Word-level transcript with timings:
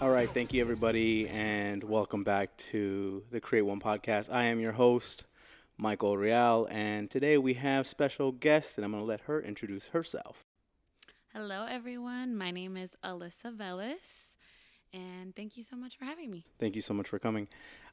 All 0.00 0.08
right, 0.08 0.32
thank 0.32 0.54
you 0.54 0.62
everybody, 0.62 1.28
and 1.28 1.84
welcome 1.84 2.24
back 2.24 2.56
to 2.56 3.22
the 3.30 3.40
Create 3.40 3.62
One 3.62 3.78
podcast. 3.78 4.32
I 4.32 4.44
am 4.44 4.58
your 4.58 4.72
host, 4.72 5.26
Michael 5.76 6.16
Real, 6.16 6.66
and 6.70 7.10
today 7.10 7.36
we 7.36 7.54
have 7.54 7.86
special 7.86 8.32
guest, 8.32 8.78
and 8.78 8.86
I'm 8.86 8.92
going 8.92 9.02
to 9.04 9.06
let 9.06 9.20
her 9.22 9.38
introduce 9.38 9.88
herself. 9.88 10.46
Hello, 11.34 11.66
everyone. 11.68 12.36
My 12.36 12.50
name 12.50 12.78
is 12.78 12.96
Alyssa 13.04 13.54
Velis, 13.54 14.36
and 14.94 15.36
thank 15.36 15.58
you 15.58 15.62
so 15.62 15.76
much 15.76 15.98
for 15.98 16.06
having 16.06 16.30
me. 16.30 16.46
Thank 16.58 16.74
you 16.74 16.82
so 16.82 16.94
much 16.94 17.08
for 17.08 17.18
coming. 17.18 17.48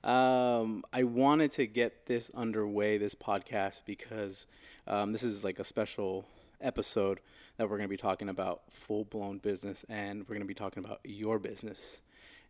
Um, 0.06 0.84
I 0.94 1.04
wanted 1.04 1.52
to 1.54 1.68
get 1.68 2.06
this 2.06 2.32
underway, 2.34 2.98
this 2.98 3.14
podcast, 3.14 3.84
because 3.86 4.48
um, 4.88 5.12
this 5.12 5.24
is 5.24 5.44
like 5.44 5.60
a 5.60 5.66
special 5.66 6.26
episode 6.62 7.20
that 7.58 7.70
we're 7.70 7.78
going 7.78 7.88
to 7.88 7.94
be 7.94 7.98
talking 7.98 8.30
about 8.30 8.62
full 8.72 9.04
blown 9.04 9.40
business, 9.40 9.86
and 9.90 10.22
we're 10.22 10.36
going 10.36 10.42
to 10.42 10.46
be 10.46 10.54
talking 10.54 10.84
about 10.84 11.00
your 11.04 11.40
business. 11.40 12.02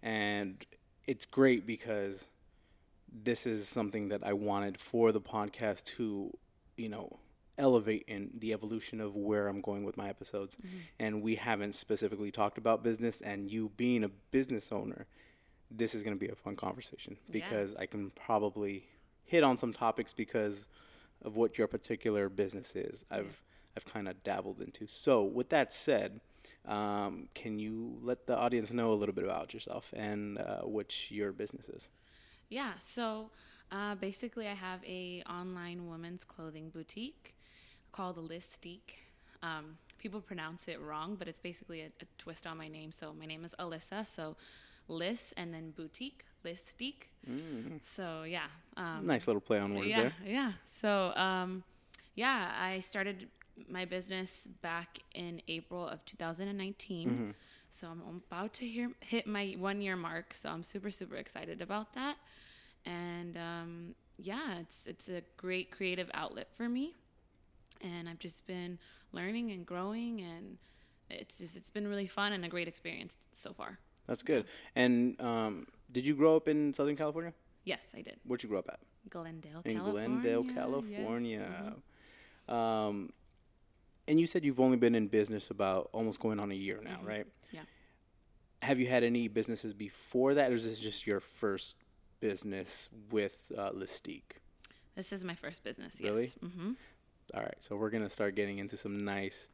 And 0.04 0.66
it's 1.06 1.26
great 1.26 1.66
because 1.66 2.30
this 3.12 3.48
is 3.48 3.68
something 3.68 4.10
that 4.10 4.24
I 4.24 4.34
wanted 4.34 4.80
for 4.80 5.12
the 5.12 5.22
podcast 5.22 5.84
to, 5.96 6.32
you 6.76 6.90
know, 6.90 7.20
elevate 7.58 8.04
in 8.08 8.30
the 8.38 8.54
evolution 8.54 9.02
of 9.02 9.16
where 9.16 9.48
I'm 9.48 9.62
going 9.62 9.84
with 9.84 9.98
my 9.98 10.10
episodes. 10.10 10.58
Mm-hmm. 10.58 10.78
And 11.00 11.22
we 11.24 11.36
haven't 11.36 11.74
specifically 11.74 12.32
talked 12.32 12.58
about 12.58 12.84
business, 12.84 13.22
and 13.22 13.50
you 13.50 13.72
being 13.78 14.04
a 14.04 14.10
business 14.32 14.72
owner, 14.72 15.08
this 15.72 15.96
is 15.96 16.04
going 16.04 16.16
to 16.16 16.20
be 16.20 16.32
a 16.32 16.36
fun 16.36 16.56
conversation 16.56 17.18
because 17.32 17.76
I 17.76 17.86
can 17.86 18.12
probably 18.12 18.88
hit 19.26 19.44
on 19.44 19.58
some 19.58 19.74
topics 19.74 20.14
because 20.14 20.68
of 21.24 21.36
what 21.36 21.58
your 21.58 21.68
particular 21.68 22.30
business 22.30 22.76
is. 22.76 23.06
I've 23.12 23.42
I've 23.78 23.86
kind 23.86 24.10
of 24.10 24.22
dabbled 24.24 24.60
into. 24.62 24.88
So, 24.88 25.24
with 25.24 25.50
that 25.50 25.72
said, 25.72 26.20
um, 26.66 27.30
can 27.34 27.58
you 27.58 27.98
let 28.02 28.28
the 28.28 28.38
audience 28.38 28.74
know 28.74 28.92
a 28.92 28.98
little 29.02 29.16
bit 29.16 29.24
about 29.24 29.54
yourself 29.54 29.94
and 29.96 30.38
uh, 30.38 30.62
what 30.62 31.10
your 31.10 31.32
business 31.32 31.70
is? 31.70 31.88
Yeah, 32.50 32.74
so 32.80 33.30
uh, 33.72 33.96
basically, 33.96 34.48
I 34.48 34.54
have 34.54 34.84
a 34.86 35.24
online 35.30 35.88
women's 35.88 36.24
clothing 36.24 36.70
boutique 36.70 37.36
called 37.92 38.18
Lysstique. 38.18 38.96
Um, 39.44 39.78
people 39.98 40.20
pronounce 40.22 40.68
it 40.68 40.82
wrong, 40.82 41.16
but 41.18 41.28
it's 41.28 41.40
basically 41.40 41.82
a, 41.82 41.88
a 42.02 42.06
twist 42.18 42.48
on 42.48 42.58
my 42.58 42.68
name. 42.68 42.92
So 42.92 43.14
my 43.18 43.26
name 43.26 43.46
is 43.46 43.54
Alyssa. 43.60 44.06
So 44.06 44.36
Lyss 44.90 45.34
and 45.38 45.54
then 45.54 45.72
boutique, 45.72 46.26
Lysstique. 46.44 47.10
So 47.84 48.24
yeah, 48.24 48.48
um, 48.78 49.06
Nice 49.06 49.28
little 49.28 49.42
play 49.42 49.60
on 49.60 49.76
words 49.76 49.92
yeah, 49.92 50.02
there. 50.02 50.14
Yeah. 50.26 50.52
So, 50.66 51.14
um, 51.16 51.64
yeah, 52.16 52.52
I 52.60 52.80
started 52.80 53.28
my 53.70 53.86
business 53.86 54.48
back 54.62 55.00
in 55.14 55.42
April 55.48 55.88
of 55.88 56.06
2019. 56.06 57.10
Mm-hmm. 57.10 57.30
So 57.70 57.88
I'm 57.88 58.22
about 58.30 58.54
to 58.56 58.68
hear, 58.68 58.92
hit 59.02 59.28
my 59.28 59.56
one 59.58 59.82
year 59.82 59.96
mark. 59.96 60.34
So 60.34 60.50
I'm 60.50 60.64
super, 60.64 60.90
super 60.90 61.16
excited 61.16 61.62
about 61.62 61.94
that. 61.94 62.18
And 62.86 63.38
um, 63.38 63.96
yeah, 64.18 64.60
it's 64.60 64.88
it's 64.88 65.10
a 65.10 65.22
great 65.36 65.72
creative 65.72 66.10
outlet 66.14 66.48
for 66.56 66.70
me. 66.70 66.94
And 67.82 68.08
I've 68.10 68.20
just 68.20 68.48
been 68.48 68.80
learning 69.12 69.52
and 69.52 69.66
growing, 69.66 70.22
and 70.22 70.58
it's 71.10 71.38
just 71.38 71.56
it's 71.56 71.70
been 71.70 71.88
really 71.88 72.08
fun 72.08 72.34
and 72.34 72.44
a 72.46 72.48
great 72.48 72.68
experience 72.68 73.16
so 73.32 73.54
far. 73.54 73.78
That's 74.08 74.24
good. 74.24 74.46
And 74.76 75.20
um, 75.22 75.68
did 75.92 76.06
you 76.06 76.16
grow 76.16 76.36
up 76.38 76.48
in 76.48 76.74
Southern 76.74 76.96
California? 76.96 77.34
Yes, 77.66 77.94
I 77.96 78.02
did. 78.02 78.16
Where'd 78.26 78.42
you 78.42 78.50
grow 78.50 78.60
up 78.60 78.70
at? 78.70 78.80
Glendale, 79.10 79.62
In 79.66 79.78
California. 79.78 80.22
Glendale, 80.22 80.46
yes. 80.46 80.56
California. 80.56 81.76
Um, 82.48 83.12
and 84.08 84.20
you 84.20 84.28
said 84.28 84.44
you've 84.46 84.60
only 84.60 84.78
been 84.78 84.96
in 84.96 85.08
business 85.08 85.50
about 85.50 85.90
almost 85.94 86.20
going 86.20 86.40
on 86.40 86.52
a 86.52 86.56
year 86.56 86.80
now, 86.84 87.00
right? 87.04 87.26
Yeah. 87.52 87.62
Have 88.62 88.80
you 88.80 88.88
had 88.88 89.04
any 89.04 89.28
businesses 89.28 89.74
before 89.74 90.34
that, 90.36 90.52
or 90.52 90.54
is 90.56 90.64
this 90.68 90.80
just 90.82 91.06
your 91.06 91.20
first 91.20 91.78
business 92.20 92.90
with 93.12 93.52
uh, 93.58 93.72
Lysstique? 93.72 94.40
This 94.96 95.12
is 95.14 95.24
my 95.24 95.36
first 95.36 95.64
business. 95.64 95.96
Really? 96.02 96.24
Yes. 96.26 96.36
Mm-hmm. 96.44 96.72
All 97.36 97.42
right, 97.44 97.56
so 97.60 97.76
we're 97.76 97.90
gonna 97.92 98.10
start 98.10 98.36
getting 98.36 98.58
into 98.58 98.78
some 98.78 98.98
nice 98.98 99.50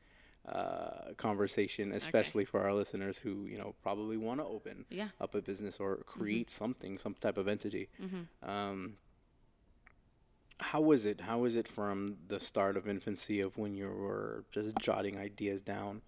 uh, 0.47 1.13
conversation, 1.18 1.92
especially 1.92 2.46
for 2.46 2.62
our 2.62 2.74
listeners 2.74 3.18
who 3.19 3.46
you 3.47 3.58
know 3.58 3.74
probably 3.81 4.16
want 4.18 4.40
to 4.40 4.46
open 4.46 4.86
Yeah. 4.90 5.08
up 5.19 5.36
a 5.36 5.42
business 5.42 5.80
or 5.80 5.97
create 6.06 6.50
something, 6.50 6.97
some 6.97 7.13
type 7.16 7.38
of 7.38 7.47
entity. 7.47 7.90
Um, 8.44 8.97
how 10.59 10.81
was 10.81 11.06
it? 11.06 11.22
How 11.22 11.40
was 11.40 11.56
it 11.56 11.68
from 11.68 12.18
the 12.28 12.40
start 12.40 12.78
of 12.78 12.88
infancy 12.88 13.41
of 13.41 13.58
when 13.58 13.75
you 13.75 13.88
were 13.88 14.44
just 14.52 14.78
jotting 14.78 15.18
ideas 15.18 15.62
down, 15.62 16.02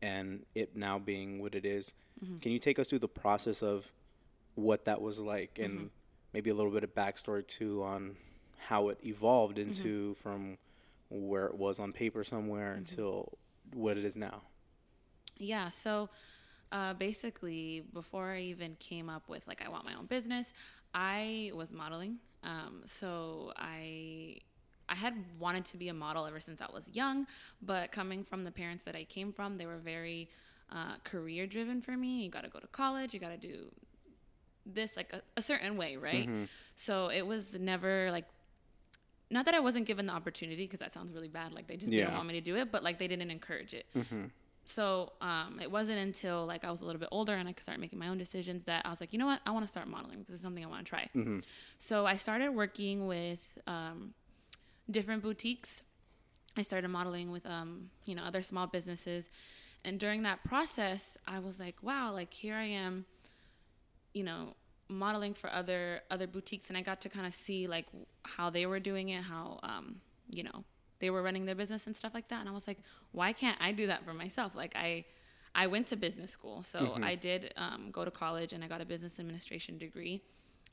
and 0.00 0.44
it 0.54 0.76
now 0.76 0.98
being 0.98 1.40
what 1.40 1.54
it 1.54 1.64
is? 1.64 1.94
Mm-hmm. 2.24 2.38
Can 2.38 2.52
you 2.52 2.58
take 2.58 2.78
us 2.78 2.88
through 2.88 3.00
the 3.00 3.08
process 3.08 3.62
of 3.62 3.90
what 4.54 4.84
that 4.84 5.00
was 5.00 5.20
like, 5.20 5.58
and 5.58 5.74
mm-hmm. 5.74 5.86
maybe 6.32 6.50
a 6.50 6.54
little 6.54 6.70
bit 6.70 6.84
of 6.84 6.94
backstory 6.94 7.46
too 7.46 7.82
on 7.82 8.16
how 8.58 8.88
it 8.88 8.98
evolved 9.04 9.58
mm-hmm. 9.58 9.68
into 9.68 10.14
from 10.14 10.58
where 11.10 11.46
it 11.46 11.54
was 11.54 11.78
on 11.78 11.92
paper 11.92 12.24
somewhere 12.24 12.72
until 12.72 13.36
what 13.74 13.98
it 13.98 14.04
is 14.04 14.16
now? 14.16 14.42
Yeah. 15.36 15.70
So 15.70 16.08
uh, 16.70 16.94
basically, 16.94 17.82
before 17.92 18.30
I 18.30 18.40
even 18.40 18.76
came 18.76 19.08
up 19.08 19.28
with 19.28 19.46
like 19.46 19.62
I 19.64 19.68
want 19.68 19.84
my 19.84 19.94
own 19.94 20.06
business, 20.06 20.52
I 20.94 21.50
was 21.54 21.72
modeling. 21.72 22.18
Um, 22.42 22.82
so 22.84 23.52
I 23.56 24.38
I 24.88 24.94
had 24.94 25.14
wanted 25.38 25.64
to 25.66 25.76
be 25.76 25.88
a 25.88 25.94
model 25.94 26.26
ever 26.26 26.40
since 26.40 26.60
I 26.60 26.66
was 26.72 26.88
young, 26.92 27.26
but 27.62 27.92
coming 27.92 28.24
from 28.24 28.44
the 28.44 28.50
parents 28.50 28.84
that 28.84 28.94
I 28.96 29.04
came 29.04 29.32
from, 29.32 29.56
they 29.58 29.66
were 29.66 29.78
very 29.78 30.28
uh, 30.70 30.96
career 31.04 31.46
driven 31.46 31.80
for 31.80 31.96
me. 31.96 32.24
You 32.24 32.30
got 32.30 32.44
to 32.44 32.50
go 32.50 32.58
to 32.58 32.66
college. 32.66 33.14
You 33.14 33.20
got 33.20 33.28
to 33.30 33.36
do 33.36 33.70
this 34.66 34.96
like 34.96 35.12
a, 35.12 35.22
a 35.36 35.42
certain 35.42 35.76
way, 35.76 35.96
right? 35.96 36.28
So 36.74 37.08
it 37.08 37.26
was 37.26 37.58
never 37.58 38.10
like 38.10 38.26
not 39.30 39.46
that 39.46 39.54
I 39.54 39.60
wasn't 39.60 39.86
given 39.86 40.06
the 40.06 40.12
opportunity 40.12 40.64
because 40.64 40.80
that 40.80 40.92
sounds 40.92 41.10
really 41.12 41.28
bad. 41.28 41.52
Like 41.54 41.66
they 41.66 41.76
just 41.76 41.90
didn't 42.00 42.16
want 42.16 42.28
me 42.28 42.34
to 42.34 42.40
do 42.42 42.56
it, 42.56 42.70
but 42.70 42.82
like 42.82 42.98
they 42.98 43.06
didn't 43.08 43.30
encourage 43.30 43.72
it. 43.72 43.86
So 44.64 45.12
um, 45.20 45.58
it 45.60 45.70
wasn't 45.70 45.98
until 45.98 46.46
like 46.46 46.64
I 46.64 46.70
was 46.70 46.82
a 46.82 46.86
little 46.86 47.00
bit 47.00 47.08
older 47.10 47.34
and 47.34 47.48
I 47.48 47.52
could 47.52 47.62
start 47.62 47.80
making 47.80 47.98
my 47.98 48.08
own 48.08 48.18
decisions 48.18 48.64
that 48.64 48.86
I 48.86 48.90
was 48.90 49.00
like, 49.00 49.12
you 49.12 49.18
know 49.18 49.26
what, 49.26 49.40
I 49.44 49.50
want 49.50 49.64
to 49.64 49.70
start 49.70 49.88
modeling. 49.88 50.20
This 50.20 50.30
is 50.30 50.40
something 50.40 50.64
I 50.64 50.68
want 50.68 50.86
to 50.86 50.88
try. 50.88 51.08
So 51.78 52.06
I 52.06 52.16
started 52.16 52.50
working 52.50 53.06
with 53.06 53.58
um, 53.66 54.14
different 54.90 55.22
boutiques. 55.22 55.82
I 56.56 56.62
started 56.62 56.88
modeling 56.88 57.30
with 57.32 57.46
um, 57.46 57.90
you 58.04 58.14
know 58.14 58.22
other 58.24 58.42
small 58.42 58.66
businesses, 58.66 59.30
and 59.84 59.98
during 59.98 60.22
that 60.22 60.44
process, 60.44 61.16
I 61.26 61.38
was 61.38 61.58
like, 61.58 61.76
wow, 61.82 62.12
like 62.12 62.32
here 62.32 62.54
I 62.54 62.64
am, 62.64 63.06
you 64.12 64.22
know, 64.22 64.54
modeling 64.88 65.32
for 65.34 65.50
other 65.50 66.02
other 66.10 66.26
boutiques, 66.26 66.68
and 66.68 66.76
I 66.76 66.82
got 66.82 67.00
to 67.02 67.08
kind 67.08 67.26
of 67.26 67.32
see 67.32 67.66
like 67.66 67.86
how 68.24 68.50
they 68.50 68.66
were 68.66 68.80
doing 68.80 69.08
it, 69.08 69.22
how 69.24 69.60
um, 69.62 69.96
you 70.30 70.42
know 70.44 70.64
they 71.02 71.10
were 71.10 71.22
running 71.22 71.44
their 71.44 71.54
business 71.62 71.86
and 71.86 71.94
stuff 71.94 72.14
like 72.14 72.28
that, 72.28 72.40
and 72.40 72.48
I 72.48 72.52
was 72.52 72.66
like, 72.66 72.78
why 73.10 73.34
can't 73.34 73.58
I 73.60 73.72
do 73.72 73.86
that 73.88 74.06
for 74.06 74.14
myself? 74.14 74.54
Like 74.54 74.74
I. 74.74 75.04
I 75.54 75.66
went 75.66 75.86
to 75.88 75.96
business 75.96 76.30
school, 76.30 76.62
so 76.62 76.78
I 77.04 77.14
did 77.14 77.52
um, 77.58 77.90
go 77.92 78.06
to 78.06 78.10
college 78.10 78.54
and 78.54 78.64
I 78.64 78.68
got 78.68 78.80
a 78.80 78.86
business 78.86 79.20
administration 79.20 79.76
degree. 79.76 80.22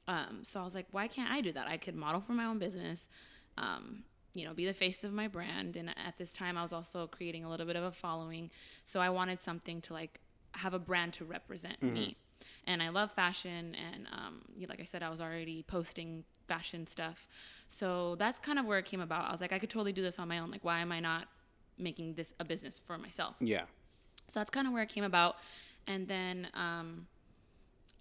Um, 0.07 0.35
so 0.43 0.61
I 0.61 0.63
was 0.63 0.73
like, 0.73 0.87
why 0.91 1.09
can't 1.09 1.29
I 1.29 1.41
do 1.41 1.51
that? 1.51 1.67
I 1.67 1.75
could 1.75 1.95
model 1.95 2.21
for 2.21 2.31
my 2.31 2.45
own 2.45 2.59
business, 2.59 3.09
um, 3.57 4.03
you 4.33 4.45
know, 4.45 4.53
be 4.53 4.65
the 4.65 4.73
face 4.73 5.03
of 5.03 5.11
my 5.11 5.27
brand. 5.27 5.75
And 5.75 5.89
at 5.89 6.15
this 6.17 6.31
time, 6.31 6.57
I 6.57 6.61
was 6.61 6.71
also 6.71 7.07
creating 7.07 7.43
a 7.43 7.49
little 7.49 7.65
bit 7.65 7.75
of 7.75 7.83
a 7.83 7.91
following. 7.91 8.51
So 8.85 9.01
I 9.01 9.09
wanted 9.09 9.41
something 9.41 9.81
to 9.81 9.93
like 9.93 10.21
have 10.53 10.73
a 10.73 10.79
brand 10.79 11.11
to 11.15 11.25
represent 11.25 11.83
me. 11.83 12.15
And 12.65 12.81
I 12.81 12.87
love 12.87 13.11
fashion. 13.11 13.75
And 13.75 14.07
um, 14.13 14.43
like 14.69 14.79
I 14.79 14.85
said, 14.85 15.03
I 15.03 15.09
was 15.09 15.19
already 15.19 15.61
posting 15.63 16.23
fashion 16.47 16.87
stuff. 16.87 17.27
So 17.71 18.16
that's 18.16 18.39
kind 18.39 18.57
of 18.57 18.66
where 18.66 18.80
it 18.80 18.86
came 18.86 19.00
about. 19.00 19.30
I 19.30 19.31
was 19.31 19.42
like, 19.42 19.54
I 19.54 19.60
could 19.60 19.69
totally 19.69 19.94
do 19.94 20.01
this 20.01 20.18
on 20.18 20.27
my 20.27 20.39
own. 20.39 20.50
Like, 20.50 20.66
why 20.66 20.80
am 20.80 20.92
I 20.92 21.00
not 21.00 21.27
making 21.77 22.16
this 22.16 22.33
a 22.39 22.44
business 22.44 22.80
for 22.80 22.98
myself? 22.98 23.36
Yeah. 23.39 23.63
So 24.27 24.39
that's 24.39 24.50
kind 24.50 24.68
of 24.68 24.74
where 24.74 24.83
it 24.83 24.89
came 24.89 25.04
about. 25.04 25.36
And 25.88 26.07
then, 26.07 26.48
um, 26.56 27.07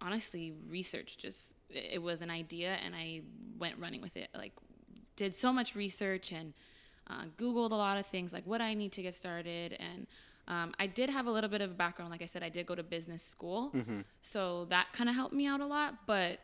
honestly, 0.00 0.54
research 0.68 1.18
just, 1.18 1.54
it 1.68 2.02
was 2.02 2.22
an 2.22 2.30
idea 2.30 2.78
and 2.84 2.94
I 2.96 3.20
went 3.58 3.78
running 3.78 4.00
with 4.00 4.16
it. 4.16 4.30
Like, 4.34 4.52
did 5.16 5.34
so 5.34 5.52
much 5.52 5.76
research 5.76 6.32
and 6.32 6.54
uh, 7.10 7.24
Googled 7.36 7.70
a 7.70 7.74
lot 7.74 7.98
of 7.98 8.06
things, 8.06 8.32
like 8.32 8.46
what 8.46 8.62
I 8.62 8.72
need 8.72 8.92
to 8.92 9.02
get 9.02 9.14
started. 9.14 9.76
And 9.78 10.06
um, 10.46 10.74
I 10.78 10.86
did 10.86 11.10
have 11.10 11.26
a 11.26 11.30
little 11.30 11.50
bit 11.50 11.60
of 11.60 11.72
a 11.72 11.74
background. 11.74 12.10
Like 12.10 12.22
I 12.22 12.26
said, 12.26 12.42
I 12.42 12.48
did 12.48 12.64
go 12.64 12.74
to 12.74 12.82
business 12.82 13.22
school. 13.22 13.70
So 14.22 14.64
that 14.70 14.92
kind 14.92 15.10
of 15.10 15.14
helped 15.14 15.34
me 15.34 15.46
out 15.46 15.60
a 15.60 15.66
lot. 15.66 16.06
But 16.06 16.38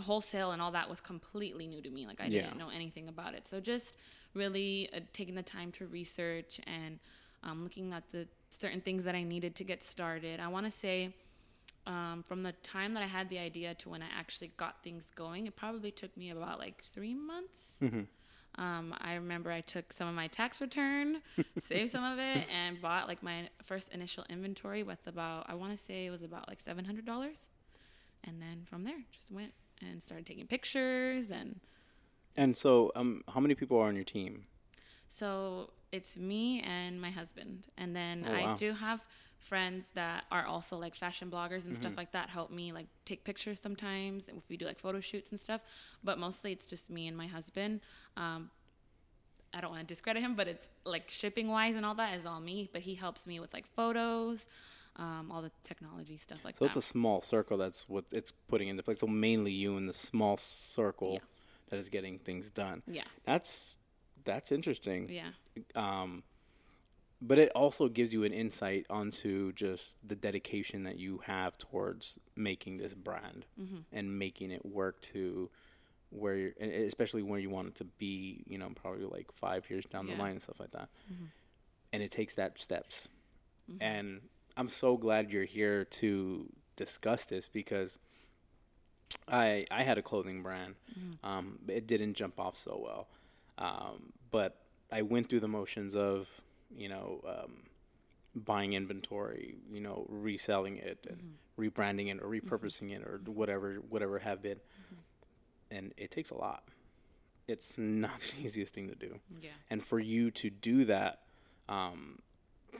wholesale 0.00 0.50
and 0.52 0.60
all 0.62 0.72
that 0.72 0.88
was 0.88 1.00
completely 1.00 1.66
new 1.66 1.82
to 1.82 1.90
me. 1.90 2.06
Like 2.06 2.20
I 2.20 2.28
Yeah. 2.28 2.42
didn't 2.42 2.58
know 2.58 2.68
anything 2.68 3.08
about 3.08 3.34
it. 3.34 3.46
So 3.46 3.60
just 3.60 3.96
really 4.34 4.88
uh, 4.94 5.00
taking 5.12 5.34
the 5.34 5.42
time 5.42 5.72
to 5.72 5.86
research 5.86 6.60
and 6.66 6.98
um, 7.42 7.62
looking 7.62 7.92
at 7.92 8.10
the 8.10 8.28
certain 8.50 8.80
things 8.80 9.04
that 9.04 9.14
I 9.14 9.22
needed 9.22 9.54
to 9.56 9.64
get 9.64 9.82
started. 9.82 10.40
I 10.40 10.48
want 10.48 10.66
to 10.66 10.70
say 10.70 11.14
um, 11.86 12.22
from 12.24 12.42
the 12.42 12.52
time 12.62 12.94
that 12.94 13.02
I 13.02 13.06
had 13.06 13.28
the 13.28 13.38
idea 13.38 13.74
to 13.74 13.88
when 13.88 14.02
I 14.02 14.06
actually 14.18 14.48
got 14.56 14.82
things 14.82 15.10
going, 15.14 15.46
it 15.46 15.56
probably 15.56 15.90
took 15.90 16.16
me 16.16 16.30
about 16.30 16.58
like 16.58 16.82
three 16.92 17.14
months. 17.14 17.78
Um, 18.58 18.94
I 19.00 19.14
remember 19.14 19.52
I 19.52 19.60
took 19.60 19.92
some 19.92 20.08
of 20.08 20.14
my 20.14 20.28
tax 20.28 20.60
return, 20.60 21.18
saved 21.58 21.90
some 21.90 22.04
of 22.04 22.18
it, 22.18 22.46
and 22.54 22.80
bought 22.80 23.06
like 23.06 23.22
my 23.22 23.48
first 23.62 23.92
initial 23.92 24.24
inventory 24.30 24.82
with 24.82 25.06
about 25.06 25.44
I 25.48 25.54
want 25.54 25.72
to 25.72 25.76
say 25.76 26.06
it 26.06 26.10
was 26.10 26.22
about 26.22 26.48
like 26.48 26.60
seven 26.60 26.84
hundred 26.86 27.04
dollars, 27.04 27.48
and 28.26 28.40
then 28.40 28.62
from 28.64 28.84
there 28.84 29.04
just 29.12 29.30
went 29.30 29.52
and 29.80 30.02
started 30.02 30.26
taking 30.26 30.46
pictures 30.46 31.30
and 31.30 31.60
And 32.36 32.56
so, 32.56 32.92
um, 32.94 33.22
how 33.28 33.40
many 33.40 33.54
people 33.54 33.78
are 33.78 33.88
on 33.88 33.94
your 33.94 34.04
team? 34.04 34.46
So 35.08 35.70
it's 35.92 36.16
me 36.16 36.60
and 36.62 37.00
my 37.00 37.10
husband, 37.10 37.66
and 37.76 37.94
then 37.94 38.24
Oh, 38.24 38.32
I 38.32 38.48
do 38.48 38.72
have 38.74 39.04
friends 39.38 39.92
that 39.92 40.24
are 40.32 40.44
also 40.46 40.76
like 40.78 40.94
fashion 40.94 41.30
bloggers 41.30 41.66
and 41.66 41.76
Mm-hmm. 41.76 41.76
stuff 41.76 41.96
like 41.96 42.12
that. 42.12 42.30
Help 42.30 42.50
me 42.50 42.72
like 42.72 42.86
take 43.04 43.22
pictures 43.24 43.60
sometimes 43.60 44.28
if 44.28 44.42
we 44.48 44.56
do 44.56 44.64
like 44.66 44.78
photo 44.78 45.00
shoots 45.00 45.30
and 45.30 45.38
stuff. 45.38 45.60
But 46.02 46.18
mostly 46.18 46.52
it's 46.52 46.66
just 46.66 46.90
me 46.90 47.06
and 47.06 47.16
my 47.16 47.26
husband. 47.26 47.80
Um, 48.16 48.50
I 49.54 49.60
don't 49.60 49.70
want 49.70 49.82
to 49.82 49.86
discredit 49.86 50.22
him, 50.22 50.34
but 50.34 50.48
it's 50.48 50.68
like 50.84 51.08
shipping 51.08 51.48
wise 51.48 51.76
and 51.76 51.86
all 51.86 51.94
that 51.94 52.14
is 52.18 52.26
all 52.26 52.40
me. 52.40 52.68
But 52.72 52.82
he 52.82 52.94
helps 52.94 53.26
me 53.26 53.40
with 53.40 53.54
like 53.54 53.66
photos, 53.66 54.48
um, 54.96 55.30
all 55.30 55.42
the 55.42 55.50
technology 55.62 56.16
stuff 56.16 56.44
like 56.44 56.56
So 56.56 56.64
that. 56.64 56.72
So 56.72 56.78
it's 56.78 56.86
a 56.86 56.88
small 56.90 57.20
circle. 57.20 57.56
That's 57.58 57.88
what 57.88 58.04
it's 58.12 58.30
putting 58.30 58.68
into 58.68 58.82
place. 58.82 58.98
So 59.00 59.06
mainly 59.06 59.52
you 59.52 59.76
in 59.76 59.86
the 59.86 59.92
small 59.94 60.36
circle 60.36 61.12
Yeah. 61.14 61.18
that 61.68 61.76
is 61.76 61.88
getting 61.88 62.18
things 62.18 62.50
done. 62.50 62.82
yeah, 62.86 63.04
That's 63.24 63.78
that's 64.24 64.50
interesting. 64.50 65.08
yeah, 65.08 65.30
Um, 65.76 66.24
but 67.22 67.38
it 67.38 67.50
also 67.54 67.88
gives 67.88 68.12
you 68.12 68.24
an 68.24 68.32
insight 68.32 68.84
onto 68.90 69.52
just 69.52 69.96
the 70.06 70.16
dedication 70.16 70.82
that 70.82 70.98
you 70.98 71.18
have 71.26 71.56
towards 71.56 72.18
making 72.34 72.78
this 72.78 72.94
brand 72.94 73.46
Mm-hmm. 73.60 73.78
and 73.92 74.18
making 74.18 74.50
it 74.50 74.66
work 74.66 75.00
to 75.12 75.48
where 76.10 76.36
you're, 76.36 76.52
especially 76.60 77.22
where 77.22 77.38
you 77.38 77.50
want 77.50 77.68
it 77.68 77.74
to 77.76 77.84
be, 77.84 78.42
you 78.46 78.58
know, 78.58 78.68
probably 78.74 79.04
like 79.04 79.30
five 79.32 79.68
years 79.70 79.84
down 79.86 80.06
the 80.06 80.14
line 80.14 80.32
and 80.32 80.42
stuff 80.42 80.58
like 80.60 80.70
that. 80.72 80.88
And 81.92 82.02
it 82.02 82.10
takes 82.10 82.34
that 82.34 82.58
steps. 82.58 83.08
And 83.80 84.20
I'm 84.56 84.68
so 84.68 84.96
glad 84.96 85.30
you're 85.30 85.44
here 85.44 85.84
to 85.84 86.50
discuss 86.76 87.24
this 87.24 87.48
because 87.48 87.98
I 89.28 89.66
I 89.70 89.82
had 89.82 89.98
a 89.98 90.02
clothing 90.02 90.42
brand. 90.42 90.76
Um, 91.24 91.58
it 91.68 91.86
didn't 91.86 92.14
jump 92.14 92.38
off 92.40 92.56
so 92.56 92.80
well, 92.82 93.08
um, 93.58 94.12
but 94.30 94.56
I 94.90 95.02
went 95.02 95.28
through 95.28 95.40
the 95.40 95.48
motions 95.48 95.94
of 95.96 96.28
you 96.74 96.88
know 96.88 97.20
um, 97.26 97.64
buying 98.34 98.74
inventory, 98.74 99.56
you 99.70 99.80
know, 99.80 100.06
reselling 100.08 100.76
it 100.76 101.06
and 101.08 101.34
rebranding 101.58 102.08
it 102.14 102.22
or 102.22 102.28
repurposing 102.28 102.92
it 102.92 103.02
or 103.02 103.20
whatever 103.26 103.74
whatever 103.88 104.18
have 104.20 104.42
been, 104.42 104.60
and 105.70 105.92
it 105.96 106.10
takes 106.10 106.30
a 106.30 106.36
lot. 106.36 106.64
It's 107.48 107.76
not 107.78 108.20
the 108.36 108.44
easiest 108.44 108.74
thing 108.74 108.88
to 108.88 108.94
do, 108.94 109.18
yeah, 109.40 109.50
and 109.70 109.84
for 109.84 109.98
you 109.98 110.30
to 110.32 110.50
do 110.50 110.84
that, 110.84 111.22
um, 111.68 112.20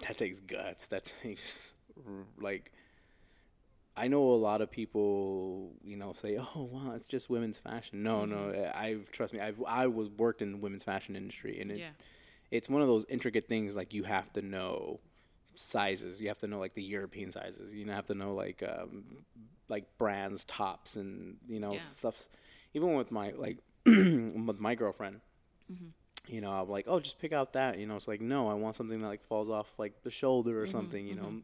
that 0.02 0.18
takes 0.18 0.40
guts. 0.40 0.86
That 0.88 1.04
takes 1.22 1.74
like. 2.40 2.72
I 3.98 4.08
know 4.08 4.32
a 4.32 4.36
lot 4.36 4.60
of 4.60 4.70
people, 4.70 5.72
you 5.82 5.96
know, 5.96 6.12
say, 6.12 6.36
"Oh, 6.38 6.68
wow, 6.70 6.92
it's 6.94 7.06
just 7.06 7.30
women's 7.30 7.56
fashion." 7.58 8.02
No, 8.02 8.26
no, 8.26 8.50
I 8.74 8.98
trust 9.10 9.32
me. 9.32 9.40
I've 9.40 9.62
I 9.66 9.86
was 9.86 10.10
worked 10.10 10.42
in 10.42 10.52
the 10.52 10.58
women's 10.58 10.84
fashion 10.84 11.16
industry, 11.16 11.58
and 11.60 11.70
it, 11.70 11.78
yeah, 11.78 11.90
it's 12.50 12.68
one 12.68 12.82
of 12.82 12.88
those 12.88 13.06
intricate 13.08 13.48
things. 13.48 13.74
Like 13.74 13.94
you 13.94 14.02
have 14.04 14.30
to 14.34 14.42
know 14.42 15.00
sizes. 15.54 16.20
You 16.20 16.28
have 16.28 16.38
to 16.40 16.46
know 16.46 16.58
like 16.58 16.74
the 16.74 16.82
European 16.82 17.32
sizes. 17.32 17.72
You 17.72 17.90
have 17.90 18.04
to 18.06 18.14
know 18.14 18.34
like 18.34 18.62
um, 18.62 19.24
like 19.68 19.86
brands, 19.96 20.44
tops, 20.44 20.96
and 20.96 21.38
you 21.48 21.58
know 21.60 21.72
Yeah. 21.74 21.78
stuffs. 21.80 22.28
Even 22.74 22.94
with 22.96 23.10
my 23.10 23.30
like 23.30 23.60
with 23.86 24.60
my 24.60 24.74
girlfriend, 24.74 25.22
Mm-hmm. 25.72 25.88
You 26.28 26.40
know, 26.40 26.50
I'm 26.50 26.68
like, 26.68 26.86
oh, 26.88 27.00
just 27.00 27.18
pick 27.18 27.32
out 27.32 27.52
that. 27.54 27.78
You 27.78 27.86
know, 27.86 27.96
it's 27.96 28.08
like 28.08 28.20
no, 28.20 28.48
I 28.48 28.54
want 28.54 28.76
something 28.76 29.00
that 29.00 29.06
like 29.08 29.22
falls 29.22 29.48
off 29.48 29.78
like 29.78 30.02
the 30.02 30.10
shoulder 30.10 30.60
or 30.60 30.66
something. 30.66 31.06
You 31.06 31.14
know, 31.14 31.34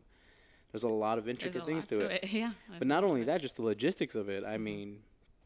there's 0.72 0.82
a 0.84 0.88
lot 0.88 1.18
of 1.18 1.24
Mm-hmm, 1.24 1.30
intricate 1.30 1.66
things 1.66 1.90
lot 1.90 1.98
to 2.00 2.04
it. 2.06 2.24
Yeah, 2.32 2.52
But 2.78 2.88
not 2.88 3.04
only 3.04 3.24
that, 3.24 3.40
just 3.40 3.56
the 3.56 3.62
logistics 3.62 4.14
of 4.14 4.28
it. 4.28 4.44
I 4.44 4.56
mean, 4.56 5.00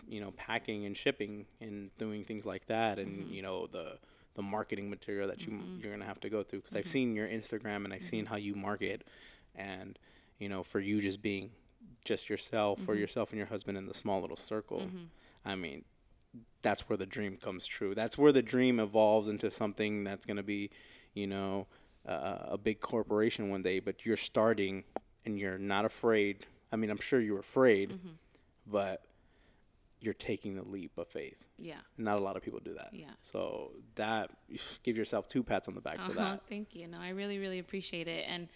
you 0.09 0.21
know, 0.21 0.31
packing 0.33 0.87
and 0.87 0.97
shipping 0.97 1.47
and 1.61 1.91
doing 1.99 2.25
things 2.25 2.47
like 2.47 2.67
that, 2.67 2.99
and 2.99 3.29
you 3.31 3.43
know 3.43 3.67
the 3.67 3.99
the 4.35 4.43
marketing 4.43 4.91
material 4.91 5.29
that 5.29 5.47
you 5.47 5.59
you're 5.81 5.93
gonna 5.93 6.05
have 6.05 6.21
to 6.21 6.29
go 6.31 6.43
through. 6.43 6.61
Because 6.61 6.77
I've 6.77 6.87
seen 6.87 7.15
your 7.15 7.27
Instagram 7.29 7.85
and 7.85 7.93
I've 7.93 8.03
seen 8.03 8.27
how 8.27 8.37
you 8.37 8.55
market, 8.55 9.03
and 9.55 9.99
you 10.39 10.49
know, 10.49 10.63
for 10.63 10.81
you 10.81 11.01
just 11.01 11.23
being 11.23 11.51
just 12.05 12.31
yourself, 12.31 12.79
for 12.81 12.95
yourself 12.95 13.31
and 13.31 13.39
your 13.39 13.49
husband 13.49 13.77
in 13.77 13.87
the 13.87 13.95
small 13.95 14.21
little 14.21 14.37
circle. 14.37 14.83
I 15.45 15.57
mean, 15.57 15.85
that's 16.63 16.89
where 16.89 16.97
the 16.97 17.07
dream 17.07 17.37
comes 17.37 17.67
true. 17.67 17.95
That's 17.95 18.19
where 18.19 18.33
the 18.33 18.43
dream 18.43 18.81
evolves 18.81 19.29
into 19.29 19.51
something 19.51 20.05
that's 20.05 20.27
gonna 20.27 20.43
be, 20.43 20.71
you 21.15 21.27
know, 21.27 21.67
uh, 22.07 22.39
a 22.51 22.59
big 22.59 22.81
corporation 22.81 23.51
one 23.51 23.63
day. 23.63 23.81
But 23.81 24.05
you're 24.07 24.17
starting, 24.17 24.85
and 25.25 25.39
you're 25.39 25.59
not 25.59 25.85
afraid. 25.85 26.47
I 26.73 26.77
mean, 26.77 26.91
I'm 26.91 26.99
sure 27.01 27.21
you're 27.21 27.41
afraid, 27.41 27.99
but 28.67 29.03
you're 30.01 30.15
taking 30.15 30.55
the 30.57 30.63
leap 30.63 30.99
of 30.99 31.09
faith. 31.09 31.43
yeah. 31.59 31.77
Not 31.97 32.19
a 32.19 32.23
lot 32.23 32.37
of 32.37 32.43
people 32.43 32.61
do 32.63 32.75
that. 32.75 32.91
Yeah. 32.93 33.07
So 33.23 33.73
that 33.95 34.31
give 34.83 34.97
yourself 34.99 35.27
two 35.27 35.43
pats 35.43 35.69
on 35.69 35.75
the 35.75 35.81
back 35.81 35.97
for 35.97 36.03
Uh-huh, 36.13 36.15
that. 36.15 36.43
Thank 36.49 36.75
you. 36.75 36.87
No, 36.87 36.99
I 37.01 37.09
really, 37.11 37.39
really 37.39 37.59
appreciate 37.61 38.07
it. 38.07 38.25
And 38.29 38.49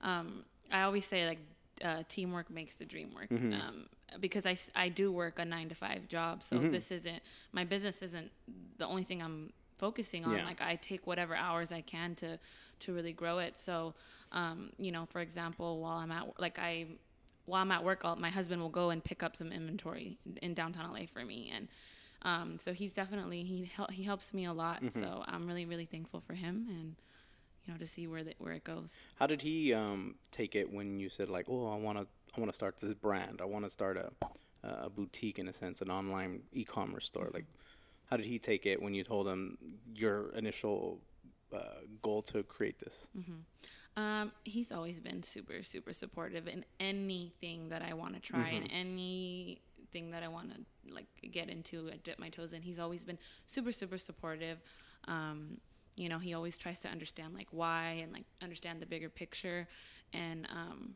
um, 0.00 0.44
I 0.72 0.82
always 0.82 1.04
say 1.04 1.26
like 1.26 1.38
uh, 1.84 2.02
teamwork 2.08 2.48
makes 2.50 2.76
the 2.76 2.86
dream 2.86 3.12
work. 3.14 3.28
Mm-hmm. 3.28 3.52
Um, 3.52 3.86
because 4.20 4.46
I, 4.46 4.56
I 4.74 4.88
do 4.88 5.10
work 5.12 5.38
a 5.38 5.44
nine 5.44 5.68
to 5.68 5.74
five 5.74 6.08
job, 6.08 6.42
so 6.42 6.56
Mm-hmm. 6.56 6.70
this 6.70 6.90
isn't 6.90 7.22
my 7.52 7.64
business 7.64 8.02
isn't 8.02 8.30
the 8.78 8.86
only 8.86 9.04
thing 9.04 9.22
I'm 9.22 9.52
focusing 9.74 10.24
on. 10.24 10.36
Yeah. 10.36 10.44
Like 10.44 10.60
I 10.62 10.76
take 10.76 11.06
whatever 11.06 11.34
hours 11.34 11.72
I 11.72 11.80
can 11.82 12.14
to 12.16 12.38
to 12.80 12.92
really 12.92 13.12
grow 13.12 13.38
it. 13.38 13.58
So, 13.58 13.94
um, 14.32 14.70
you 14.78 14.92
know, 14.92 15.06
for 15.06 15.20
example, 15.20 15.80
while 15.80 15.96
I'm 15.98 16.10
at 16.12 16.40
like 16.40 16.58
I 16.58 16.86
while 17.46 17.62
I'm 17.62 17.70
at 17.72 17.84
work, 17.84 18.02
I'll, 18.04 18.16
my 18.16 18.30
husband 18.30 18.60
will 18.60 18.68
go 18.70 18.90
and 18.90 19.02
pick 19.02 19.22
up 19.22 19.36
some 19.36 19.52
inventory 19.52 20.18
in, 20.26 20.36
in 20.38 20.54
downtown 20.54 20.92
LA 20.92 21.06
for 21.06 21.24
me, 21.24 21.52
and 21.54 21.68
um, 22.22 22.58
so 22.58 22.72
he's 22.72 22.92
definitely 22.92 23.44
he 23.44 23.70
hel- 23.76 23.90
he 23.92 24.02
helps 24.02 24.32
me 24.34 24.44
a 24.46 24.52
lot. 24.52 24.82
Mm-hmm. 24.82 25.00
So 25.00 25.24
I'm 25.26 25.46
really 25.46 25.64
really 25.64 25.84
thankful 25.86 26.20
for 26.20 26.34
him, 26.34 26.66
and 26.68 26.96
you 27.64 27.72
know 27.72 27.78
to 27.78 27.86
see 27.86 28.06
where 28.06 28.24
the, 28.24 28.34
where 28.38 28.52
it 28.54 28.64
goes. 28.64 28.96
How 29.16 29.26
did 29.26 29.42
he 29.42 29.72
um, 29.74 30.16
take 30.30 30.54
it 30.56 30.72
when 30.72 30.98
you 30.98 31.08
said 31.08 31.28
like, 31.28 31.46
"Oh, 31.48 31.68
I 31.68 31.76
want 31.76 31.98
to, 31.98 32.06
I 32.36 32.40
want 32.40 32.52
to 32.52 32.56
start 32.56 32.76
this 32.78 32.94
brand. 32.94 33.40
I 33.40 33.44
want 33.44 33.64
to 33.64 33.70
start 33.70 33.96
a, 33.96 34.10
a 34.62 34.90
boutique 34.90 35.38
in 35.38 35.48
a 35.48 35.52
sense, 35.52 35.80
an 35.80 35.90
online 35.90 36.42
e-commerce 36.52 37.06
store." 37.06 37.30
Like, 37.32 37.46
how 38.10 38.16
did 38.16 38.26
he 38.26 38.38
take 38.38 38.66
it 38.66 38.80
when 38.82 38.94
you 38.94 39.04
told 39.04 39.26
him 39.26 39.58
your 39.94 40.30
initial 40.34 41.00
uh, 41.54 41.58
goal 42.02 42.22
to 42.22 42.42
create 42.42 42.78
this? 42.78 43.08
Um, 43.96 44.32
he's 44.44 44.72
always 44.72 45.00
been 45.00 45.22
super, 45.22 45.62
super 45.62 45.92
supportive 45.94 46.46
in 46.48 46.64
anything 46.78 47.70
that 47.70 47.82
I 47.82 47.94
want 47.94 48.14
to 48.14 48.20
try 48.20 48.50
and 48.50 48.70
anything 48.70 50.10
that 50.10 50.22
I 50.22 50.28
want 50.28 50.52
to 50.54 50.94
like 50.94 51.06
get 51.32 51.48
into 51.48 51.88
and 51.88 52.02
dip 52.02 52.18
my 52.18 52.28
toes 52.28 52.52
in. 52.52 52.60
He's 52.60 52.78
always 52.78 53.04
been 53.06 53.18
super, 53.46 53.72
super 53.72 53.96
supportive. 53.96 54.58
Um, 55.08 55.58
you 55.96 56.10
know, 56.10 56.18
he 56.18 56.34
always 56.34 56.58
tries 56.58 56.80
to 56.80 56.88
understand 56.88 57.34
like 57.34 57.48
why 57.52 58.00
and 58.02 58.12
like 58.12 58.26
understand 58.42 58.82
the 58.82 58.86
bigger 58.86 59.08
picture. 59.08 59.66
And 60.12 60.46
um, 60.52 60.94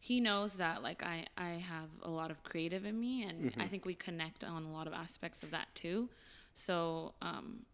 he 0.00 0.18
knows 0.20 0.54
that 0.54 0.82
like 0.82 1.02
I, 1.02 1.26
I 1.36 1.50
have 1.50 1.90
a 2.02 2.10
lot 2.10 2.30
of 2.30 2.42
creative 2.42 2.84
in 2.86 2.98
me 2.98 3.22
and 3.22 3.52
I 3.58 3.66
think 3.68 3.84
we 3.84 3.94
connect 3.94 4.42
on 4.44 4.64
a 4.64 4.72
lot 4.72 4.86
of 4.86 4.92
aspects 4.94 5.42
of 5.42 5.50
that 5.52 5.68
too. 5.74 6.08
So, 6.54 7.14
um, 7.22 7.66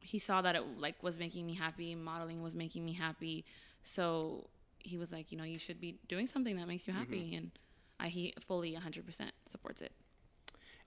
he 0.00 0.18
saw 0.18 0.42
that 0.42 0.56
it 0.56 0.64
like 0.78 1.00
was 1.02 1.18
making 1.18 1.46
me 1.46 1.54
happy 1.54 1.94
modeling 1.94 2.42
was 2.42 2.54
making 2.56 2.84
me 2.84 2.92
happy 2.92 3.44
so 3.84 4.48
he 4.80 4.98
was 4.98 5.12
like 5.12 5.30
you 5.30 5.38
know 5.38 5.44
you 5.44 5.58
should 5.60 5.80
be 5.80 5.96
doing 6.08 6.26
something 6.26 6.56
that 6.56 6.66
makes 6.66 6.88
you 6.88 6.92
happy 6.92 7.34
and 7.36 7.52
I, 8.00 8.08
he 8.08 8.34
fully 8.40 8.74
100% 8.74 9.30
supports 9.46 9.80
it 9.80 9.92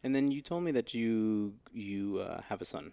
And 0.03 0.13
then 0.13 0.31
you 0.31 0.41
told 0.41 0.63
me 0.63 0.71
that 0.71 0.93
you 0.93 1.53
you 1.71 2.19
uh, 2.19 2.41
have 2.49 2.59
a 2.61 2.65
son. 2.65 2.91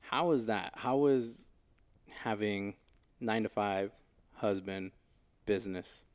How 0.00 0.30
is 0.32 0.46
that? 0.46 0.72
How 0.76 1.06
is 1.06 1.50
having 2.24 2.74
nine 3.20 3.42
to 3.42 3.48
five, 3.50 3.90
husband, 4.34 4.92
business, 5.46 6.06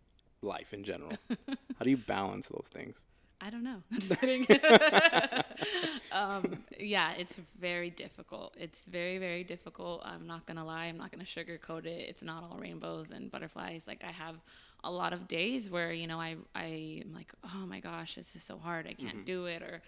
life 0.41 0.73
in 0.73 0.83
general? 0.83 1.11
How 1.29 1.83
do 1.83 1.89
you 1.89 1.97
balance 1.97 2.47
those 2.47 2.69
things? 2.71 3.05
I 3.41 3.49
don't 3.49 3.63
know. 3.63 3.81
I'm 3.91 3.99
just 3.99 4.19
kidding. 4.19 4.45
um, 6.11 6.63
yeah, 6.77 7.13
it's 7.13 7.37
very 7.59 7.89
difficult. 7.89 8.55
It's 8.59 8.85
very, 8.85 9.17
very 9.17 9.43
difficult. 9.43 10.01
I'm 10.03 10.27
not 10.27 10.45
gonna 10.45 10.65
lie. 10.65 10.85
I'm 10.85 10.97
not 10.97 11.11
gonna 11.11 11.23
sugarcoat 11.23 11.85
it. 11.85 12.09
It's 12.09 12.23
not 12.23 12.43
all 12.43 12.57
rainbows 12.59 13.11
and 13.11 13.31
butterflies. 13.31 13.85
Like 13.87 14.03
I 14.03 14.11
have 14.11 14.35
a 14.83 14.91
lot 14.91 15.13
of 15.13 15.27
days 15.27 15.69
where 15.69 15.93
you 15.93 16.07
know 16.07 16.19
I 16.19 16.35
I 16.53 17.01
am 17.05 17.13
like, 17.13 17.31
oh 17.53 17.65
my 17.65 17.79
gosh, 17.79 18.15
this 18.15 18.35
is 18.35 18.43
so 18.43 18.57
hard. 18.57 18.87
I 18.87 18.93
can't 18.93 19.25
do 19.25 19.45
it. 19.45 19.61
Or 19.61 19.81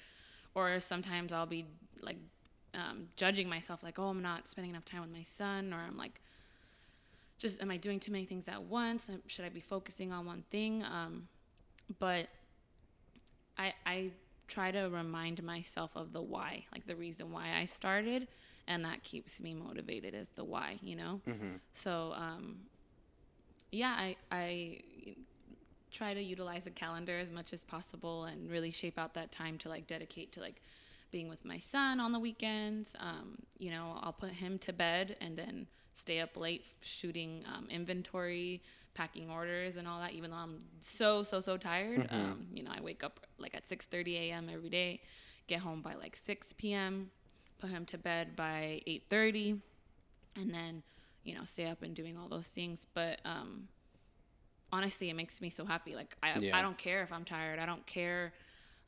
or 0.55 0.79
sometimes 0.79 1.33
I'll 1.33 1.45
be 1.45 1.65
like 2.01 2.17
um, 2.73 3.07
judging 3.15 3.49
myself, 3.49 3.83
like, 3.83 3.99
oh, 3.99 4.07
I'm 4.07 4.21
not 4.21 4.47
spending 4.47 4.71
enough 4.71 4.85
time 4.85 5.01
with 5.01 5.11
my 5.11 5.23
son, 5.23 5.73
or 5.73 5.77
I'm 5.77 5.97
like, 5.97 6.21
just 7.41 7.61
am 7.61 7.71
I 7.71 7.77
doing 7.77 7.99
too 7.99 8.11
many 8.11 8.25
things 8.25 8.47
at 8.47 8.61
once? 8.63 9.09
Should 9.27 9.45
I 9.45 9.49
be 9.49 9.59
focusing 9.59 10.11
on 10.13 10.25
one 10.25 10.43
thing? 10.49 10.83
Um, 10.83 11.27
but 11.99 12.27
I 13.57 13.73
I 13.85 14.11
try 14.47 14.71
to 14.71 14.89
remind 14.89 15.41
myself 15.43 15.91
of 15.95 16.13
the 16.13 16.21
why, 16.21 16.65
like 16.71 16.85
the 16.85 16.95
reason 16.95 17.31
why 17.31 17.57
I 17.57 17.65
started, 17.65 18.27
and 18.67 18.85
that 18.85 19.03
keeps 19.03 19.39
me 19.41 19.53
motivated 19.53 20.13
as 20.13 20.29
the 20.29 20.43
why 20.43 20.79
you 20.81 20.95
know 20.95 21.19
so 21.73 22.13
um 22.15 22.59
yeah 23.71 23.95
i 23.97 24.15
i 24.31 24.77
try 25.91 26.13
to 26.13 26.21
utilize 26.21 26.63
the 26.63 26.69
calendar 26.69 27.17
as 27.19 27.31
much 27.31 27.51
as 27.53 27.65
possible 27.65 28.25
and 28.25 28.49
really 28.49 28.71
shape 28.71 28.97
out 28.97 29.13
that 29.13 29.31
time 29.31 29.57
to 29.57 29.67
like 29.67 29.87
dedicate 29.87 30.31
to 30.31 30.39
like 30.39 30.61
being 31.11 31.27
with 31.27 31.43
my 31.43 31.57
son 31.59 31.99
on 31.99 32.11
the 32.11 32.19
weekends 32.19 32.93
um 32.99 33.35
you 33.57 33.69
know 33.69 33.99
i'll 34.01 34.13
put 34.13 34.31
him 34.31 34.57
to 34.57 34.71
bed 34.71 35.17
and 35.19 35.37
then 35.37 35.67
stay 35.95 36.19
up 36.19 36.35
late 36.37 36.65
shooting 36.81 37.43
um, 37.55 37.67
inventory 37.69 38.61
packing 38.93 39.29
orders 39.29 39.77
and 39.77 39.87
all 39.87 39.99
that 40.01 40.11
even 40.13 40.31
though 40.31 40.37
i'm 40.37 40.61
so 40.81 41.23
so 41.23 41.39
so 41.39 41.55
tired. 41.57 42.07
Um 42.11 42.47
you 42.53 42.61
know 42.63 42.71
i 42.75 42.81
wake 42.81 43.03
up 43.03 43.21
like 43.37 43.55
at 43.55 43.65
6 43.65 43.85
30 43.85 44.17
a.m 44.17 44.49
every 44.53 44.69
day 44.69 44.99
get 45.47 45.59
home 45.61 45.81
by 45.81 45.95
like 45.95 46.15
6 46.15 46.53
p.m 46.53 47.09
put 47.59 47.69
him 47.69 47.85
to 47.85 47.97
bed 47.97 48.35
by 48.35 48.81
8.30 48.87 49.59
and 50.35 50.53
then 50.53 50.83
you 51.23 51.35
know 51.35 51.43
stay 51.45 51.67
up 51.67 51.83
and 51.83 51.95
doing 51.95 52.17
all 52.17 52.27
those 52.27 52.47
things. 52.47 52.85
But 52.93 53.19
um 53.23 53.67
honestly 54.73 55.09
it 55.09 55.15
makes 55.15 55.41
me 55.41 55.49
so 55.49 55.65
happy. 55.65 55.95
Like 55.95 56.15
i 56.23 56.37
Yeah. 56.39 56.57
i 56.57 56.61
don't 56.61 56.77
care 56.77 57.01
if 57.03 57.11
i'm 57.13 57.23
tired. 57.25 57.59
I 57.59 57.65
don't 57.65 57.85
care 57.85 58.33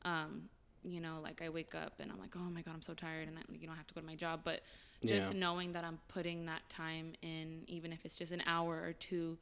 um 0.04 0.48
you 0.84 1.00
know 1.00 1.18
like 1.22 1.40
i 1.42 1.48
wake 1.48 1.74
up 1.74 1.94
and 1.98 2.10
i'm 2.12 2.18
like 2.18 2.34
oh 2.36 2.50
my 2.50 2.60
god 2.62 2.74
i'm 2.74 2.82
so 2.82 2.94
tired 2.94 3.26
and 3.28 3.38
I, 3.38 3.42
you 3.58 3.66
know 3.66 3.72
i 3.72 3.76
have 3.76 3.86
to 3.86 3.94
go 3.94 4.00
to 4.00 4.06
my 4.06 4.14
job 4.16 4.40
but 4.44 4.60
just 5.04 5.32
Yeah. 5.32 5.38
knowing 5.40 5.72
that 5.72 5.84
i'm 5.84 5.98
putting 6.08 6.46
that 6.46 6.68
time 6.68 7.14
in 7.22 7.62
even 7.68 7.92
if 7.92 8.04
it's 8.04 8.16
just 8.16 8.32
an 8.32 8.42
hour 8.46 8.82
or 8.84 8.92
two 8.92 9.38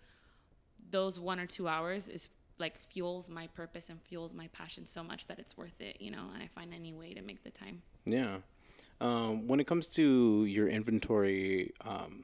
those 0.90 1.18
one 1.18 1.38
or 1.40 1.46
two 1.46 1.68
hours 1.68 2.08
is 2.08 2.28
like 2.58 2.78
fuels 2.78 3.28
my 3.30 3.46
purpose 3.48 3.88
and 3.88 4.00
fuels 4.02 4.34
my 4.34 4.46
passion 4.48 4.86
so 4.86 5.02
much 5.02 5.26
that 5.26 5.38
it's 5.38 5.56
worth 5.56 5.80
it 5.80 5.96
you 6.00 6.10
know 6.10 6.24
and 6.34 6.42
i 6.42 6.46
find 6.54 6.72
any 6.74 6.92
way 6.92 7.12
to 7.14 7.22
make 7.22 7.42
the 7.44 7.50
time 7.50 7.82
Yeah. 8.04 8.38
Um, 9.00 9.48
when 9.48 9.58
it 9.58 9.66
comes 9.66 9.88
to 9.88 10.44
your 10.44 10.68
inventory, 10.68 11.72
um, 11.84 12.22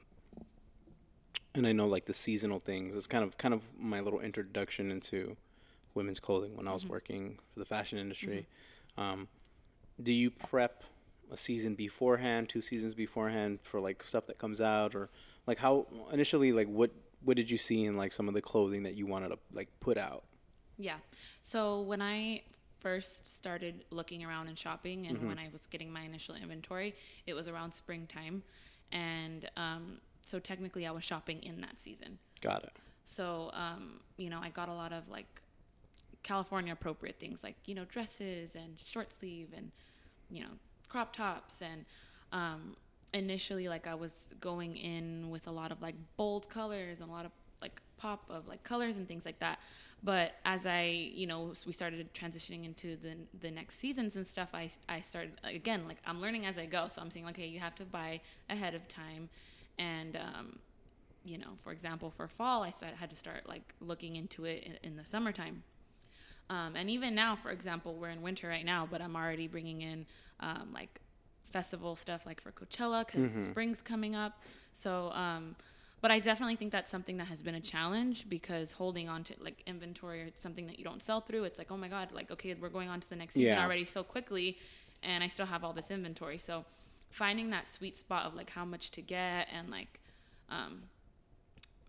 and 1.53 1.67
I 1.67 1.73
know 1.73 1.87
like 1.87 2.05
the 2.05 2.13
seasonal 2.13 2.59
things, 2.59 2.95
it's 2.95 3.07
kind 3.07 3.23
of 3.23 3.37
kind 3.37 3.53
of 3.53 3.63
my 3.77 3.99
little 3.99 4.19
introduction 4.21 4.89
into 4.91 5.35
women's 5.93 6.19
clothing 6.21 6.55
when 6.55 6.67
I 6.69 6.73
was 6.73 6.85
working 6.85 7.37
for 7.53 7.59
the 7.59 7.65
fashion 7.65 7.97
industry. 7.97 8.47
Um, 8.97 9.27
do 10.01 10.11
you 10.11 10.31
prep 10.31 10.83
a 11.31 11.37
season 11.37 11.75
beforehand, 11.75 12.49
two 12.49 12.61
seasons 12.61 12.95
beforehand 12.95 13.59
for 13.63 13.79
like 13.79 14.03
stuff 14.03 14.27
that 14.27 14.37
comes 14.37 14.61
out, 14.61 14.95
or 14.95 15.09
like 15.45 15.59
how 15.59 15.87
initially 16.11 16.51
like 16.51 16.67
what 16.67 16.91
what 17.23 17.35
did 17.35 17.51
you 17.51 17.57
see 17.57 17.85
in 17.85 17.97
like 17.97 18.11
some 18.11 18.27
of 18.27 18.33
the 18.33 18.41
clothing 18.41 18.83
that 18.83 18.95
you 18.95 19.05
wanted 19.05 19.29
to 19.29 19.39
like 19.53 19.69
put 19.79 19.97
out? 19.97 20.23
Yeah. 20.77 20.97
So 21.41 21.81
when 21.81 22.01
I 22.01 22.43
first 22.79 23.35
started 23.35 23.83
looking 23.91 24.23
around 24.23 24.47
and 24.47 24.57
shopping, 24.57 25.05
and 25.07 25.27
when 25.27 25.37
I 25.37 25.49
was 25.51 25.67
getting 25.67 25.91
my 25.91 26.01
initial 26.01 26.35
inventory, 26.35 26.95
it 27.27 27.33
was 27.33 27.49
around 27.49 27.73
springtime, 27.73 28.43
and 28.91 29.49
um, 29.57 29.99
so 30.23 30.39
technically 30.39 30.87
I 30.87 30.91
was 30.91 31.03
shopping 31.03 31.43
in 31.43 31.61
that 31.61 31.79
season. 31.79 32.19
Got 32.41 32.63
it. 32.63 32.71
So 33.03 33.51
um, 33.53 33.99
you 34.17 34.29
know, 34.29 34.39
I 34.41 34.49
got 34.49 34.69
a 34.69 34.73
lot 34.73 34.93
of 34.93 35.09
like 35.09 35.41
California 36.23 36.73
appropriate 36.73 37.19
things, 37.19 37.43
like 37.43 37.55
you 37.65 37.75
know 37.75 37.85
dresses 37.85 38.55
and 38.55 38.79
short 38.79 39.11
sleeve 39.11 39.49
and 39.55 39.71
you 40.29 40.41
know 40.41 40.49
crop 40.87 41.15
tops 41.15 41.61
and 41.61 41.85
um, 42.31 42.75
initially 43.13 43.67
like 43.67 43.87
I 43.87 43.95
was 43.95 44.25
going 44.39 44.77
in 44.77 45.29
with 45.29 45.47
a 45.47 45.51
lot 45.51 45.71
of 45.71 45.81
like 45.81 45.95
bold 46.17 46.49
colors 46.49 46.99
and 46.99 47.09
a 47.09 47.13
lot 47.13 47.25
of 47.25 47.31
like 47.61 47.81
pop 47.97 48.23
of 48.29 48.47
like 48.47 48.63
colors 48.63 48.97
and 48.97 49.07
things 49.07 49.25
like 49.25 49.39
that. 49.39 49.59
But 50.01 50.35
as 50.45 50.65
I, 50.65 50.83
you 51.13 51.27
know, 51.27 51.53
we 51.65 51.73
started 51.73 52.13
transitioning 52.13 52.63
into 52.63 52.95
the 52.95 53.15
the 53.41 53.51
next 53.51 53.79
seasons 53.79 54.15
and 54.15 54.25
stuff, 54.25 54.49
I 54.53 54.69
I 54.87 55.01
started 55.01 55.33
again 55.43 55.87
like 55.87 55.97
I'm 56.05 56.21
learning 56.21 56.45
as 56.45 56.57
I 56.57 56.65
go. 56.65 56.87
So 56.87 57.01
I'm 57.01 57.11
saying, 57.11 57.27
okay, 57.27 57.47
you 57.47 57.59
have 57.59 57.75
to 57.75 57.85
buy 57.85 58.21
ahead 58.49 58.75
of 58.75 58.87
time, 58.87 59.29
and 59.77 60.15
um, 60.15 60.59
you 61.25 61.37
know, 61.37 61.57
for 61.63 61.71
example, 61.71 62.09
for 62.09 62.27
fall, 62.27 62.63
I 62.63 62.71
had 62.95 63.09
to 63.09 63.15
start 63.15 63.47
like 63.47 63.73
looking 63.81 64.15
into 64.15 64.45
it 64.45 64.63
in, 64.63 64.77
in 64.83 64.95
the 64.95 65.05
summertime. 65.05 65.63
Um, 66.49 66.75
and 66.75 66.89
even 66.89 67.13
now, 67.13 67.35
for 67.35 67.51
example, 67.51 67.95
we're 67.95 68.09
in 68.09 68.21
winter 68.21 68.47
right 68.47 68.65
now, 68.65 68.87
but 68.89 69.01
I'm 69.01 69.15
already 69.15 69.47
bringing 69.47 69.81
in 69.81 70.05
um, 70.39 70.69
like 70.73 70.99
festival 71.49 71.95
stuff 71.95 72.25
like 72.25 72.41
for 72.41 72.51
Coachella 72.51 73.05
because 73.05 73.31
spring's 73.45 73.81
coming 73.81 74.15
up. 74.15 74.41
So, 74.73 75.11
um, 75.11 75.55
but 76.01 76.11
I 76.11 76.19
definitely 76.19 76.55
think 76.55 76.71
that's 76.71 76.89
something 76.89 77.17
that 77.17 77.27
has 77.27 77.41
been 77.41 77.55
a 77.55 77.59
challenge 77.61 78.29
because 78.29 78.71
holding 78.71 79.09
on 79.09 79.23
to 79.25 79.33
like 79.41 79.61
inventory 79.67 80.21
or 80.21 80.25
it's 80.25 80.41
something 80.41 80.65
that 80.67 80.79
you 80.79 80.85
don't 80.85 81.01
sell 81.01 81.21
through. 81.21 81.43
It's 81.43 81.57
like, 81.59 81.71
oh 81.71 81.77
my 81.77 81.87
God, 81.89 82.11
like, 82.13 82.31
okay, 82.31 82.55
we're 82.59 82.69
going 82.69 82.89
on 82.89 82.99
to 83.01 83.09
the 83.09 83.15
next 83.15 83.33
season 83.35 83.55
Yeah. 83.55 83.63
already 83.65 83.85
so 83.85 84.03
quickly 84.03 84.57
and 85.03 85.23
I 85.23 85.27
still 85.27 85.45
have 85.45 85.63
all 85.63 85.73
this 85.73 85.91
inventory. 85.91 86.37
So 86.37 86.65
finding 87.09 87.49
that 87.49 87.67
sweet 87.67 87.95
spot 87.97 88.25
of 88.25 88.33
like 88.35 88.49
how 88.49 88.63
much 88.65 88.91
to 88.91 89.01
get 89.01 89.47
and 89.53 89.69
like, 89.69 89.99
um, 90.49 90.83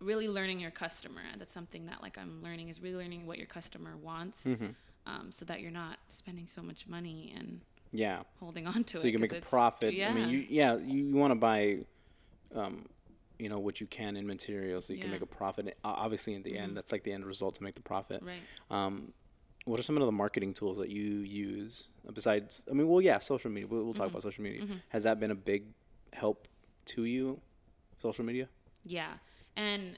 really 0.01 0.27
learning 0.27 0.59
your 0.59 0.71
customer. 0.71 1.21
That's 1.37 1.53
something 1.53 1.85
that 1.85 2.01
like 2.01 2.17
I'm 2.17 2.41
learning 2.43 2.69
is 2.69 2.81
really 2.81 2.95
learning 3.03 3.25
what 3.27 3.37
your 3.37 3.47
customer 3.47 3.95
wants, 3.97 4.45
Mm-hmm. 4.45 4.67
um, 5.05 5.31
so 5.31 5.45
that 5.45 5.61
you're 5.61 5.71
not 5.71 5.97
spending 6.07 6.47
so 6.47 6.61
much 6.61 6.87
money 6.87 7.33
and 7.37 7.61
Yeah. 7.91 8.23
holding 8.39 8.67
on 8.67 8.83
to 8.85 8.97
it. 8.97 8.99
so 8.99 9.05
you 9.07 9.11
can 9.13 9.21
make 9.21 9.33
a 9.33 9.41
profit. 9.41 9.93
Yeah. 9.93 10.09
I 10.09 10.13
mean, 10.13 10.29
you, 10.29 10.45
yeah, 10.49 10.77
you, 10.77 11.11
want 11.15 11.31
to 11.31 11.35
buy, 11.35 11.79
um, 12.55 12.87
you 13.39 13.49
know, 13.49 13.59
what 13.59 13.79
you 13.81 13.87
can 13.87 14.15
in 14.17 14.25
materials 14.27 14.85
so 14.87 14.93
you 14.93 14.99
can 14.99 15.09
Yeah. 15.09 15.15
Mm-hmm. 15.17 15.23
make 15.25 15.33
a 15.33 15.35
profit. 15.37 15.77
Obviously, 15.83 16.33
in 16.33 16.43
the 16.43 16.57
end, 16.57 16.75
that's 16.77 16.91
like 16.91 17.03
the 17.03 17.11
end 17.13 17.25
result 17.25 17.55
to 17.55 17.63
make 17.63 17.75
the 17.75 17.81
profit. 17.81 18.21
right. 18.23 18.41
Um, 18.69 19.13
what 19.65 19.79
are 19.79 19.83
some 19.83 19.95
of 19.97 20.03
the 20.03 20.11
marketing 20.11 20.55
tools 20.55 20.77
that 20.79 20.89
you 20.89 21.03
use 21.03 21.89
besides? 22.13 22.65
I 22.69 22.73
mean, 22.73 22.87
well, 22.87 22.99
yeah, 23.01 23.19
social 23.19 23.51
media. 23.51 23.67
We'll, 23.67 23.83
we'll 23.83 23.93
Mm-hmm. 23.93 24.01
talk 24.01 24.09
about 24.09 24.23
social 24.23 24.43
media. 24.43 24.65
Has 24.89 25.03
that 25.03 25.19
been 25.19 25.29
a 25.29 25.35
big 25.35 25.65
help 26.13 26.47
to 26.85 27.05
you? 27.05 27.39
Social 27.99 28.25
media. 28.25 28.47
Yeah, 28.83 29.13
and 29.55 29.97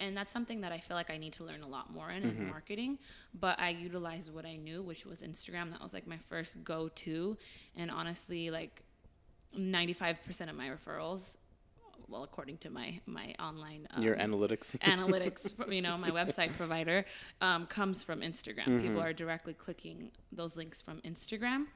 and 0.00 0.16
that's 0.16 0.32
something 0.32 0.60
that 0.62 0.72
I 0.72 0.78
feel 0.78 0.96
like 0.96 1.08
I 1.10 1.18
need 1.18 1.34
to 1.34 1.44
learn 1.44 1.62
a 1.62 1.68
lot 1.68 1.92
more 1.92 2.10
in 2.10 2.24
is 2.24 2.36
Mm-hmm. 2.38 2.48
marketing. 2.48 2.98
But 3.32 3.60
I 3.60 3.68
utilized 3.70 4.34
what 4.34 4.44
I 4.44 4.56
knew, 4.56 4.82
which 4.82 5.06
was 5.06 5.20
Instagram. 5.20 5.70
That 5.70 5.80
was 5.80 5.92
like 5.94 6.06
my 6.06 6.18
first 6.18 6.64
go 6.64 6.88
to, 6.88 7.36
and 7.76 7.90
honestly, 7.90 8.50
like 8.50 8.82
ninety 9.56 9.92
five 9.92 10.22
percent 10.24 10.50
of 10.50 10.56
my 10.56 10.68
referrals, 10.68 11.36
well, 12.08 12.24
according 12.24 12.58
to 12.58 12.70
my 12.70 13.00
my 13.06 13.34
online 13.38 13.86
um, 13.92 14.02
Your 14.02 14.16
analytics. 14.16 14.76
analytics, 14.80 15.72
you 15.72 15.80
know, 15.80 15.96
my 15.96 16.10
website 16.10 16.54
provider, 16.56 17.04
um, 17.40 17.66
comes 17.66 18.02
from 18.02 18.20
Instagram. 18.20 18.82
People 18.82 19.00
are 19.00 19.12
directly 19.12 19.54
clicking 19.54 20.10
those 20.32 20.56
links 20.56 20.82
from 20.82 21.00
Instagram. 21.02 21.66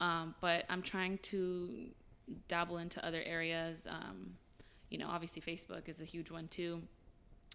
Um, 0.00 0.34
but 0.40 0.64
I'm 0.68 0.82
trying 0.82 1.18
to 1.32 1.88
dabble 2.48 2.78
into 2.78 3.04
other 3.04 3.22
areas. 3.24 3.86
Um, 3.88 4.34
you 4.90 4.98
know, 4.98 5.08
obviously 5.08 5.42
Facebook 5.42 5.88
is 5.88 6.00
a 6.00 6.04
huge 6.04 6.30
one 6.30 6.48
too. 6.48 6.82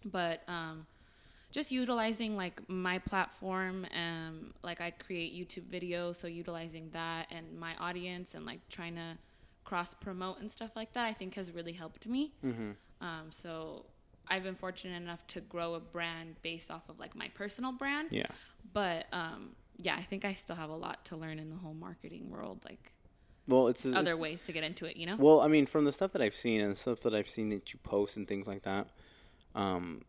But 0.04 0.42
um, 0.48 0.88
just 1.52 1.72
utilizing 1.72 2.36
like 2.36 2.62
my 2.68 2.98
platform, 3.00 3.86
um, 3.96 4.54
like 4.64 4.82
I 4.82 4.92
create 4.92 5.34
YouTube 5.34 5.66
videos, 5.66 6.16
so 6.16 6.28
utilizing 6.28 6.90
that 6.94 7.28
and 7.32 7.60
my 7.60 7.76
audience 7.80 8.36
and 8.36 8.46
like 8.46 8.60
trying 8.70 8.96
to 8.96 9.18
cross 9.64 9.94
promote 9.94 10.40
and 10.40 10.50
stuff 10.50 10.72
like 10.76 10.94
that, 10.94 11.06
I 11.06 11.14
think 11.14 11.36
has 11.36 11.52
really 11.52 11.74
helped 11.74 12.08
me. 12.08 12.34
Um, 13.02 13.28
so 13.30 13.86
I've 14.28 14.44
been 14.44 14.56
fortunate 14.56 15.02
enough 15.02 15.26
to 15.28 15.42
grow 15.42 15.74
a 15.74 15.80
brand 15.80 16.36
based 16.42 16.72
off 16.72 16.88
of 16.90 17.00
like 17.00 17.16
my 17.16 17.28
personal 17.30 17.72
brand. 17.72 18.10
yeah. 18.12 18.28
But 18.74 19.08
um, 19.12 19.56
yeah, 19.78 19.96
I 19.96 20.04
think 20.04 20.26
I 20.26 20.34
still 20.34 20.56
have 20.56 20.70
a 20.70 20.76
lot 20.76 21.06
to 21.06 21.16
learn 21.16 21.40
in 21.40 21.50
the 21.50 21.56
whole 21.56 21.74
marketing 21.74 22.30
world, 22.30 22.60
like 22.68 22.92
Well, 23.52 23.68
it's 23.68 23.86
other 23.86 24.12
it's, 24.12 24.20
ways 24.20 24.44
to 24.46 24.52
get 24.52 24.64
into 24.64 24.86
it, 24.86 24.98
you 24.98 25.06
know? 25.06 25.16
Well, 25.18 25.42
I 25.42 25.48
mean, 25.48 25.66
from 25.66 25.86
the 25.86 25.92
stuff 25.92 26.14
that 26.14 26.22
I've 26.22 26.36
seen 26.36 26.62
and 26.62 26.72
the 26.72 26.76
stuff 26.76 27.02
that 27.02 27.14
I've 27.14 27.30
seen 27.30 27.50
that 27.50 27.74
you 27.74 27.80
post 27.84 28.18
and 28.18 28.28
things 28.28 28.48
like 28.48 28.64
that, 28.64 28.88
um, 29.56 30.04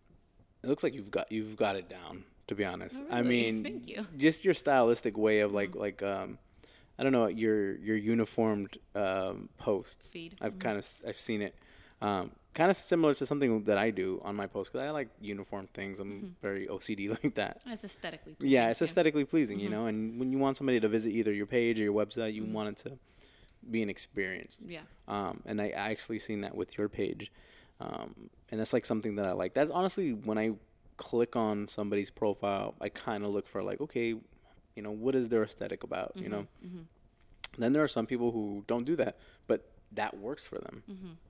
it 0.63 0.69
looks 0.69 0.83
like 0.83 0.95
you've 0.95 1.11
got 1.11 1.31
you've 1.33 1.57
got 1.57 1.77
it 1.77 1.89
down. 1.89 2.25
To 2.49 2.57
be 2.57 2.65
honest, 2.65 3.01
Oh, 3.09 3.15
I 3.15 3.23
mean, 3.23 3.63
Thank 3.63 3.89
you. 3.89 4.05
just 4.19 4.45
your 4.45 4.53
stylistic 4.53 5.17
way 5.17 5.41
of 5.41 5.53
like 5.53 5.77
like 5.77 6.03
um, 6.03 6.39
I 6.99 7.03
don't 7.03 7.13
know 7.13 7.29
your 7.29 7.77
your 7.77 7.97
uniformed 7.97 8.79
um, 8.95 9.49
posts. 9.59 10.11
Feed. 10.11 10.35
I've 10.41 10.59
kind 10.59 10.77
of 10.77 10.87
I've 11.07 11.19
seen 11.19 11.41
it. 11.41 11.55
Um, 12.01 12.33
kind 12.53 12.69
of 12.71 12.77
similar 12.77 13.15
to 13.15 13.25
something 13.25 13.63
that 13.65 13.79
I 13.79 13.91
do 13.91 14.21
on 14.25 14.35
my 14.35 14.47
post 14.47 14.73
because 14.73 14.87
I 14.87 14.91
like 14.91 15.09
uniform 15.21 15.69
things. 15.73 16.01
I'm 16.01 16.37
very 16.43 16.67
OCD 16.67 17.09
like 17.23 17.37
that. 17.37 17.63
It's 17.65 17.85
aesthetically 17.85 18.35
Yeah, 18.41 18.71
it's 18.71 18.83
aesthetically 18.83 19.25
pleasing, 19.25 19.61
you 19.61 19.71
know. 19.71 19.87
And 19.87 20.19
when 20.19 20.33
you 20.33 20.39
want 20.39 20.57
somebody 20.57 20.81
to 20.81 20.89
visit 20.89 21.13
either 21.13 21.33
your 21.33 21.47
page 21.47 21.81
or 21.81 21.85
your 21.85 21.95
website, 21.95 22.35
you 22.35 22.45
want 22.45 22.69
it 22.71 22.77
to 22.89 22.99
be 23.71 23.83
experienced. 23.83 24.61
Yeah. 24.67 24.81
Um, 25.09 25.43
and 25.47 25.61
I 25.61 25.67
I 25.67 25.91
actually 25.91 26.19
seen 26.19 26.41
that 26.43 26.55
with 26.55 26.77
your 26.79 26.89
page, 26.89 27.33
um, 27.81 28.31
and 28.51 28.61
that's 28.61 28.73
like 28.73 28.85
something 28.85 29.17
that 29.17 29.27
I 29.27 29.33
like. 29.33 29.55
That's 29.55 29.71
honestly 29.71 30.13
when 30.13 30.39
I 30.39 30.53
click 30.97 31.37
on 31.37 31.69
somebody's 31.69 32.11
profile, 32.11 32.75
I 32.81 32.89
kind 32.89 33.25
of 33.25 33.31
look 33.35 33.47
for 33.49 33.63
like, 33.63 33.81
okay, 33.81 34.09
you 34.77 34.83
know, 34.83 34.91
what 34.91 35.15
is 35.15 35.29
their 35.29 35.43
aesthetic 35.43 35.83
about, 35.83 36.13
you 36.17 36.29
know. 36.29 36.47
Then 37.59 37.73
there 37.73 37.83
are 37.83 37.89
some 37.89 38.07
people 38.07 38.31
who 38.31 38.65
don't 38.67 38.85
do 38.85 38.97
that, 38.97 39.19
but 39.47 39.69
that 39.93 40.17
works 40.19 40.47
for 40.47 40.59
them. 40.59 40.83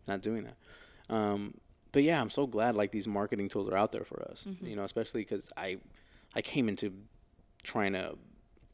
Not 0.07 0.23
doing 0.23 0.45
that. 0.45 0.57
Um, 1.15 1.55
but 1.91 2.03
yeah, 2.03 2.21
I'm 2.21 2.31
so 2.31 2.47
glad 2.47 2.77
like 2.77 2.91
these 2.93 3.09
marketing 3.09 3.49
tools 3.49 3.69
are 3.69 3.77
out 3.77 3.93
there 3.93 4.05
for 4.05 4.23
us. 4.31 4.47
You 4.63 4.77
know, 4.77 4.85
especially 4.85 5.23
because 5.23 5.51
I 5.57 5.79
I 6.35 6.43
came 6.43 6.69
into 6.69 6.93
trying 7.63 7.93
to 7.95 8.17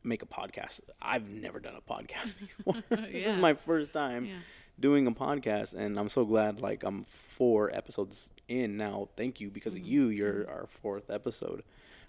make 0.09 0.23
a 0.23 0.27
podcast. 0.27 0.81
I've 1.03 1.29
never 1.29 1.61
done 1.61 1.75
a 1.77 1.81
podcast 1.93 2.35
before. 2.57 2.83
this 3.12 3.27
is 3.27 3.38
my 3.38 3.55
first 3.55 3.93
time 3.93 4.25
Yeah. 4.27 4.35
doing 4.81 5.07
a 5.07 5.12
podcast, 5.12 5.75
and 5.75 5.97
I'm 5.99 6.09
so 6.09 6.25
glad. 6.25 6.61
Like 6.61 6.83
I'm 6.83 7.05
four 7.05 7.71
episodes 7.75 8.33
in 8.49 8.77
now. 8.77 9.09
Thank 9.17 9.41
you 9.41 9.50
because 9.50 9.75
Mm-hmm. 9.75 9.83
of 9.85 9.88
you. 9.88 10.09
You're 10.09 10.49
our 10.49 10.67
fourth 10.69 11.11
episode. 11.11 11.62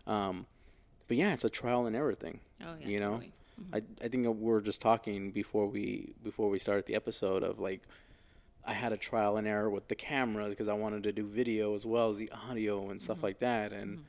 Um, 0.07 0.45
but 1.07 1.17
yeah, 1.17 1.33
it's 1.33 1.43
a 1.45 1.49
trial 1.49 1.85
and 1.87 1.95
error 1.95 2.15
thing. 2.15 2.39
Oh 2.63 2.75
yeah. 2.79 2.87
you 2.87 2.99
know, 2.99 3.11
totally. 3.21 3.31
I 3.73 3.81
I 4.05 4.07
think 4.07 4.25
we 4.25 4.31
were 4.33 4.61
just 4.61 4.81
talking 4.81 5.31
before 5.31 5.67
we 5.67 6.13
before 6.23 6.49
we 6.49 6.59
started 6.59 6.85
the 6.85 6.95
episode 6.95 7.43
of 7.43 7.59
like. 7.59 7.81
I 8.67 8.73
had 8.73 8.91
a 8.93 8.97
trial 8.97 9.37
and 9.37 9.47
error 9.47 9.69
with 9.69 9.87
the 9.87 9.95
cameras 9.95 10.51
because 10.51 10.67
I 10.67 10.73
wanted 10.73 11.01
to 11.03 11.11
do 11.11 11.23
video 11.25 11.73
as 11.73 11.87
well 11.87 12.09
as 12.09 12.17
the 12.17 12.29
audio 12.49 12.89
and 12.91 13.01
stuff 13.01 13.17
Mm-hmm. 13.17 13.25
like 13.25 13.39
that, 13.39 13.71
and 13.71 14.05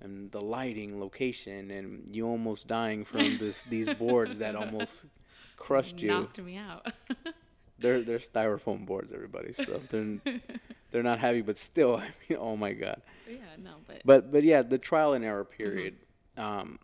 and 0.00 0.30
the 0.30 0.40
lighting, 0.40 1.00
location, 1.00 1.70
and 1.70 2.14
you 2.14 2.26
almost 2.26 2.68
dying 2.68 3.04
from 3.04 3.38
this 3.38 3.62
these 3.62 3.92
boards 3.94 4.38
that 4.38 4.54
almost 4.54 5.06
crushed 5.56 6.02
you. 6.02 6.08
Knocked 6.08 6.40
me 6.40 6.56
out. 6.56 6.86
They're 7.78 8.02
they're 8.02 8.18
styrofoam 8.18 8.86
boards, 8.86 9.12
everybody. 9.12 9.52
So 9.52 9.80
they're 9.90 10.18
they're 10.90 11.02
not 11.02 11.18
heavy, 11.18 11.42
but 11.42 11.58
still, 11.58 11.96
I 11.96 12.08
mean, 12.28 12.38
oh 12.40 12.56
my 12.56 12.72
god. 12.72 13.02
yeah. 13.28 13.36
No, 13.62 13.72
but. 13.86 14.02
But 14.04 14.32
but 14.32 14.42
yeah, 14.44 14.62
the 14.62 14.78
trial 14.78 15.12
and 15.12 15.24
error 15.24 15.44
period. 15.44 15.96
Um, 16.36 16.78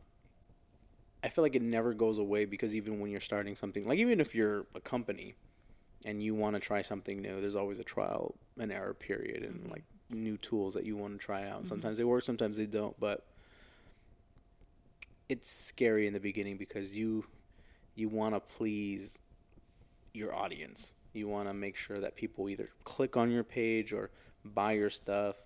I 1.22 1.28
feel 1.28 1.44
like 1.44 1.54
it 1.54 1.62
never 1.62 1.94
goes 1.94 2.18
away 2.18 2.44
because 2.44 2.74
even 2.74 2.98
when 2.98 3.10
you're 3.10 3.20
starting 3.20 3.54
something, 3.54 3.86
like 3.86 3.98
even 3.98 4.20
if 4.20 4.34
you're 4.34 4.66
a 4.74 4.80
company 4.80 5.34
and 6.04 6.22
you 6.22 6.34
want 6.34 6.56
to 6.56 6.60
try 6.60 6.80
something 6.80 7.20
new, 7.20 7.40
there's 7.40 7.56
always 7.56 7.78
a 7.78 7.84
trial 7.84 8.34
and 8.58 8.72
error 8.72 8.94
period 8.94 9.42
and 9.44 9.70
like 9.70 9.84
new 10.10 10.36
tools 10.36 10.74
that 10.74 10.84
you 10.84 10.96
want 10.96 11.18
to 11.18 11.24
try 11.24 11.46
out. 11.48 11.58
Mm-hmm. 11.58 11.68
Sometimes 11.68 11.98
they 11.98 12.04
work, 12.04 12.24
sometimes 12.24 12.56
they 12.56 12.66
don't, 12.66 12.98
but 12.98 13.24
it's 15.28 15.48
scary 15.48 16.06
in 16.06 16.12
the 16.12 16.20
beginning 16.20 16.56
because 16.56 16.96
you 16.96 17.24
you 17.94 18.08
want 18.08 18.34
to 18.34 18.40
please 18.40 19.20
your 20.12 20.34
audience. 20.34 20.94
You 21.12 21.28
want 21.28 21.48
to 21.48 21.54
make 21.54 21.76
sure 21.76 22.00
that 22.00 22.16
people 22.16 22.48
either 22.48 22.68
click 22.84 23.16
on 23.16 23.30
your 23.30 23.44
page 23.44 23.92
or 23.92 24.10
buy 24.44 24.72
your 24.72 24.90
stuff. 24.90 25.36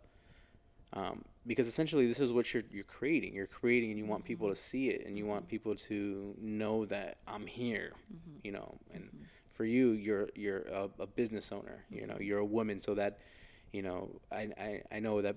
Um, 0.93 1.25
because 1.47 1.67
essentially, 1.67 2.07
this 2.07 2.21
is 2.21 2.33
what 2.33 2.55
you're 2.55 2.63
you're 2.71 2.85
creating. 2.85 3.35
You're 3.35 3.47
creating, 3.47 3.91
and 3.91 3.99
you 3.99 4.07
want 4.07 4.25
people 4.25 4.49
to 4.49 4.55
mm-hmm. 4.55 4.59
see 4.59 4.89
it, 4.89 5.07
and 5.07 5.19
you 5.19 5.27
want 5.27 5.49
people 5.49 5.75
to 5.75 6.35
know 6.41 6.87
that 6.87 7.19
I'm 7.27 7.47
here. 7.47 7.93
Mm-hmm. 8.13 8.39
You 8.45 8.53
know, 8.53 8.79
and 8.95 9.11
for 9.51 9.65
you, 9.65 9.91
you're 9.91 10.29
you're 10.35 10.63
a, 10.63 10.89
a 11.01 11.07
business 11.07 11.53
owner. 11.53 11.85
You 11.91 12.07
know, 12.07 12.17
you're 12.21 12.39
a 12.39 12.45
woman, 12.45 12.81
so 12.81 12.95
that 12.95 13.19
you 13.75 13.83
know, 13.83 14.09
I 14.31 14.49
I, 14.59 14.83
I 14.93 15.01
know 15.01 15.21
that 15.21 15.37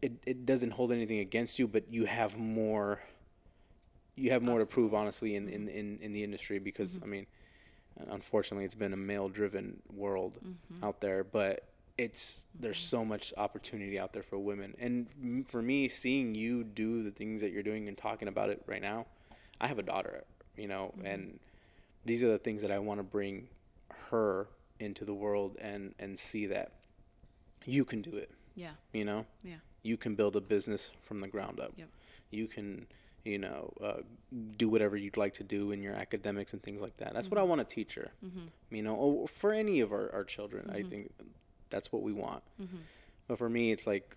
it, 0.00 0.12
it 0.24 0.46
doesn't 0.46 0.70
hold 0.70 0.92
anything 0.92 1.18
against 1.18 1.58
you, 1.58 1.66
but 1.66 1.92
you 1.92 2.04
have 2.06 2.38
more. 2.38 3.02
You 4.14 4.30
have 4.30 4.42
more 4.42 4.58
to 4.60 4.66
prove, 4.66 4.94
honestly, 4.94 5.34
in 5.34 5.48
in, 5.48 5.68
in, 5.68 5.98
in 6.00 6.12
the 6.12 6.22
industry 6.22 6.60
because 6.60 6.98
mm-hmm. 6.98 7.04
I 7.04 7.08
mean, 7.08 7.26
unfortunately, 8.10 8.64
it's 8.64 8.76
been 8.76 8.92
a 8.92 8.96
male-driven 8.96 9.82
world 9.92 10.38
mm-hmm. 10.44 10.84
out 10.84 11.00
there, 11.00 11.24
but 11.24 11.64
it's 11.98 12.46
there's 12.58 12.78
mm-hmm. 12.78 12.96
so 12.96 13.04
much 13.04 13.34
opportunity 13.36 13.98
out 13.98 14.12
there 14.12 14.22
for 14.22 14.38
women, 14.38 14.74
and 14.78 15.08
for 15.48 15.60
me, 15.60 15.88
seeing 15.88 16.36
you 16.36 16.62
do 16.62 17.02
the 17.02 17.10
things 17.10 17.40
that 17.40 17.50
you're 17.50 17.64
doing 17.64 17.88
and 17.88 17.96
talking 17.96 18.28
about 18.28 18.50
it 18.50 18.62
right 18.66 18.82
now, 18.82 19.06
I 19.60 19.66
have 19.66 19.80
a 19.80 19.84
daughter, 19.84 20.22
you 20.56 20.68
know, 20.68 20.94
and 21.02 21.40
these 22.04 22.22
are 22.22 22.28
the 22.28 22.38
things 22.38 22.62
that 22.62 22.70
I 22.70 22.78
want 22.78 23.00
to 23.00 23.04
bring 23.04 23.48
her 24.10 24.46
into 24.78 25.04
the 25.04 25.14
world 25.14 25.56
and 25.60 25.92
and 25.98 26.16
see 26.16 26.46
that 26.46 26.72
you 27.68 27.84
can 27.84 28.02
do 28.02 28.16
it, 28.16 28.30
yeah. 28.54 28.70
you 28.92 29.04
know 29.04 29.26
Yeah. 29.44 29.56
you 29.82 29.96
can 29.96 30.14
build 30.14 30.36
a 30.36 30.40
business 30.40 30.92
from 31.02 31.20
the 31.20 31.28
ground 31.28 31.60
up. 31.60 31.72
Yep. 31.76 31.88
You 32.30 32.46
can, 32.46 32.86
you 33.24 33.38
know, 33.38 33.72
uh, 33.82 34.02
do 34.56 34.68
whatever 34.68 34.96
you'd 34.96 35.16
like 35.16 35.34
to 35.34 35.44
do 35.44 35.70
in 35.72 35.82
your 35.82 35.94
academics 35.94 36.52
and 36.52 36.62
things 36.62 36.82
like 36.82 36.96
that. 36.98 37.14
That's 37.14 37.30
what 37.30 37.38
I 37.38 37.42
mm-hmm. 37.42 37.50
want 37.50 37.68
to 37.68 37.74
teach 37.74 37.94
her. 37.94 38.10
Mm-hmm. 38.24 38.74
You 38.76 38.82
know, 38.82 38.94
or 38.94 39.28
for 39.28 39.52
any 39.52 39.80
of 39.80 39.92
our, 39.92 40.12
our 40.12 40.24
children, 40.24 40.68
I 40.70 40.78
mm-hmm. 40.80 40.88
think 40.88 41.12
that's 41.70 41.92
what 41.92 42.02
we 42.02 42.12
want. 42.12 42.42
But 43.26 43.38
for 43.38 43.48
me, 43.48 43.70
it's 43.70 43.86
like, 43.86 44.16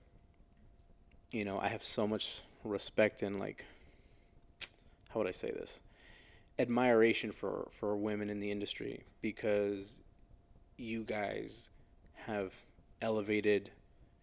you 1.31 1.45
know, 1.45 1.59
I 1.59 1.67
have 1.67 1.83
so 1.83 2.07
much 2.07 2.43
respect 2.63 3.21
and 3.21 3.39
like, 3.39 3.65
how 5.09 5.19
would 5.19 5.27
I 5.27 5.31
say 5.31 5.51
this? 5.51 5.83
Admiration 6.59 7.31
for 7.31 7.67
for 7.71 7.95
women 7.95 8.29
in 8.29 8.39
the 8.39 8.51
industry 8.51 9.03
because 9.21 9.99
you 10.77 11.03
guys 11.03 11.69
have 12.27 12.63
elevated 13.01 13.71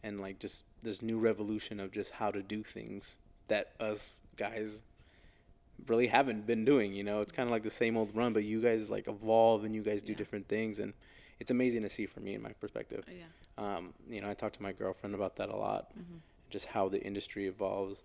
and 0.02 0.20
like 0.20 0.38
just 0.38 0.64
this 0.82 1.02
new 1.02 1.18
revolution 1.18 1.80
of 1.80 1.90
just 1.90 2.12
how 2.12 2.30
to 2.30 2.42
do 2.42 2.62
things 2.62 3.18
that 3.48 3.72
us 3.80 4.20
guys 4.36 4.84
really 5.86 6.08
haven't 6.08 6.46
been 6.46 6.64
doing 6.64 6.92
you 6.92 7.04
know 7.04 7.20
it's 7.20 7.32
kind 7.32 7.48
of 7.48 7.50
like 7.52 7.62
the 7.62 7.70
same 7.70 7.96
old 7.96 8.14
run 8.14 8.32
but 8.32 8.44
you 8.44 8.60
guys 8.60 8.90
like 8.90 9.06
evolve 9.08 9.64
and 9.64 9.74
you 9.74 9.82
guys 9.82 10.02
do 10.02 10.12
Yeah. 10.12 10.18
different 10.18 10.48
things 10.48 10.80
and 10.80 10.92
it's 11.40 11.50
amazing 11.50 11.82
to 11.82 11.88
see 11.88 12.04
from 12.06 12.24
me 12.24 12.34
in 12.34 12.42
my 12.42 12.52
perspective 12.52 13.04
Yeah. 13.08 13.24
um, 13.76 13.94
you 14.08 14.20
know 14.20 14.28
i 14.28 14.34
talk 14.34 14.52
to 14.54 14.62
my 14.62 14.72
girlfriend 14.72 15.14
about 15.14 15.36
that 15.36 15.48
a 15.50 15.56
lot 15.56 15.92
just 16.50 16.66
how 16.66 16.88
the 16.88 17.00
industry 17.02 17.46
evolves 17.46 18.04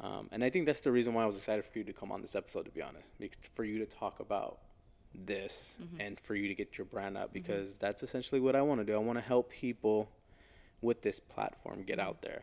um, 0.00 0.28
and 0.32 0.44
i 0.44 0.50
think 0.50 0.66
that's 0.66 0.80
the 0.80 0.92
reason 0.92 1.14
why 1.14 1.22
i 1.22 1.26
was 1.26 1.36
excited 1.38 1.64
for 1.64 1.78
you 1.78 1.84
to 1.84 1.92
come 1.92 2.12
on 2.12 2.20
this 2.20 2.36
episode 2.36 2.64
to 2.66 2.70
be 2.70 2.82
honest 2.82 3.12
for 3.54 3.64
you 3.64 3.78
to 3.78 3.86
talk 3.86 4.20
about 4.20 4.58
this 5.26 5.78
and 5.98 6.18
for 6.20 6.34
you 6.34 6.48
to 6.48 6.54
get 6.54 6.78
your 6.78 6.84
brand 6.84 7.16
up 7.16 7.32
because 7.32 7.78
that's 7.78 8.02
essentially 8.02 8.40
what 8.40 8.54
i 8.56 8.62
want 8.62 8.80
to 8.80 8.84
do. 8.84 8.94
I 8.94 8.98
want 8.98 9.18
to 9.18 9.24
help 9.24 9.50
people 9.50 10.08
with 10.80 11.02
this 11.02 11.20
platform 11.20 11.82
get 11.82 11.98
out 11.98 12.22
there. 12.22 12.42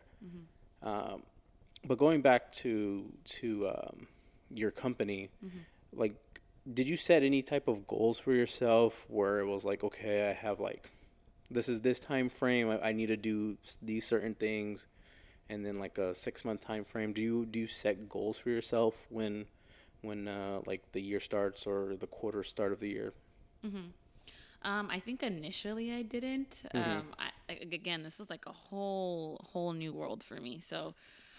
Um, 0.82 1.22
but 1.84 1.98
going 1.98 2.20
back 2.20 2.52
to 2.52 3.10
to 3.24 3.68
um, 3.68 4.06
your 4.50 4.70
company 4.70 5.30
like 5.92 6.14
did 6.72 6.88
you 6.88 6.96
set 6.96 7.22
any 7.22 7.42
type 7.42 7.68
of 7.68 7.86
goals 7.86 8.18
for 8.18 8.32
yourself 8.32 9.04
where 9.08 9.38
it 9.38 9.46
was 9.46 9.64
like 9.64 9.84
okay 9.84 10.28
i 10.28 10.32
have 10.32 10.58
like 10.60 10.90
this 11.50 11.68
is 11.68 11.80
this 11.80 12.00
time 12.00 12.28
frame 12.28 12.68
i, 12.70 12.88
I 12.88 12.92
need 12.92 13.06
to 13.06 13.16
do 13.16 13.56
these 13.82 14.04
certain 14.04 14.34
things 14.34 14.88
and 15.48 15.64
then 15.64 15.78
like 15.78 15.98
a 15.98 16.14
six 16.14 16.44
month 16.44 16.60
time 16.60 16.84
frame? 16.84 17.12
Do 17.12 17.22
you 17.22 17.46
do 17.46 17.60
you 17.60 17.66
set 17.66 18.08
goals 18.08 18.38
for 18.38 18.50
yourself 18.50 19.06
when 19.08 19.46
when 20.02 20.28
uh, 20.28 20.60
like 20.66 20.92
the 20.92 21.00
year 21.00 21.20
starts 21.20 21.66
or 21.66 21.96
the 21.96 22.06
quarter 22.06 22.42
start 22.42 22.72
of 22.72 22.80
the 22.80 22.88
year 22.88 23.12
Um, 24.62 24.88
I 24.90 24.98
think 24.98 25.22
initially 25.22 25.92
I 25.92 26.02
didn't. 26.02 26.62
Um, 26.74 27.14
I, 27.18 27.52
again, 27.72 28.02
this 28.02 28.18
was 28.18 28.28
like 28.30 28.46
a 28.46 28.52
whole 28.52 29.40
whole 29.52 29.72
new 29.72 29.92
world 29.92 30.24
for 30.24 30.40
me. 30.40 30.58
So, 30.60 30.94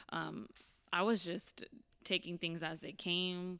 um, 0.10 0.48
I 0.94 1.02
was 1.04 1.24
just 1.24 1.66
taking 2.04 2.38
things 2.38 2.64
as 2.64 2.80
they 2.82 2.94
came, 2.94 3.60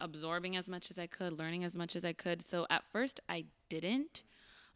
absorbing 0.00 0.56
as 0.56 0.68
much 0.68 0.90
as 0.90 0.98
I 0.98 1.06
could, 1.06 1.38
learning 1.38 1.62
as 1.64 1.76
much 1.76 1.94
as 1.94 2.04
I 2.04 2.12
could. 2.12 2.42
So 2.42 2.66
at 2.68 2.84
first 2.84 3.20
I 3.28 3.44
didn't, 3.68 4.24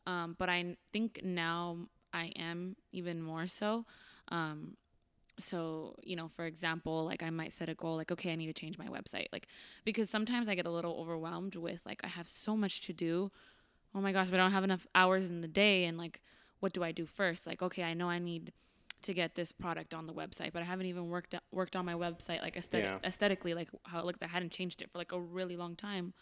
um, 0.07 0.37
but 0.39 0.49
I 0.49 0.77
think 0.93 1.21
now 1.25 1.89
I 2.13 2.27
am 2.37 2.77
even 2.93 3.21
more 3.21 3.47
so. 3.49 3.85
Um, 4.29 4.77
so 5.39 5.95
you 6.03 6.15
know 6.15 6.29
for 6.29 6.45
example 6.47 7.05
like 7.05 7.23
i 7.23 7.31
might 7.31 7.53
set 7.53 7.69
a 7.69 7.75
goal 7.75 7.97
like 7.97 8.13
okay 8.13 8.33
i 8.33 8.37
need 8.37 8.47
to 8.47 8.53
change 8.53 8.79
my 8.79 8.87
website 8.87 9.27
like 9.33 9.49
because 9.85 10.09
sometimes 10.09 10.49
i 10.49 10.55
get 10.55 10.67
a 10.67 10.71
little 10.71 10.95
overwhelmed 11.01 11.57
with 11.57 11.85
like 11.85 12.01
i 12.05 12.07
have 12.07 12.29
so 12.29 12.57
much 12.57 12.81
to 12.83 12.93
do. 12.93 13.31
Oh 13.95 14.01
my 14.01 14.13
gosh 14.13 14.29
but 14.29 14.39
i 14.39 14.43
don't 14.43 14.53
have 14.53 14.65
enough 14.65 14.87
hours 14.95 15.29
in 15.31 15.41
the 15.41 15.49
day 15.49 15.85
and 15.85 15.99
like 15.99 16.21
what 16.61 16.73
do 16.73 16.83
i 16.83 16.93
do 16.93 17.05
first? 17.07 17.47
Like 17.47 17.63
okay 17.63 17.83
i 17.83 17.95
know 17.95 18.09
i 18.09 18.19
need 18.19 18.53
to 19.03 19.13
get 19.13 19.35
this 19.35 19.53
product 19.53 19.93
on 19.93 20.07
the 20.07 20.15
website 20.15 20.53
but 20.53 20.63
i 20.63 20.65
haven't 20.65 20.87
even 20.87 21.09
worked 21.09 21.35
worked 21.53 21.77
on 21.77 21.85
my 21.85 21.95
website 21.95 22.41
like 22.41 22.57
aesthetic, 22.57 22.87
Yeah. 22.87 22.99
aesthetically 23.09 23.53
like 23.55 23.69
how 23.85 23.99
it 23.99 24.05
looked 24.07 24.23
i 24.23 24.27
hadn't 24.29 24.51
changed 24.53 24.81
it 24.83 24.91
for 24.91 24.99
like 24.99 25.13
a 25.13 25.21
really 25.21 25.57
long 25.57 25.77
time. 25.77 26.15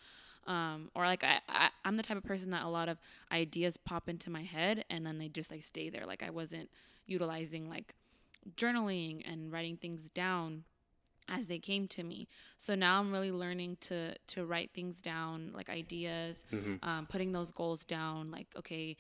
Um, 0.45 0.91
or 0.97 1.05
like 1.05 1.23
I, 1.23 1.39
I 1.49 1.69
i'm 1.85 1.97
the 1.97 2.03
type 2.03 2.17
of 2.17 2.25
person 2.25 2.51
that 2.51 2.65
a 2.65 2.69
lot 2.69 2.89
of 2.89 2.99
ideas 3.31 3.77
pop 3.77 4.09
into 4.09 4.29
my 4.31 4.43
head 4.43 4.85
and 4.91 5.07
then 5.07 5.19
they 5.19 5.29
just 5.29 5.51
like 5.53 5.63
stay 5.63 5.91
there. 5.91 6.05
Like 6.07 6.23
i 6.23 6.31
wasn't 6.31 6.69
utilizing 7.07 7.69
like 7.69 7.95
journaling 8.57 9.23
and 9.31 9.53
writing 9.53 9.77
things 9.77 10.11
down 10.11 10.65
as 11.29 11.47
they 11.47 11.59
came 11.59 11.87
to 11.89 12.03
me. 12.03 12.27
So 12.57 12.75
now 12.75 12.99
I'm 12.99 13.13
really 13.13 13.33
learning 13.33 13.77
to 13.83 14.15
to 14.29 14.45
write 14.45 14.71
things 14.75 15.01
down, 15.03 15.53
like 15.55 15.69
ideas, 15.71 16.45
um, 16.83 17.07
putting 17.07 17.33
those 17.33 17.51
goals 17.53 17.85
down. 17.85 18.31
Like, 18.31 18.49
okay, 18.57 18.97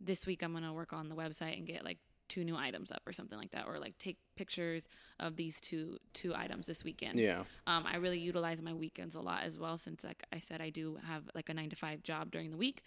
this 0.00 0.26
week 0.26 0.42
I'm 0.42 0.52
gonna 0.52 0.72
work 0.72 0.92
on 0.92 1.08
the 1.08 1.14
website 1.14 1.56
and 1.56 1.66
get 1.66 1.84
like 1.84 1.98
two 2.28 2.42
new 2.42 2.56
items 2.56 2.90
up 2.90 3.02
or 3.06 3.12
something 3.12 3.38
like 3.38 3.52
that, 3.52 3.66
or 3.68 3.78
like 3.78 3.96
take 3.98 4.16
pictures 4.36 4.88
of 5.20 5.36
these 5.36 5.60
two 5.60 5.98
two 6.12 6.34
items 6.34 6.66
this 6.66 6.82
weekend. 6.82 7.20
yeah 7.20 7.44
Um, 7.66 7.84
I 7.86 7.96
really 7.96 8.18
utilize 8.18 8.60
my 8.60 8.72
weekends 8.74 9.14
a 9.14 9.20
lot 9.20 9.44
as 9.44 9.58
well, 9.58 9.76
since 9.76 10.02
like 10.02 10.24
I 10.32 10.40
said, 10.40 10.60
I 10.60 10.70
do 10.70 10.98
have 11.06 11.22
like 11.34 11.48
a 11.50 11.54
nine 11.54 11.70
to 11.70 11.76
five 11.76 12.02
job 12.02 12.30
during 12.30 12.50
the 12.50 12.56
week. 12.56 12.82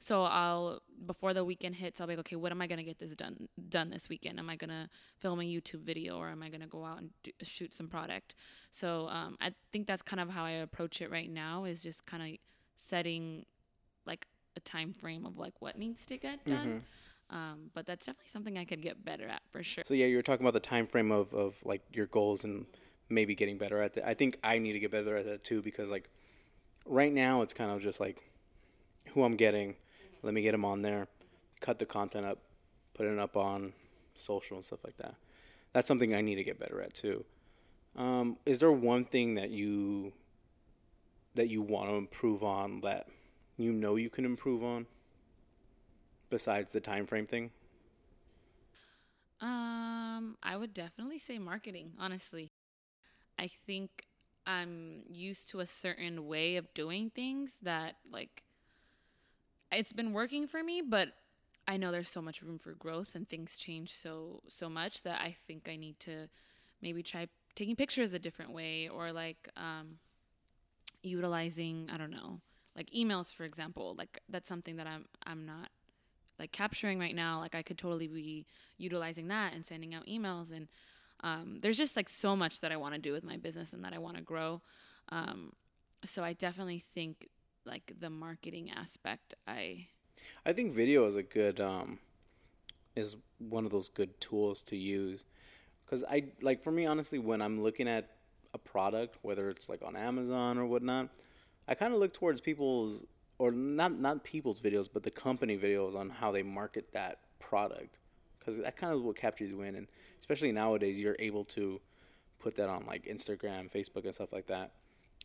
So 0.00 0.24
I'll 0.24 0.82
before 1.06 1.32
the 1.34 1.44
weekend 1.44 1.76
hits, 1.76 2.00
I'll 2.00 2.06
be 2.06 2.14
like, 2.14 2.26
okay, 2.26 2.36
what 2.36 2.52
am 2.52 2.60
I 2.60 2.66
gonna 2.66 2.82
get 2.82 2.98
this 2.98 3.12
done 3.12 3.48
done 3.68 3.90
this 3.90 4.08
weekend? 4.08 4.38
Am 4.38 4.50
I 4.50 4.56
gonna 4.56 4.88
film 5.18 5.40
a 5.40 5.44
YouTube 5.44 5.80
video 5.80 6.18
or 6.18 6.28
am 6.28 6.42
I 6.42 6.48
gonna 6.48 6.66
go 6.66 6.84
out 6.84 6.98
and 6.98 7.10
do, 7.22 7.30
shoot 7.42 7.72
some 7.72 7.88
product? 7.88 8.34
So 8.70 9.08
um, 9.08 9.36
I 9.40 9.54
think 9.72 9.86
that's 9.86 10.02
kind 10.02 10.20
of 10.20 10.30
how 10.30 10.44
I 10.44 10.50
approach 10.50 11.00
it 11.00 11.10
right 11.10 11.30
now. 11.30 11.64
Is 11.64 11.82
just 11.82 12.06
kind 12.06 12.22
of 12.22 12.38
setting 12.76 13.46
like 14.06 14.26
a 14.56 14.60
time 14.60 14.92
frame 14.92 15.24
of 15.26 15.38
like 15.38 15.54
what 15.60 15.78
needs 15.78 16.06
to 16.06 16.18
get 16.18 16.44
done. 16.44 16.84
Um, 17.30 17.70
but 17.72 17.86
that's 17.86 18.06
definitely 18.06 18.28
something 18.28 18.58
I 18.58 18.64
could 18.64 18.82
get 18.82 19.04
better 19.04 19.26
at 19.26 19.42
for 19.50 19.62
sure. 19.62 19.82
So 19.86 19.94
yeah, 19.94 20.06
you 20.06 20.16
were 20.16 20.22
talking 20.22 20.44
about 20.44 20.52
the 20.52 20.60
time 20.60 20.86
frame 20.86 21.10
of, 21.10 21.32
of 21.32 21.56
like 21.64 21.82
your 21.92 22.06
goals 22.06 22.44
and 22.44 22.66
maybe 23.08 23.34
getting 23.34 23.58
better 23.58 23.80
at 23.80 23.94
that. 23.94 24.06
I 24.06 24.14
think 24.14 24.38
I 24.44 24.58
need 24.58 24.72
to 24.72 24.78
get 24.78 24.90
better 24.90 25.16
at 25.16 25.24
that 25.24 25.42
too 25.42 25.62
because 25.62 25.90
like 25.90 26.08
right 26.84 27.12
now 27.12 27.42
it's 27.42 27.54
kind 27.54 27.70
of 27.70 27.82
just 27.82 28.00
like 28.00 28.22
who 29.08 29.24
I'm 29.24 29.36
getting. 29.36 29.76
Let 30.24 30.32
me 30.32 30.40
get 30.40 30.52
them 30.52 30.64
on 30.64 30.80
there, 30.80 31.06
cut 31.60 31.78
the 31.78 31.84
content 31.84 32.24
up, 32.24 32.38
put 32.94 33.06
it 33.06 33.18
up 33.18 33.36
on 33.36 33.74
social 34.14 34.56
and 34.56 34.64
stuff 34.64 34.82
like 34.82 34.96
that. 34.96 35.16
That's 35.74 35.86
something 35.86 36.14
I 36.14 36.22
need 36.22 36.36
to 36.36 36.44
get 36.44 36.58
better 36.58 36.80
at 36.80 36.94
too. 36.94 37.26
Um, 37.94 38.38
is 38.46 38.58
there 38.58 38.72
one 38.72 39.04
thing 39.04 39.34
that 39.34 39.50
you 39.50 40.14
that 41.34 41.48
you 41.48 41.60
want 41.60 41.90
to 41.90 41.96
improve 41.96 42.42
on 42.42 42.80
that 42.80 43.08
you 43.58 43.70
know 43.70 43.96
you 43.96 44.08
can 44.08 44.24
improve 44.24 44.64
on 44.64 44.86
besides 46.30 46.72
the 46.72 46.80
time 46.80 47.04
frame 47.04 47.26
thing? 47.26 47.50
Um, 49.42 50.38
I 50.42 50.56
would 50.56 50.72
definitely 50.72 51.18
say 51.18 51.38
marketing, 51.38 51.92
honestly. 52.00 52.50
I 53.38 53.48
think 53.48 54.06
I'm 54.46 55.02
used 55.10 55.50
to 55.50 55.60
a 55.60 55.66
certain 55.66 56.26
way 56.26 56.56
of 56.56 56.72
doing 56.72 57.10
things 57.10 57.58
that 57.62 57.96
like 58.10 58.42
it's 59.76 59.92
been 59.92 60.12
working 60.12 60.46
for 60.46 60.62
me, 60.62 60.82
but 60.82 61.08
I 61.66 61.76
know 61.76 61.90
there's 61.90 62.08
so 62.08 62.22
much 62.22 62.42
room 62.42 62.58
for 62.58 62.72
growth 62.72 63.14
and 63.14 63.26
things 63.26 63.56
change 63.56 63.92
so 63.92 64.42
so 64.48 64.68
much 64.68 65.02
that 65.02 65.20
I 65.20 65.34
think 65.46 65.68
I 65.68 65.76
need 65.76 65.98
to 66.00 66.28
maybe 66.82 67.02
try 67.02 67.28
taking 67.54 67.76
pictures 67.76 68.12
a 68.12 68.18
different 68.18 68.52
way 68.52 68.88
or 68.88 69.12
like 69.12 69.48
um 69.56 69.98
utilizing, 71.02 71.88
I 71.92 71.98
don't 71.98 72.10
know, 72.10 72.40
like 72.76 72.90
emails 72.90 73.32
for 73.32 73.44
example. 73.44 73.94
Like 73.96 74.20
that's 74.28 74.48
something 74.48 74.76
that 74.76 74.86
I'm 74.86 75.06
I'm 75.24 75.46
not 75.46 75.70
like 76.38 76.52
capturing 76.52 76.98
right 76.98 77.14
now. 77.14 77.40
Like 77.40 77.54
I 77.54 77.62
could 77.62 77.78
totally 77.78 78.08
be 78.08 78.46
utilizing 78.76 79.28
that 79.28 79.54
and 79.54 79.64
sending 79.64 79.94
out 79.94 80.06
emails 80.06 80.50
and 80.50 80.68
um, 81.22 81.58
there's 81.62 81.78
just 81.78 81.96
like 81.96 82.08
so 82.10 82.36
much 82.36 82.60
that 82.60 82.70
I 82.70 82.76
want 82.76 82.94
to 82.94 83.00
do 83.00 83.12
with 83.12 83.24
my 83.24 83.38
business 83.38 83.72
and 83.72 83.82
that 83.84 83.94
I 83.94 83.98
want 83.98 84.16
to 84.16 84.22
grow. 84.22 84.60
Um, 85.10 85.52
so 86.04 86.22
I 86.22 86.34
definitely 86.34 86.78
think 86.78 87.28
like 87.66 87.92
the 87.98 88.10
marketing 88.10 88.70
aspect, 88.74 89.34
I 89.46 89.86
I 90.46 90.52
think 90.52 90.72
video 90.72 91.06
is 91.06 91.16
a 91.16 91.22
good 91.22 91.60
um, 91.60 91.98
is 92.94 93.16
one 93.38 93.64
of 93.64 93.70
those 93.70 93.88
good 93.88 94.20
tools 94.20 94.62
to 94.62 94.76
use 94.76 95.24
because 95.84 96.04
I 96.04 96.24
like 96.40 96.62
for 96.62 96.70
me 96.70 96.86
honestly 96.86 97.18
when 97.18 97.42
I'm 97.42 97.60
looking 97.60 97.88
at 97.88 98.10
a 98.52 98.58
product 98.58 99.18
whether 99.22 99.50
it's 99.50 99.68
like 99.68 99.82
on 99.82 99.96
Amazon 99.96 100.58
or 100.58 100.66
whatnot, 100.66 101.08
I 101.66 101.74
kind 101.74 101.92
of 101.92 102.00
look 102.00 102.12
towards 102.12 102.40
people's 102.40 103.04
or 103.38 103.50
not 103.50 103.98
not 103.98 104.24
people's 104.24 104.60
videos 104.60 104.88
but 104.92 105.02
the 105.02 105.10
company 105.10 105.56
videos 105.58 105.94
on 105.94 106.10
how 106.10 106.30
they 106.30 106.42
market 106.42 106.92
that 106.92 107.18
product 107.40 107.98
because 108.38 108.58
that 108.58 108.76
kind 108.76 108.92
of 108.92 109.02
what 109.02 109.16
captures 109.16 109.50
you 109.50 109.62
in 109.62 109.74
and 109.74 109.88
especially 110.20 110.52
nowadays 110.52 111.00
you're 111.00 111.16
able 111.18 111.44
to 111.44 111.80
put 112.44 112.56
that 112.56 112.68
on 112.68 112.84
like 112.86 113.06
Instagram, 113.06 113.72
Facebook, 113.72 114.04
and 114.04 114.14
stuff 114.14 114.32
like 114.32 114.46
that. 114.46 114.72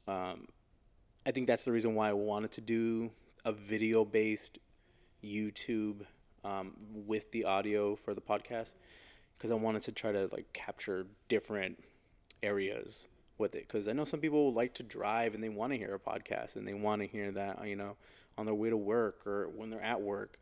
Um, 0.07 0.47
I 1.25 1.31
think 1.31 1.47
that's 1.47 1.65
the 1.65 1.71
reason 1.71 1.95
why 1.95 2.09
I 2.09 2.13
wanted 2.13 2.51
to 2.51 2.61
do 2.61 3.11
a 3.45 3.51
video 3.51 4.05
based 4.05 4.59
YouTube 5.23 6.05
um, 6.43 6.73
with 6.91 7.31
the 7.31 7.45
audio 7.45 7.95
for 7.95 8.13
the 8.13 8.21
podcast 8.21 8.75
because 9.37 9.51
I 9.51 9.55
wanted 9.55 9.81
to 9.83 9.91
try 9.91 10.11
to 10.11 10.29
like 10.31 10.51
capture 10.53 11.07
different 11.27 11.83
areas 12.41 13.07
with 13.37 13.55
it. 13.55 13.67
Because 13.67 13.87
I 13.87 13.93
know 13.93 14.05
some 14.05 14.19
people 14.19 14.53
like 14.53 14.73
to 14.75 14.83
drive 14.83 15.35
and 15.35 15.43
they 15.43 15.49
want 15.49 15.73
to 15.73 15.77
hear 15.77 15.93
a 15.95 15.99
podcast 15.99 16.55
and 16.55 16.67
they 16.67 16.73
want 16.73 17.01
to 17.01 17.07
hear 17.07 17.31
that 17.31 17.65
you 17.67 17.75
know 17.75 17.97
on 18.37 18.45
their 18.45 18.55
way 18.55 18.69
to 18.69 18.77
work 18.77 19.27
or 19.27 19.49
when 19.49 19.69
they're 19.69 19.81
at 19.81 20.01
work. 20.01 20.39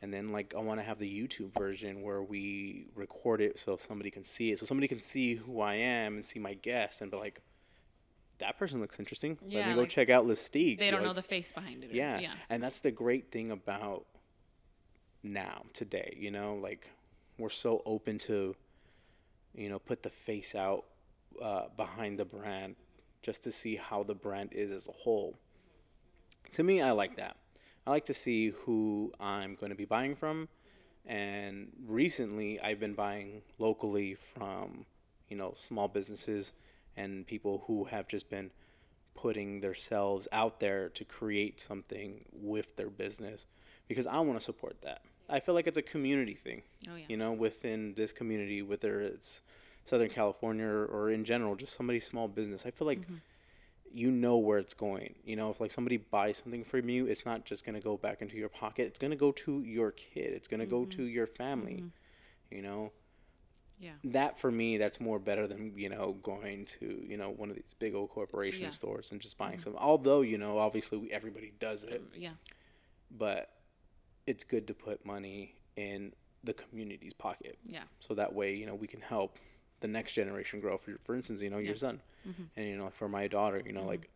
And 0.00 0.14
then 0.14 0.28
like 0.28 0.54
I 0.56 0.60
want 0.60 0.80
to 0.80 0.84
have 0.84 0.98
the 0.98 1.10
YouTube 1.10 1.52
version 1.58 2.02
where 2.02 2.22
we 2.22 2.86
record 2.94 3.40
it 3.40 3.58
so 3.58 3.76
somebody 3.76 4.10
can 4.10 4.24
see 4.24 4.52
it. 4.52 4.58
So 4.58 4.66
somebody 4.66 4.88
can 4.88 5.00
see 5.00 5.34
who 5.34 5.60
I 5.60 5.74
am 5.74 6.14
and 6.14 6.24
see 6.24 6.38
my 6.38 6.54
guest 6.54 7.02
and 7.02 7.10
be 7.10 7.16
like 7.16 7.40
that 8.38 8.58
person 8.58 8.80
looks 8.80 8.98
interesting 8.98 9.36
let 9.42 9.66
me 9.68 9.74
go 9.74 9.80
like, 9.80 9.88
check 9.88 10.10
out 10.10 10.26
Lysstique 10.26 10.78
they 10.78 10.90
don't 10.90 11.00
Like, 11.00 11.08
know 11.08 11.12
the 11.14 11.22
face 11.22 11.52
behind 11.52 11.82
it. 11.84 11.90
or- 11.92 11.94
yeah. 11.94 12.18
yeah. 12.20 12.34
And 12.50 12.62
that's 12.62 12.80
the 12.80 12.90
great 12.90 13.30
thing 13.32 13.50
about 13.50 14.06
now, 15.22 15.62
today, 15.72 16.16
you 16.18 16.30
know, 16.30 16.54
like 16.54 16.90
we're 17.38 17.48
so 17.48 17.82
open 17.84 18.18
to, 18.18 18.54
you 19.54 19.68
know, 19.68 19.78
put 19.78 20.02
the 20.02 20.10
face 20.10 20.54
out 20.54 20.84
uh, 21.42 21.64
behind 21.76 22.18
the 22.18 22.24
brand 22.24 22.76
just 23.22 23.42
to 23.44 23.50
see 23.50 23.76
how 23.76 24.02
the 24.02 24.14
brand 24.14 24.52
is 24.52 24.70
as 24.72 24.88
a 24.88 24.92
whole. 24.92 25.36
To 26.52 26.62
me, 26.62 26.80
I 26.80 26.92
like 26.92 27.16
that. 27.16 27.36
I 27.86 27.90
like 27.90 28.04
to 28.06 28.14
see 28.14 28.50
who 28.50 29.12
I'm 29.20 29.54
going 29.56 29.70
to 29.70 29.76
be 29.76 29.84
buying 29.84 30.14
from. 30.14 30.48
And 31.06 31.68
recently, 31.86 32.60
I've 32.60 32.78
been 32.80 32.94
buying 32.94 33.42
locally 33.58 34.14
from, 34.14 34.84
you 35.28 35.36
know, 35.36 35.52
small 35.56 35.88
businesses 35.88 36.52
and 36.98 37.26
people 37.26 37.64
who 37.66 37.84
have 37.84 38.06
just 38.08 38.28
been 38.30 38.50
putting 39.14 39.60
themselves 39.60 40.28
out 40.32 40.60
there 40.60 40.88
to 40.90 41.04
create 41.04 41.60
something 41.60 42.24
with 42.32 42.76
their 42.76 42.90
business 42.90 43.46
because 43.88 44.06
I 44.06 44.20
want 44.20 44.38
to 44.38 44.44
support 44.44 44.82
that. 44.82 45.00
I 45.28 45.40
feel 45.40 45.54
like 45.54 45.66
it's 45.66 45.78
a 45.78 45.82
community 45.82 46.34
thing. 46.34 46.62
Oh, 46.88 46.96
yeah. 46.96 47.04
You 47.08 47.16
know, 47.16 47.32
within 47.32 47.94
this 47.94 48.12
community, 48.12 48.62
whether 48.62 49.00
it's 49.00 49.42
Southern 49.84 50.08
California 50.10 50.64
or, 50.66 50.84
or 50.86 51.10
in 51.10 51.24
general, 51.24 51.54
just 51.56 51.74
somebody's 51.74 52.06
small 52.06 52.28
business. 52.28 52.64
I 52.66 52.70
feel 52.70 52.86
like 52.86 53.00
Mm-hmm. 53.00 53.14
you 53.92 54.10
know 54.10 54.36
where 54.38 54.58
it's 54.58 54.74
going. 54.74 55.14
You 55.24 55.36
know, 55.36 55.50
if 55.50 55.60
like 55.60 55.70
somebody 55.70 55.96
buys 55.96 56.36
something 56.38 56.62
from 56.64 56.88
you, 56.88 57.06
it's 57.06 57.24
not 57.26 57.44
just 57.44 57.64
gonna 57.66 57.80
go 57.80 57.96
back 57.96 58.22
into 58.22 58.36
your 58.36 58.48
pocket. 58.50 58.86
It's 58.86 58.98
gonna 58.98 59.16
go 59.16 59.32
to 59.32 59.62
your 59.62 59.90
kid. 59.92 60.32
It's 60.34 60.48
gonna 60.48 60.66
go 60.66 60.84
to 60.86 61.02
your 61.04 61.26
family. 61.26 61.84
You 62.50 62.62
know, 62.62 62.92
Yeah. 63.80 63.92
that 64.04 64.38
for 64.38 64.50
me 64.50 64.76
that's 64.76 65.00
more 65.00 65.18
better 65.18 65.46
than 65.46 65.72
you 65.76 65.88
know 65.88 66.16
going 66.22 66.64
to 66.80 67.04
you 67.06 67.16
know 67.16 67.30
one 67.30 67.48
of 67.50 67.56
these 67.56 67.74
big 67.78 67.94
old 67.94 68.10
corporation 68.10 68.62
Yeah. 68.64 68.68
stores 68.70 69.12
and 69.12 69.20
just 69.20 69.38
buying 69.38 69.52
mm-hmm. 69.58 69.70
some 69.74 69.76
although 69.76 70.20
you 70.22 70.36
know 70.38 70.58
obviously 70.58 70.98
we, 70.98 71.10
everybody 71.12 71.52
does 71.60 71.84
it 71.84 72.02
mm, 72.02 72.20
Yeah. 72.20 72.30
but 73.10 73.50
it's 74.26 74.44
good 74.44 74.66
to 74.66 74.74
put 74.74 75.04
money 75.06 75.54
in 75.76 76.12
the 76.44 76.52
community's 76.54 77.12
pocket 77.14 77.58
Yeah. 77.64 77.84
so 78.00 78.14
that 78.14 78.34
way 78.34 78.54
you 78.54 78.66
know 78.66 78.74
we 78.74 78.86
can 78.86 79.00
help 79.00 79.38
the 79.80 79.88
next 79.88 80.12
generation 80.14 80.60
grow 80.60 80.76
for 80.76 80.96
for 81.04 81.14
instance 81.14 81.40
you 81.42 81.50
know 81.50 81.58
your 81.58 81.76
son 81.76 82.00
Mm-hmm. 82.28 82.42
and 82.56 82.66
you 82.66 82.76
know 82.76 82.90
for 82.90 83.08
my 83.08 83.28
daughter 83.28 83.62
you 83.64 83.72
know 83.72 83.80
mm-hmm. 83.80 83.90
like 83.90 84.10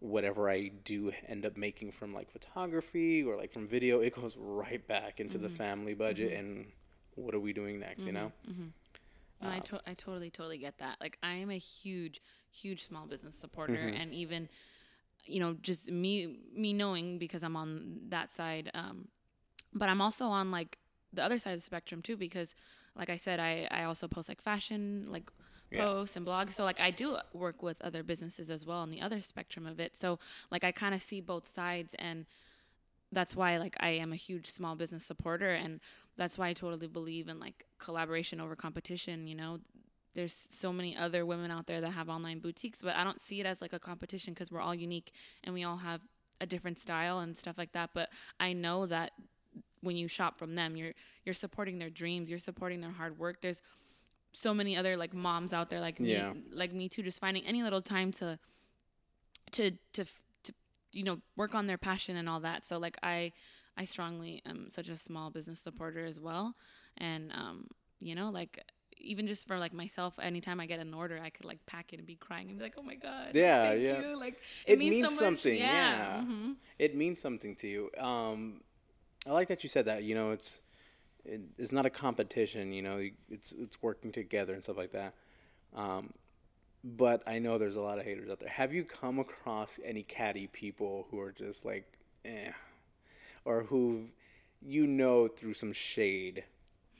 whatever 0.00 0.48
i 0.50 0.68
do 0.84 1.12
end 1.28 1.44
up 1.46 1.56
making 1.58 1.92
from 1.92 2.12
like 2.14 2.30
photography 2.30 3.22
or 3.22 3.36
like 3.36 3.52
from 3.52 3.68
video 3.68 4.00
it 4.00 4.14
goes 4.14 4.36
right 4.38 4.86
back 4.88 5.20
into 5.20 5.36
Mm-hmm. 5.38 5.46
the 5.46 5.50
family 5.50 5.94
budget 5.94 6.32
mm-hmm. 6.32 6.46
and 6.46 6.66
what 7.16 7.34
are 7.34 7.38
we 7.40 7.52
doing 7.52 7.78
next 7.78 8.06
you 8.06 8.12
know 8.12 8.32
No, 9.44 9.50
Um, 9.50 9.56
I, 9.56 9.60
to- 9.60 9.82
I 9.86 9.94
totally, 9.94 10.30
totally 10.30 10.58
get 10.58 10.78
that. 10.78 10.96
Like, 11.00 11.18
I 11.22 11.34
am 11.34 11.50
a 11.50 11.58
huge, 11.58 12.20
huge 12.50 12.84
small 12.84 13.06
business 13.06 13.36
supporter, 13.36 13.74
Mm-hmm. 13.74 14.00
and 14.02 14.14
even, 14.14 14.48
you 15.26 15.40
know, 15.40 15.54
just 15.62 15.90
me, 15.90 16.38
me 16.54 16.72
knowing 16.72 17.18
because 17.18 17.42
I'm 17.42 17.56
on 17.56 18.00
that 18.08 18.30
side. 18.30 18.70
Um, 18.74 19.08
but 19.74 19.88
I'm 19.88 20.00
also 20.00 20.26
on 20.26 20.50
like 20.50 20.78
the 21.12 21.22
other 21.24 21.38
side 21.38 21.52
of 21.52 21.58
the 21.60 21.64
spectrum 21.64 22.02
too, 22.02 22.16
because, 22.16 22.54
like 22.96 23.10
I 23.10 23.16
said, 23.16 23.40
I 23.40 23.68
I 23.70 23.84
also 23.84 24.08
post 24.08 24.28
like 24.28 24.40
fashion, 24.42 25.04
like 25.08 25.30
Yeah. 25.70 25.86
posts 25.86 26.16
and 26.16 26.26
blogs. 26.26 26.52
So 26.52 26.64
like 26.64 26.80
I 26.80 26.90
do 26.90 27.18
work 27.32 27.62
with 27.62 27.80
other 27.82 28.02
businesses 28.02 28.50
as 28.50 28.64
well 28.66 28.78
on 28.78 28.90
the 28.90 29.00
other 29.00 29.20
spectrum 29.20 29.66
of 29.66 29.80
it. 29.80 29.96
So 29.96 30.18
like 30.50 30.64
I 30.64 30.72
kind 30.72 30.94
of 30.94 31.02
see 31.02 31.20
both 31.20 31.46
sides 31.52 31.94
and 31.98 32.26
that's 33.12 33.36
why 33.36 33.56
like 33.58 33.76
I 33.80 33.90
am 33.90 34.12
a 34.12 34.16
huge 34.16 34.48
small 34.48 34.76
business 34.76 35.04
supporter 35.04 35.50
and 35.50 35.80
that's 36.16 36.38
why 36.38 36.48
I 36.48 36.52
totally 36.52 36.86
believe 36.86 37.28
in 37.28 37.38
like 37.40 37.64
collaboration 37.78 38.40
over 38.40 38.56
competition, 38.56 39.26
you 39.26 39.34
know. 39.34 39.58
There's 40.14 40.46
so 40.50 40.72
many 40.72 40.96
other 40.96 41.26
women 41.26 41.50
out 41.50 41.66
there 41.66 41.80
that 41.80 41.90
have 41.90 42.08
online 42.08 42.38
boutiques, 42.38 42.80
but 42.82 42.94
I 42.94 43.02
don't 43.02 43.20
see 43.20 43.40
it 43.40 43.46
as 43.46 43.60
like 43.60 43.72
a 43.72 43.80
competition 43.80 44.32
because 44.32 44.50
we're 44.52 44.60
all 44.60 44.74
unique 44.74 45.12
and 45.42 45.52
we 45.54 45.64
all 45.64 45.78
have 45.78 46.02
a 46.40 46.46
different 46.46 46.78
style 46.78 47.18
and 47.18 47.36
stuff 47.36 47.58
like 47.58 47.72
that. 47.72 47.90
But 47.94 48.10
I 48.38 48.52
know 48.52 48.86
that 48.86 49.10
when 49.80 49.96
you 49.96 50.06
shop 50.08 50.38
from 50.38 50.54
them, 50.54 50.76
you're 50.76 50.92
you're 51.24 51.34
supporting 51.34 51.78
their 51.78 51.90
dreams, 51.90 52.30
you're 52.30 52.38
supporting 52.38 52.80
their 52.80 52.92
hard 52.92 53.18
work. 53.18 53.40
There's 53.40 53.60
so 54.32 54.54
many 54.54 54.76
other 54.76 54.96
like 54.96 55.14
moms 55.14 55.52
out 55.52 55.68
there 55.70 55.80
like 55.80 55.98
Yeah. 55.98 56.32
me, 56.32 56.42
like 56.52 56.72
me 56.72 56.88
too, 56.88 57.02
just 57.02 57.20
finding 57.20 57.44
any 57.44 57.62
little 57.62 57.82
time 57.82 58.12
to 58.12 58.38
to 59.52 59.72
to 59.92 60.04
to 60.44 60.52
you 60.92 61.02
know 61.02 61.18
work 61.36 61.54
on 61.54 61.66
their 61.66 61.78
passion 61.78 62.16
and 62.16 62.28
all 62.28 62.40
that. 62.40 62.64
So 62.64 62.78
like 62.78 62.96
I 63.02 63.32
I 63.76 63.84
strongly 63.84 64.42
am 64.46 64.68
such 64.68 64.88
a 64.88 64.96
small 64.96 65.30
business 65.30 65.60
supporter 65.60 66.04
as 66.04 66.20
well, 66.20 66.54
and 66.98 67.32
um 67.32 67.66
you 68.00 68.14
know 68.14 68.30
like 68.30 68.62
even 68.98 69.26
just 69.26 69.46
for 69.46 69.58
like 69.58 69.72
myself, 69.74 70.18
anytime 70.22 70.60
I 70.60 70.66
get 70.66 70.78
an 70.80 70.94
order, 70.94 71.20
I 71.22 71.28
could 71.30 71.44
like 71.44 71.64
pack 71.66 71.92
it 71.92 71.98
and 71.98 72.06
be 72.06 72.14
crying 72.14 72.48
and 72.48 72.58
be 72.58 72.64
like, 72.64 72.74
oh 72.78 72.82
my 72.82 72.94
god, 72.94 73.34
Yeah, 73.34 73.70
thank 73.70 73.82
yeah. 73.82 74.00
you. 74.00 74.18
Like 74.18 74.34
it, 74.66 74.74
it, 74.74 74.78
means, 74.78 74.96
so 74.96 75.02
much. 75.02 75.12
something 75.40 75.58
yeah, 75.58 76.22
mhm. 76.24 76.54
it 76.78 76.96
means 76.96 77.20
something 77.20 77.54
to 77.56 77.68
you 77.68 77.90
um 77.98 78.60
i 79.26 79.32
like 79.32 79.48
that 79.48 79.62
you 79.62 79.68
said 79.68 79.86
that 79.86 80.04
you 80.04 80.14
know 80.14 80.30
it's 80.32 80.60
it, 81.24 81.40
it's 81.58 81.72
not 81.72 81.86
a 81.86 81.90
competition 81.90 82.72
you 82.72 82.82
know 82.82 83.02
it's 83.30 83.52
it's 83.52 83.82
working 83.82 84.12
together 84.12 84.52
and 84.52 84.62
stuff 84.62 84.76
like 84.76 84.92
that 84.92 85.14
um 85.74 86.12
but 86.84 87.22
i 87.26 87.38
know 87.38 87.56
there's 87.58 87.76
a 87.76 87.80
lot 87.80 87.98
of 87.98 88.04
haters 88.04 88.28
out 88.30 88.38
there 88.38 88.48
have 88.50 88.74
you 88.74 88.84
come 88.84 89.18
across 89.18 89.80
any 89.84 90.02
catty 90.02 90.46
people 90.46 91.06
who 91.10 91.18
are 91.18 91.32
just 91.32 91.64
like 91.64 91.86
eh 92.26 92.50
or 93.44 93.64
who 93.64 94.04
you 94.62 94.86
know 94.86 95.28
through 95.28 95.54
some 95.54 95.72
shade 95.72 96.44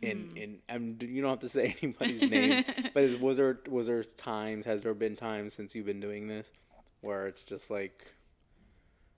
and 0.02 0.37
and 0.37 0.59
and 0.68 1.02
you 1.02 1.22
don't 1.22 1.30
have 1.30 1.38
to 1.40 1.48
say 1.48 1.74
anybody's 1.83 2.20
name, 2.22 2.64
but 2.94 3.02
is, 3.04 3.16
was 3.16 3.38
there 3.38 3.59
was 3.68 3.87
there 3.87 4.02
times 4.02 4.66
has 4.66 4.83
there 4.83 4.92
been 4.94 5.16
times 5.16 5.54
since 5.54 5.74
you've 5.74 5.87
been 5.87 6.00
doing 6.00 6.26
this 6.26 6.52
where 7.00 7.26
it's 7.26 7.44
just 7.44 7.70
like 7.70 8.14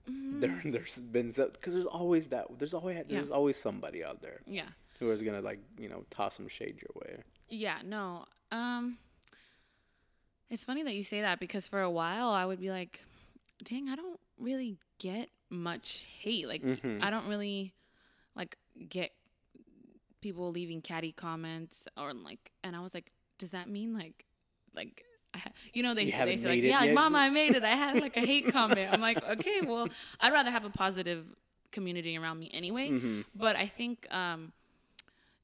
there 0.07 0.61
there's 0.65 0.99
been 0.99 1.27
because 1.31 1.73
there's 1.73 1.85
always 1.85 2.27
that 2.27 2.45
there's 2.57 2.73
always 2.73 3.03
there's 3.09 3.31
always 3.31 3.57
somebody 3.57 4.03
out 4.03 4.21
there 4.21 4.39
Yeah. 4.45 4.67
who 4.99 5.11
is 5.11 5.21
gonna 5.23 5.41
like 5.41 5.59
you 5.77 5.89
know 5.89 6.05
toss 6.09 6.35
some 6.35 6.47
shade 6.47 6.79
your 6.81 6.91
way. 7.01 7.23
Yeah, 7.49 7.79
no. 7.83 8.25
Um 8.51 8.97
It's 10.49 10.63
funny 10.63 10.83
that 10.83 10.95
you 10.95 11.03
say 11.03 11.21
that 11.21 11.39
because 11.41 11.67
for 11.67 11.81
a 11.81 11.91
while 11.91 12.29
I 12.29 12.45
would 12.45 12.61
be 12.61 12.69
like, 12.69 13.03
"Dang, 13.63 13.89
I 13.89 13.95
don't 13.95 14.19
really 14.39 14.77
get 14.99 15.29
much 15.49 16.05
hate. 16.21 16.47
Like 16.47 16.63
I 17.01 17.09
don't 17.09 17.27
really 17.27 17.73
like 18.35 18.57
get 18.89 19.11
people 20.21 20.51
leaving 20.51 20.81
catty 20.81 21.11
comments 21.11 21.87
or 21.97 22.13
like 22.13 22.51
and 22.63 22.75
I 22.75 22.79
was 22.81 22.93
like, 22.93 23.11
does 23.37 23.51
that 23.51 23.69
mean 23.69 23.97
like 23.97 24.25
like 24.75 25.03
you 25.73 25.83
know 25.83 25.93
they 25.93 26.03
You 26.03 26.11
say, 26.11 26.25
they 26.25 26.37
say 26.37 26.47
like 26.49 26.63
yeah 26.63 26.81
like 26.81 26.93
mama 26.93 27.19
I 27.19 27.29
made 27.29 27.55
it. 27.55 27.63
I 27.63 27.69
had 27.75 27.99
like 27.99 28.17
a 28.17 28.21
hate 28.25 28.47
comment. 28.53 28.91
I'm 28.91 29.01
like 29.01 29.23
okay 29.23 29.61
well 29.63 29.87
I'd 30.19 30.33
rather 30.33 30.51
have 30.51 30.65
a 30.65 30.69
positive 30.69 31.25
community 31.71 32.17
around 32.17 32.39
me 32.39 32.49
anyway. 32.53 32.89
Mm-hmm. 32.89 33.21
but 33.35 33.55
I 33.55 33.67
think 33.67 34.07
um 34.11 34.53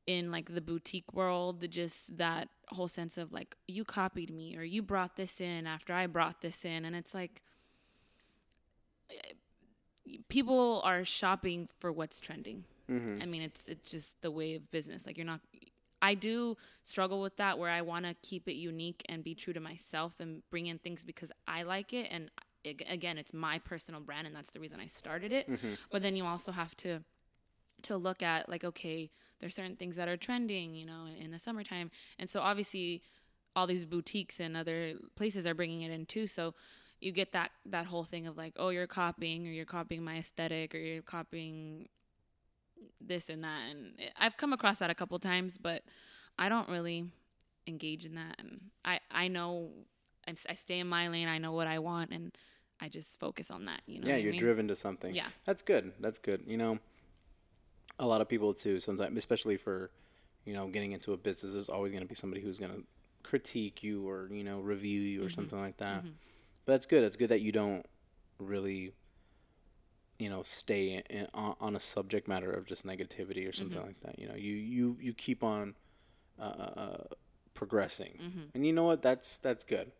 in 0.05 0.31
like 0.31 0.53
the 0.53 0.61
boutique 0.61 1.13
world 1.13 1.65
just 1.69 2.17
that 2.17 2.49
whole 2.69 2.87
sense 2.87 3.17
of 3.17 3.31
like 3.31 3.55
you 3.67 3.85
copied 3.85 4.29
me 4.29 4.57
or 4.57 4.63
you 4.63 4.81
brought 4.81 5.15
this 5.15 5.39
in 5.39 5.65
after 5.65 5.93
i 5.93 6.05
brought 6.07 6.41
this 6.41 6.65
in 6.65 6.83
and 6.85 6.95
it's 6.95 7.13
like 7.13 7.41
people 10.29 10.81
are 10.83 11.03
shopping 11.03 11.69
for 11.79 11.91
what's 11.91 12.19
trending. 12.19 12.65
Mm-hmm. 12.89 13.21
I 13.21 13.25
mean 13.25 13.41
it's 13.41 13.67
it's 13.67 13.91
just 13.91 14.21
the 14.21 14.31
way 14.31 14.55
of 14.55 14.69
business. 14.71 15.05
Like 15.05 15.17
you're 15.17 15.25
not 15.25 15.41
i 16.01 16.13
do 16.13 16.57
struggle 16.83 17.21
with 17.21 17.37
that 17.37 17.57
where 17.57 17.69
i 17.69 17.81
want 17.81 18.03
to 18.03 18.13
keep 18.21 18.49
it 18.49 18.55
unique 18.55 19.01
and 19.07 19.23
be 19.23 19.33
true 19.33 19.53
to 19.53 19.61
myself 19.61 20.19
and 20.19 20.43
bring 20.51 20.65
in 20.67 20.77
things 20.77 21.05
because 21.05 21.31
i 21.47 21.63
like 21.63 21.93
it 21.93 22.09
and 22.11 22.29
ag- 22.65 22.85
again 22.89 23.17
it's 23.17 23.33
my 23.33 23.57
personal 23.59 24.01
brand 24.01 24.27
and 24.27 24.35
that's 24.35 24.51
the 24.51 24.59
reason 24.59 24.79
i 24.79 24.85
started 24.85 25.31
it. 25.31 25.49
Mm-hmm. 25.49 25.73
But 25.91 26.01
then 26.01 26.15
you 26.15 26.25
also 26.25 26.51
have 26.51 26.75
to 26.77 26.99
to 27.83 27.97
look 27.97 28.23
at 28.23 28.47
like 28.49 28.63
okay 28.63 29.09
there's 29.39 29.55
certain 29.55 29.75
things 29.75 29.95
that 29.95 30.07
are 30.07 30.17
trending 30.17 30.75
you 30.75 30.85
know 30.85 31.05
in 31.19 31.31
the 31.31 31.39
summertime. 31.39 31.91
And 32.19 32.29
so 32.29 32.41
obviously 32.41 33.01
all 33.55 33.67
these 33.67 33.85
boutiques 33.85 34.39
and 34.39 34.57
other 34.57 34.93
places 35.15 35.45
are 35.45 35.53
bringing 35.53 35.81
it 35.81 35.91
in 35.91 36.05
too. 36.05 36.25
So 36.27 36.55
you 37.03 37.11
get 37.11 37.31
that 37.33 37.51
that 37.65 37.85
whole 37.85 38.03
thing 38.05 38.27
of 38.27 38.37
like 38.37 38.53
oh 38.57 38.69
you're 38.69 38.87
copying 38.87 39.45
or 39.47 39.51
you're 39.51 39.65
copying 39.65 40.03
my 40.03 40.17
aesthetic 40.17 40.73
or 40.73 40.77
you're 40.77 41.01
copying 41.01 41.87
this 42.99 43.29
and 43.29 43.43
that 43.43 43.59
and 43.69 43.93
i've 44.19 44.37
come 44.37 44.53
across 44.53 44.79
that 44.79 44.89
a 44.89 44.95
couple 44.95 45.17
times 45.19 45.57
but 45.57 45.83
i 46.37 46.49
don't 46.49 46.69
really 46.69 47.05
engage 47.67 48.05
in 48.05 48.15
that 48.15 48.35
and 48.39 48.59
i 48.83 48.99
i 49.11 49.27
know 49.27 49.69
I'm, 50.27 50.35
i 50.49 50.53
stay 50.55 50.79
in 50.79 50.87
my 50.87 51.07
lane 51.09 51.27
i 51.27 51.37
know 51.37 51.51
what 51.51 51.67
i 51.67 51.79
want 51.79 52.11
and 52.11 52.31
i 52.81 52.87
just 52.89 53.19
focus 53.19 53.51
on 53.51 53.65
that 53.65 53.81
you 53.85 53.99
know 54.01 54.07
yeah, 54.07 54.17
you're 54.17 54.31
mean? 54.31 54.39
driven 54.39 54.67
to 54.69 54.75
something. 54.75 55.13
Yeah. 55.15 55.27
that's 55.45 55.61
good. 55.61 55.93
That's 55.99 56.19
good. 56.19 56.43
You 56.47 56.57
know, 56.57 56.79
a 57.99 58.05
lot 58.05 58.19
of 58.21 58.27
people 58.27 58.53
too. 58.53 58.79
Sometimes, 58.79 59.17
especially 59.17 59.55
for 59.57 59.91
you 60.45 60.53
know 60.53 60.67
getting 60.67 60.91
into 60.91 61.13
a 61.13 61.17
business, 61.17 61.53
there's 61.53 61.69
always 61.69 61.91
going 61.91 62.01
to 62.03 62.07
be 62.07 62.15
somebody 62.15 62.41
who's 62.41 62.59
going 62.59 62.71
to 62.73 62.83
critique 63.23 63.83
you 63.83 64.07
or 64.09 64.27
you 64.31 64.43
know 64.43 64.59
review 64.59 64.99
you 64.99 65.21
or 65.21 65.25
Mm-hmm. 65.27 65.35
something 65.41 65.59
like 65.59 65.77
that. 65.77 66.03
But 66.65 66.73
that's 66.73 66.85
good. 66.85 67.03
It's 67.03 67.17
good 67.17 67.29
that 67.29 67.41
you 67.41 67.51
don't 67.51 67.85
really 68.39 68.93
you 70.19 70.29
know 70.29 70.43
stay 70.43 71.03
in, 71.09 71.27
on, 71.33 71.55
on 71.59 71.75
a 71.75 71.79
subject 71.79 72.27
matter 72.27 72.51
of 72.51 72.65
just 72.65 72.85
negativity 72.85 73.47
or 73.47 73.51
something 73.51 73.77
Mm-hmm. 73.79 73.87
like 73.87 73.99
that. 74.01 74.19
You 74.19 74.27
know, 74.27 74.35
you 74.35 74.53
you 74.53 74.97
you 75.01 75.13
keep 75.13 75.43
on 75.43 75.75
uh, 76.39 76.43
uh, 76.43 77.03
progressing, 77.53 78.17
Mm-hmm. 78.21 78.41
and 78.55 78.65
you 78.65 78.73
know 78.73 78.83
what? 78.85 79.01
That's 79.01 79.37
that's 79.37 79.63
good 79.63 79.91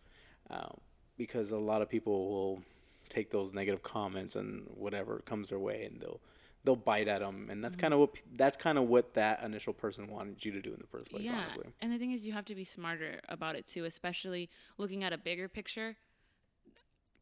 um, 0.49 0.77
because 1.17 1.51
a 1.51 1.57
lot 1.59 1.81
of 1.81 1.89
people 1.89 2.29
will 2.29 2.63
take 3.09 3.29
those 3.31 3.53
negative 3.53 3.83
comments 3.83 4.35
and 4.35 4.65
whatever 4.75 5.19
comes 5.25 5.49
their 5.49 5.59
way, 5.59 5.83
and 5.85 5.99
they'll 6.01 6.21
they'll 6.63 6.75
bite 6.75 7.07
at 7.07 7.19
them, 7.21 7.35
and 7.35 7.49
Mm-hmm. 7.49 7.61
that's 7.61 7.75
kind 7.75 7.93
of 7.93 7.99
what 7.99 8.11
that's 8.35 8.57
kind 8.57 8.77
of 8.77 8.85
what 8.87 9.13
that 9.15 9.43
initial 9.43 9.73
person 9.73 10.07
wanted 10.07 10.43
you 10.45 10.51
to 10.53 10.61
do 10.61 10.71
in 10.71 10.79
the 10.79 10.87
first 10.87 11.09
place. 11.11 11.25
yeah. 11.25 11.39
Honestly, 11.41 11.65
And 11.81 11.91
the 11.91 11.97
thing 11.97 12.11
is, 12.11 12.25
you 12.25 12.33
have 12.33 12.45
to 12.45 12.55
be 12.55 12.63
smarter 12.63 13.19
about 13.29 13.55
it 13.55 13.65
too, 13.65 13.83
especially 13.85 14.49
looking 14.77 15.03
at 15.03 15.11
a 15.11 15.17
bigger 15.17 15.47
picture. 15.49 15.97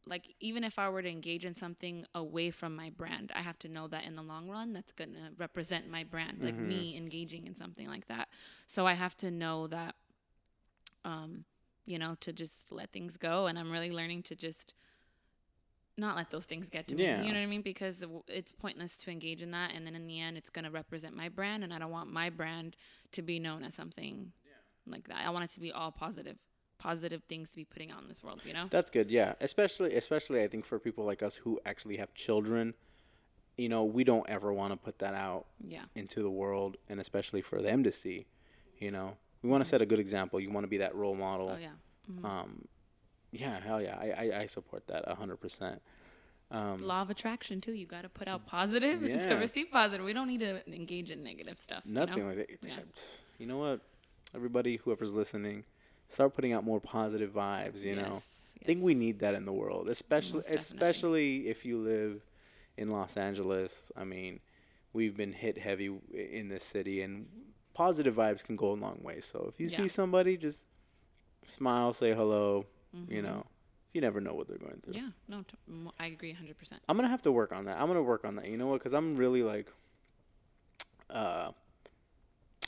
Like, 0.06 0.34
even 0.40 0.64
if 0.64 0.78
I 0.78 0.88
were 0.88 1.02
to 1.02 1.08
engage 1.08 1.44
in 1.44 1.54
something 1.54 2.06
away 2.14 2.50
from 2.50 2.74
my 2.74 2.90
brand, 2.90 3.30
I 3.36 3.42
have 3.42 3.58
to 3.60 3.68
know 3.68 3.86
that 3.86 4.04
in 4.04 4.14
the 4.14 4.22
long 4.22 4.48
run, 4.48 4.72
that's 4.72 4.92
going 4.92 5.12
to 5.12 5.30
represent 5.38 5.88
my 5.88 6.02
brand, 6.02 6.42
like 6.42 6.60
me 6.60 6.96
engaging 6.96 7.46
in 7.46 7.54
something 7.54 7.86
like 7.86 8.06
that. 8.08 8.28
So 8.66 8.86
I 8.86 8.94
have 8.94 9.16
to 9.18 9.30
know 9.30 9.68
that, 9.68 9.94
um, 11.04 11.44
you 11.86 11.98
know, 11.98 12.16
to 12.20 12.32
just 12.32 12.72
let 12.72 12.90
things 12.90 13.16
go. 13.16 13.46
And 13.46 13.58
I'm 13.58 13.70
really 13.70 13.90
learning 13.92 14.24
to 14.24 14.34
just 14.34 14.74
not 15.98 16.16
let 16.16 16.30
those 16.30 16.46
things 16.46 16.68
get 16.68 16.88
to 16.88 16.96
Yeah. 16.96 17.20
me. 17.20 17.26
You 17.28 17.32
know 17.32 17.38
what 17.38 17.44
I 17.44 17.50
mean? 17.50 17.62
Because 17.62 18.02
it's 18.26 18.52
pointless 18.52 18.98
to 18.98 19.10
engage 19.10 19.42
in 19.42 19.50
that. 19.52 19.72
And 19.74 19.86
then 19.86 19.94
in 19.94 20.06
the 20.06 20.20
end, 20.20 20.36
it's 20.36 20.50
going 20.50 20.64
to 20.64 20.70
represent 20.70 21.14
my 21.14 21.28
brand. 21.28 21.62
And 21.62 21.72
I 21.72 21.78
don't 21.78 21.90
want 21.90 22.10
my 22.10 22.30
brand 22.30 22.76
to 23.12 23.22
be 23.22 23.38
known 23.38 23.62
as 23.62 23.74
something 23.74 24.32
like 24.86 25.06
that. 25.08 25.18
I 25.24 25.30
want 25.30 25.44
it 25.44 25.50
to 25.50 25.60
be 25.60 25.70
all 25.70 25.92
positive, 25.92 26.38
positive 26.82 27.22
things 27.28 27.50
to 27.50 27.56
be 27.56 27.64
putting 27.64 27.90
out 27.92 28.02
in 28.02 28.08
this 28.08 28.22
world, 28.24 28.42
you 28.44 28.52
know? 28.52 28.66
that's 28.70 28.90
good. 28.90 29.10
Yeah, 29.10 29.34
especially 29.40 29.94
especially 29.94 30.42
I 30.42 30.48
think 30.48 30.64
for 30.64 30.78
people 30.78 31.04
like 31.04 31.22
us 31.22 31.36
who 31.36 31.60
actually 31.64 31.96
have 31.98 32.12
children, 32.14 32.74
you 33.56 33.68
know, 33.68 33.84
we 33.84 34.02
don't 34.04 34.28
ever 34.28 34.52
want 34.52 34.72
to 34.72 34.76
put 34.76 34.98
that 34.98 35.14
out 35.14 35.46
Yeah. 35.60 35.84
into 35.94 36.20
the 36.20 36.30
world, 36.30 36.76
and 36.88 36.98
especially 37.00 37.42
for 37.42 37.60
them 37.62 37.82
to 37.84 37.92
see. 37.92 38.26
You 38.78 38.90
know, 38.90 39.16
we 39.42 39.48
want 39.50 39.62
to 39.62 39.68
set 39.68 39.80
a 39.82 39.86
good 39.86 39.98
example. 40.00 40.40
You 40.40 40.50
want 40.50 40.64
to 40.64 40.68
be 40.68 40.78
that 40.78 40.94
role 40.94 41.14
model. 41.14 41.50
Oh, 41.54 41.58
yeah. 41.58 41.70
Um, 42.28 42.64
yeah, 43.30 43.60
hell 43.60 43.80
yeah, 43.80 43.96
I, 44.00 44.10
I, 44.10 44.40
I 44.40 44.46
support 44.46 44.86
that 44.88 45.04
a 45.06 45.14
hundred 45.14 45.36
percent. 45.36 45.80
Law 46.50 47.00
of 47.00 47.08
attraction, 47.08 47.60
too. 47.62 47.72
You 47.72 47.86
got 47.86 48.02
to 48.02 48.08
put 48.10 48.28
out 48.28 48.44
positive 48.46 48.98
Um, 49.02 49.08
Yeah. 49.08 49.18
to 49.28 49.34
receive 49.36 49.70
positive. 49.70 50.04
We 50.04 50.12
don't 50.12 50.28
need 50.28 50.40
to 50.40 50.60
engage 50.70 51.10
in 51.10 51.22
negative 51.22 51.58
stuff. 51.60 51.82
you 51.86 51.92
know? 51.94 52.04
Nothing 52.04 52.26
like 52.26 52.36
that. 52.36 52.50
Yeah. 52.62 52.74
You 53.38 53.46
know 53.46 53.58
what? 53.58 53.80
Everybody, 54.34 54.76
whoever's 54.76 55.14
listening, 55.14 55.64
start 56.12 56.34
putting 56.34 56.52
out 56.52 56.64
more 56.64 56.80
positive 56.80 57.30
vibes. 57.32 57.82
You 57.84 57.96
know, 57.96 58.12
Yes, 58.14 58.54
I 58.60 58.64
think 58.64 58.82
we 58.82 58.94
need 58.94 59.20
that 59.20 59.34
in 59.34 59.44
the 59.44 59.52
world, 59.52 59.88
especially 59.88 60.42
especially 60.54 61.48
if 61.48 61.64
you 61.64 61.78
live 61.78 62.24
in 62.76 62.90
Los 62.90 63.16
Angeles. 63.16 63.90
I 63.96 64.04
mean, 64.04 64.40
we've 64.92 65.16
been 65.16 65.32
hit 65.32 65.58
heavy 65.58 65.90
in 66.12 66.48
this 66.48 66.64
city, 66.64 67.02
and 67.02 67.26
positive 67.74 68.14
vibes 68.14 68.44
can 68.44 68.56
go 68.56 68.72
a 68.72 68.78
long 68.86 68.98
way. 69.02 69.20
So 69.20 69.46
if 69.48 69.58
you 69.58 69.68
see 69.68 69.88
somebody, 69.88 70.36
just 70.36 70.66
smile, 71.44 71.92
say 71.92 72.12
hello. 72.14 72.66
You 73.08 73.22
know, 73.22 73.46
you 73.92 74.02
never 74.02 74.20
know 74.20 74.34
what 74.34 74.48
they're 74.48 74.58
going 74.58 74.80
through. 74.82 74.92
Mm-hmm. 74.94 75.06
Yeah. 75.30 75.36
No, 75.36 75.42
t- 75.42 75.90
I 75.98 76.06
agree 76.08 76.34
100%. 76.34 76.72
I'm 76.88 76.96
gonna 76.96 77.08
have 77.08 77.22
to 77.22 77.32
work 77.32 77.52
on 77.56 77.64
that. 77.64 77.80
I'm 77.80 77.86
gonna 77.88 78.02
work 78.02 78.26
on 78.26 78.36
that. 78.36 78.46
You 78.48 78.58
know 78.58 78.66
what? 78.66 78.80
Because 78.80 78.92
I'm 78.92 79.14
really 79.14 79.42
like, 79.42 79.72
uh, 81.08 81.52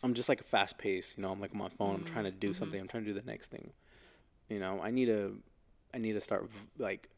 I'm 0.05 0.15
just 0.15 0.29
like 0.29 0.41
a 0.41 0.45
fast 0.45 0.77
pace. 0.79 1.15
You 1.17 1.23
know, 1.23 1.33
I'm 1.33 1.41
like 1.41 1.53
on 1.53 1.59
my 1.59 1.71
phone. 1.71 1.95
I'm 1.97 2.05
trying 2.05 2.25
to 2.25 2.31
do 2.31 2.53
something. 2.53 2.81
I'm 2.81 2.89
trying 2.89 3.05
to 3.05 3.13
do 3.13 3.19
the 3.19 3.27
next 3.27 3.51
thing. 3.51 3.73
You 4.49 4.59
know, 4.61 4.81
I 4.83 4.91
need 4.91 5.07
to, 5.07 5.39
I 5.95 5.99
need 5.99 6.13
to 6.13 6.21
start 6.21 6.51
v- 6.51 6.69
like, 6.79 7.09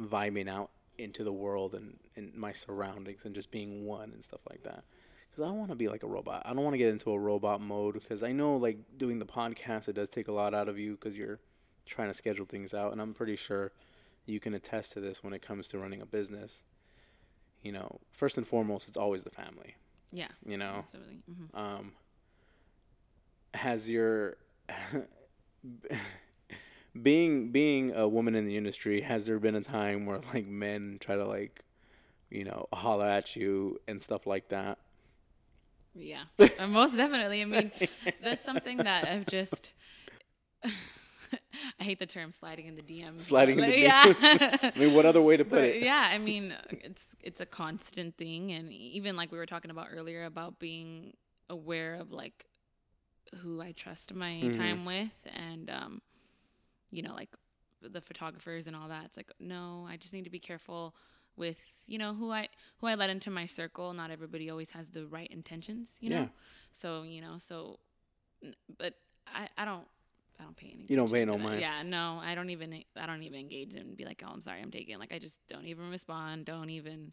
vibing 0.00 0.48
out 0.48 0.70
into 0.98 1.22
the 1.24 1.32
world 1.32 1.74
and 1.74 1.98
and 2.16 2.34
my 2.34 2.52
surroundings 2.52 3.24
and 3.24 3.34
just 3.34 3.50
being 3.50 3.86
one 3.86 4.10
and 4.12 4.24
stuff 4.24 4.40
like 4.50 4.62
that. 4.64 4.82
Because 5.30 5.44
I 5.44 5.48
don't 5.48 5.58
want 5.58 5.70
to 5.70 5.76
be 5.76 5.88
like 5.88 6.02
a 6.02 6.06
robot. 6.06 6.42
I 6.44 6.52
don't 6.52 6.64
want 6.64 6.74
to 6.74 6.78
get 6.78 6.88
into 6.88 7.12
a 7.12 7.18
robot 7.18 7.60
mode. 7.60 7.94
Because 7.94 8.22
I 8.22 8.32
know 8.32 8.56
like 8.56 8.78
doing 8.98 9.18
the 9.20 9.26
podcast, 9.26 9.88
it 9.88 9.94
does 9.94 10.08
take 10.08 10.26
a 10.28 10.32
lot 10.32 10.52
out 10.52 10.68
of 10.68 10.78
you 10.78 10.92
because 10.92 11.16
you're 11.16 11.38
trying 11.86 12.08
to 12.08 12.14
schedule 12.14 12.44
things 12.46 12.74
out, 12.74 12.90
and 12.92 13.00
I'm 13.00 13.14
pretty 13.14 13.36
sure 13.36 13.70
you 14.24 14.40
can 14.40 14.52
attest 14.54 14.92
to 14.94 15.00
this 15.00 15.22
when 15.22 15.32
it 15.32 15.42
comes 15.42 15.68
to 15.68 15.78
running 15.78 16.02
a 16.02 16.06
business. 16.06 16.64
You 17.62 17.72
know, 17.72 18.00
first 18.12 18.36
and 18.36 18.46
foremost, 18.46 18.88
it's 18.88 18.96
always 18.96 19.22
the 19.22 19.30
family. 19.30 19.76
Yeah. 20.12 20.28
You 20.44 20.56
know, 20.56 20.84
Absolutely. 20.86 21.22
hmm 21.26 21.56
um, 21.56 21.92
has 23.56 23.90
your 23.90 24.36
being 27.00 27.50
being 27.52 27.92
a 27.94 28.08
woman 28.08 28.34
in 28.34 28.46
the 28.46 28.56
industry 28.56 29.02
has 29.02 29.26
there 29.26 29.38
been 29.38 29.54
a 29.54 29.60
time 29.60 30.06
where 30.06 30.20
like 30.32 30.46
men 30.46 30.96
try 31.00 31.14
to 31.14 31.24
like 31.26 31.62
you 32.30 32.44
know 32.44 32.66
holler 32.72 33.06
at 33.06 33.36
you 33.36 33.78
and 33.86 34.02
stuff 34.02 34.26
like 34.26 34.48
that 34.48 34.78
Yeah, 35.94 36.24
Uh, 36.38 36.66
most 36.68 36.94
definitely. 36.96 37.40
I 37.40 37.46
mean, 37.46 37.70
that's 38.22 38.44
something 38.44 38.78
that 38.84 39.08
I've 39.08 39.24
just. 39.26 39.72
I 41.80 41.84
hate 41.84 41.98
the 41.98 42.06
term 42.06 42.30
sliding 42.30 42.66
in 42.66 42.76
the 42.76 42.82
DMs. 42.82 43.20
Sliding 43.20 43.58
in 43.58 43.64
the 43.66 43.78
yeah. 43.78 44.04
i 44.62 44.72
mean 44.76 44.92
what 44.94 45.06
other 45.06 45.22
way 45.22 45.36
to 45.36 45.44
put 45.44 45.56
But 45.56 45.64
it 45.64 45.82
yeah, 45.82 46.08
I 46.12 46.18
mean, 46.18 46.52
it's 46.70 47.16
it's 47.22 47.40
a 47.40 47.46
constant 47.46 48.16
thing, 48.16 48.52
and 48.52 48.70
even 48.72 49.16
like 49.16 49.32
we 49.32 49.38
were 49.38 49.46
talking 49.46 49.70
about 49.70 49.88
earlier 49.90 50.24
about 50.24 50.58
being 50.58 51.14
aware 51.48 51.94
of 51.94 52.12
like 52.12 52.44
who 53.42 53.60
I 53.60 53.72
trust 53.72 54.14
my 54.14 54.32
Mm-hmm. 54.42 54.52
time 54.52 54.84
with, 54.84 55.26
and 55.34 55.70
um, 55.70 56.02
you 56.90 57.02
know, 57.02 57.14
like 57.14 57.30
the 57.82 58.00
photographers 58.00 58.66
and 58.66 58.74
all 58.76 58.88
that. 58.88 59.04
It's 59.04 59.16
like, 59.16 59.30
no, 59.38 59.86
I 59.88 59.96
just 59.96 60.12
need 60.12 60.24
to 60.24 60.30
be 60.30 60.38
careful 60.38 60.94
with 61.36 61.84
you 61.86 61.98
know 61.98 62.14
who 62.14 62.30
I 62.32 62.48
who 62.78 62.86
I 62.86 62.94
let 62.94 63.10
into 63.10 63.30
my 63.30 63.46
circle. 63.46 63.92
Not 63.92 64.10
everybody 64.10 64.48
always 64.50 64.72
has 64.72 64.90
the 64.90 65.06
right 65.06 65.28
intentions, 65.30 65.96
you 66.00 66.10
know. 66.10 66.16
Yeah. 66.16 66.28
So 66.72 67.02
you 67.02 67.20
know, 67.20 67.38
so, 67.38 67.78
but 68.78 68.94
I 69.26 69.48
I 69.58 69.64
don't. 69.64 69.86
I 70.38 70.44
don't 70.44 70.56
pay 70.56 70.70
any. 70.74 70.84
You 70.88 70.96
don't 70.96 71.10
pay 71.10 71.24
no 71.24 71.38
mind. 71.38 71.62
Yeah, 71.62 71.82
no, 71.82 72.20
I 72.22 72.34
don't 72.34 72.50
even. 72.50 72.84
I 72.94 73.06
don't 73.06 73.22
even 73.22 73.40
engage 73.40 73.72
and 73.74 73.96
be 73.96 74.04
like, 74.04 74.22
"Oh, 74.26 74.30
I'm 74.30 74.42
sorry, 74.42 74.60
I'm 74.60 74.70
taking." 74.70 74.98
Like, 74.98 75.12
I 75.12 75.18
just 75.18 75.40
don't 75.48 75.64
even 75.64 75.90
respond. 75.90 76.44
Don't 76.44 76.68
even. 76.68 77.12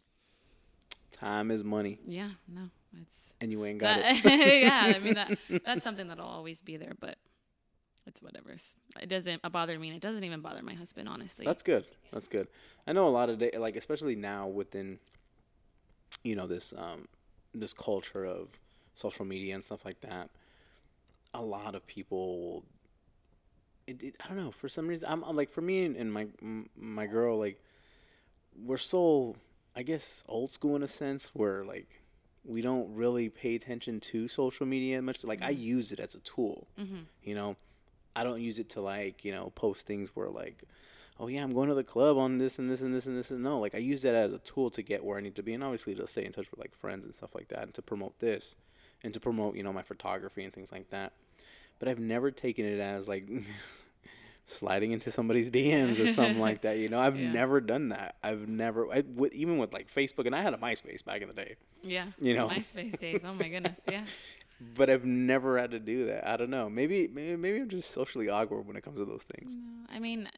Time 1.14 1.50
is 1.50 1.62
money, 1.62 1.98
Yeah, 2.06 2.30
no, 2.48 2.70
it's 3.00 3.32
and 3.40 3.52
you 3.52 3.64
ain't 3.64 3.78
got 3.78 4.00
that, 4.00 4.24
it. 4.24 4.62
yeah, 4.62 4.92
I 4.96 4.98
mean 5.04 5.14
that 5.14 5.38
that's 5.64 5.84
something 5.84 6.08
that'll 6.08 6.26
always 6.26 6.60
be 6.60 6.76
there, 6.76 6.92
but 6.98 7.16
it's 8.06 8.20
whatever. 8.20 8.54
It 9.00 9.08
doesn't 9.08 9.40
bother 9.50 9.78
me, 9.78 9.88
and 9.88 9.96
it 9.96 10.02
doesn't 10.02 10.24
even 10.24 10.40
bother 10.40 10.62
my 10.62 10.74
husband, 10.74 11.08
honestly. 11.08 11.46
That's 11.46 11.62
good. 11.62 11.86
That's 12.12 12.28
good. 12.28 12.48
I 12.86 12.92
know 12.92 13.06
a 13.08 13.10
lot 13.10 13.30
of 13.30 13.38
day, 13.38 13.52
like 13.56 13.76
especially 13.76 14.16
now 14.16 14.48
within, 14.48 14.98
you 16.24 16.34
know, 16.36 16.46
this 16.48 16.74
um, 16.76 17.06
this 17.54 17.72
culture 17.72 18.24
of 18.24 18.48
social 18.94 19.24
media 19.24 19.54
and 19.54 19.64
stuff 19.64 19.84
like 19.84 20.00
that. 20.00 20.30
A 21.32 21.42
lot 21.42 21.74
of 21.74 21.86
people. 21.86 22.64
It, 23.86 24.02
it, 24.02 24.16
I 24.24 24.28
don't 24.28 24.36
know. 24.36 24.50
For 24.50 24.68
some 24.68 24.88
reason, 24.88 25.08
I'm, 25.10 25.22
I'm 25.24 25.36
like 25.36 25.50
for 25.50 25.60
me 25.60 25.84
and, 25.84 25.96
and 25.96 26.12
my 26.12 26.26
my 26.76 27.06
girl, 27.06 27.38
like 27.38 27.62
we're 28.56 28.76
so 28.78 29.36
I 29.76 29.82
guess 29.82 30.24
old 30.28 30.52
school 30.52 30.76
in 30.76 30.82
a 30.82 30.88
sense, 30.88 31.30
where 31.34 31.64
like 31.64 32.02
we 32.44 32.60
don't 32.60 32.94
really 32.94 33.28
pay 33.28 33.54
attention 33.54 34.00
to 34.00 34.28
social 34.28 34.66
media 34.66 35.00
much. 35.02 35.24
Like 35.24 35.42
I 35.42 35.52
mm-hmm. 35.52 35.62
use 35.62 35.92
it 35.92 36.00
as 36.00 36.14
a 36.14 36.20
tool. 36.20 36.68
Mm-hmm. 36.78 37.02
You 37.22 37.34
know, 37.34 37.56
I 38.14 38.24
don't 38.24 38.40
use 38.40 38.58
it 38.58 38.68
to 38.70 38.80
like 38.80 39.24
you 39.24 39.32
know 39.32 39.50
post 39.54 39.86
things 39.86 40.14
where 40.14 40.28
like, 40.28 40.62
oh 41.18 41.28
yeah, 41.28 41.42
I'm 41.42 41.52
going 41.52 41.68
to 41.68 41.74
the 41.74 41.84
club 41.84 42.18
on 42.18 42.38
this 42.38 42.58
and 42.58 42.70
this 42.70 42.82
and 42.82 42.94
this 42.94 43.06
and 43.06 43.16
this 43.16 43.30
and 43.30 43.42
no, 43.42 43.58
like 43.58 43.74
I 43.74 43.78
use 43.78 44.02
that 44.02 44.14
as 44.14 44.32
a 44.32 44.38
tool 44.38 44.70
to 44.70 44.82
get 44.82 45.04
where 45.04 45.18
I 45.18 45.20
need 45.20 45.36
to 45.36 45.42
be, 45.42 45.54
and 45.54 45.64
obviously 45.64 45.94
to 45.94 46.06
stay 46.06 46.24
in 46.24 46.32
touch 46.32 46.50
with 46.50 46.60
like 46.60 46.74
friends 46.74 47.06
and 47.06 47.14
stuff 47.14 47.34
like 47.34 47.48
that, 47.48 47.62
and 47.62 47.74
to 47.74 47.82
promote 47.82 48.18
this, 48.18 48.56
and 49.02 49.12
to 49.14 49.20
promote 49.20 49.56
you 49.56 49.62
know 49.62 49.72
my 49.72 49.82
photography 49.82 50.44
and 50.44 50.52
things 50.52 50.72
like 50.72 50.90
that. 50.90 51.12
But 51.78 51.88
I've 51.88 51.98
never 51.98 52.30
taken 52.30 52.64
it 52.64 52.78
as 52.78 53.08
like 53.08 53.28
sliding 54.44 54.92
into 54.92 55.10
somebody's 55.10 55.50
DMs 55.50 56.04
or 56.04 56.10
something 56.10 56.38
like 56.40 56.62
that. 56.62 56.78
You 56.78 56.88
know, 56.88 57.00
I've 57.00 57.16
Yeah. 57.20 57.32
never 57.32 57.60
done 57.60 57.88
that. 57.90 58.16
I've 58.22 58.48
never, 58.48 58.92
I, 58.92 59.02
with, 59.14 59.34
even 59.34 59.58
with 59.58 59.72
like 59.72 59.92
Facebook, 59.92 60.26
and 60.26 60.34
I 60.34 60.42
had 60.42 60.52
a 60.54 60.58
MySpace 60.58 61.04
back 61.04 61.22
in 61.22 61.28
the 61.28 61.34
day, 61.34 61.56
yeah, 61.82 62.06
you 62.20 62.34
know. 62.34 62.48
MySpace 62.48 62.98
days. 62.98 63.22
Oh 63.24 63.34
my 63.34 63.48
goodness, 63.48 63.80
yeah. 63.88 64.04
but 64.76 64.90
I've 64.90 65.04
never 65.04 65.58
had 65.58 65.70
to 65.72 65.80
do 65.80 66.06
that. 66.06 66.28
I 66.28 66.36
don't 66.36 66.50
know. 66.50 66.68
Maybe, 66.70 67.08
maybe, 67.08 67.36
maybe 67.36 67.58
I'm 67.60 67.68
just 67.68 67.90
socially 67.90 68.28
awkward 68.28 68.66
when 68.66 68.76
it 68.76 68.82
comes 68.82 68.98
to 68.98 69.04
those 69.04 69.24
things. 69.24 69.56
I 69.90 69.98
mean, 69.98 70.28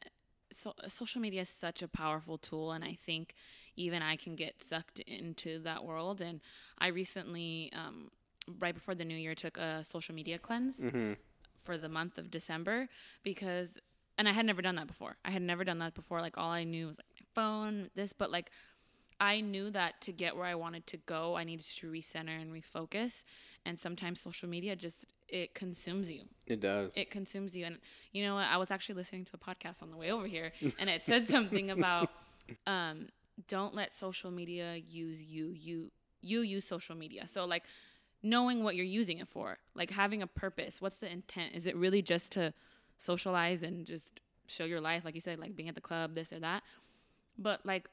so, 0.51 0.73
social 0.87 1.21
media 1.21 1.41
is 1.41 1.49
such 1.49 1.81
a 1.81 1.87
powerful 1.87 2.37
tool, 2.37 2.71
and 2.71 2.83
I 2.83 2.93
think 2.93 3.33
even 3.75 4.01
I 4.01 4.15
can 4.15 4.35
get 4.35 4.63
sucked 4.63 4.99
into 5.01 5.59
that 5.59 5.83
world. 5.85 6.19
And 6.21 6.39
I 6.79 6.87
recently, 6.87 7.71
um, 7.73 8.09
right 8.59 8.73
before 8.73 8.95
the 8.95 9.05
new 9.05 9.15
year, 9.17 9.35
took 9.35 9.57
a 9.57 9.83
social 9.83 10.15
media 10.15 10.39
cleanse 10.39 10.81
for 11.61 11.77
the 11.77 11.89
month 11.89 12.17
of 12.17 12.31
December 12.31 12.87
because, 13.23 13.77
and 14.17 14.27
I 14.27 14.31
had 14.31 14.45
never 14.45 14.61
done 14.61 14.75
that 14.75 14.87
before. 14.87 15.17
I 15.25 15.31
had 15.31 15.41
never 15.41 15.63
done 15.63 15.79
that 15.79 15.93
before. 15.93 16.21
Like 16.21 16.37
all 16.37 16.49
I 16.51 16.63
knew 16.63 16.87
was 16.87 16.97
like 16.97 17.07
my 17.19 17.25
phone, 17.41 17.89
this, 17.95 18.13
but 18.13 18.31
like 18.31 18.49
I 19.19 19.41
knew 19.41 19.69
that 19.71 19.99
to 20.01 20.11
get 20.11 20.35
where 20.35 20.45
I 20.45 20.55
wanted 20.55 20.85
to 20.87 20.97
go, 20.97 21.35
I 21.35 21.43
needed 21.43 21.65
to 21.77 21.87
recenter 21.91 22.39
and 22.39 22.51
refocus. 22.51 23.23
And 23.65 23.79
sometimes 23.79 24.21
social 24.21 24.47
media 24.47 24.75
just 24.75 25.05
it 25.27 25.53
consumes 25.53 26.09
you 26.09 26.21
It 26.45 26.61
does. 26.61 26.91
it 26.95 27.11
consumes 27.11 27.55
you. 27.55 27.65
And 27.65 27.79
you 28.13 28.23
know 28.23 28.35
what? 28.35 28.47
I 28.47 28.57
was 28.57 28.71
actually 28.71 28.95
listening 28.95 29.25
to 29.25 29.31
a 29.33 29.37
podcast 29.37 29.81
on 29.83 29.91
the 29.91 29.97
way 29.97 30.09
over 30.11 30.25
here, 30.27 30.53
and 30.79 30.89
it 30.89 31.03
said 31.03 31.27
something 31.27 31.69
about 31.69 32.09
um, 32.67 33.07
don't 33.47 33.75
let 33.75 33.93
social 33.93 34.31
media 34.31 34.75
use 34.75 35.21
you. 35.21 35.49
You 35.49 35.91
you 36.21 36.41
use 36.41 36.65
social 36.65 36.95
media. 36.95 37.27
So 37.27 37.45
like 37.45 37.63
knowing 38.23 38.63
what 38.63 38.75
you're 38.75 38.85
using 38.85 39.17
it 39.19 39.27
for, 39.27 39.57
like 39.75 39.91
having 39.91 40.21
a 40.21 40.27
purpose. 40.27 40.81
What's 40.81 40.99
the 40.99 41.11
intent? 41.11 41.53
Is 41.55 41.67
it 41.67 41.75
really 41.75 42.01
just 42.01 42.31
to 42.33 42.53
socialize 42.97 43.63
and 43.63 43.85
just 43.85 44.19
show 44.47 44.65
your 44.65 44.81
life, 44.81 45.05
like 45.05 45.15
you 45.15 45.21
said, 45.21 45.39
like 45.39 45.55
being 45.55 45.69
at 45.69 45.75
the 45.75 45.81
club, 45.81 46.13
this 46.13 46.31
or 46.33 46.39
that? 46.39 46.63
But 47.37 47.65
like 47.65 47.87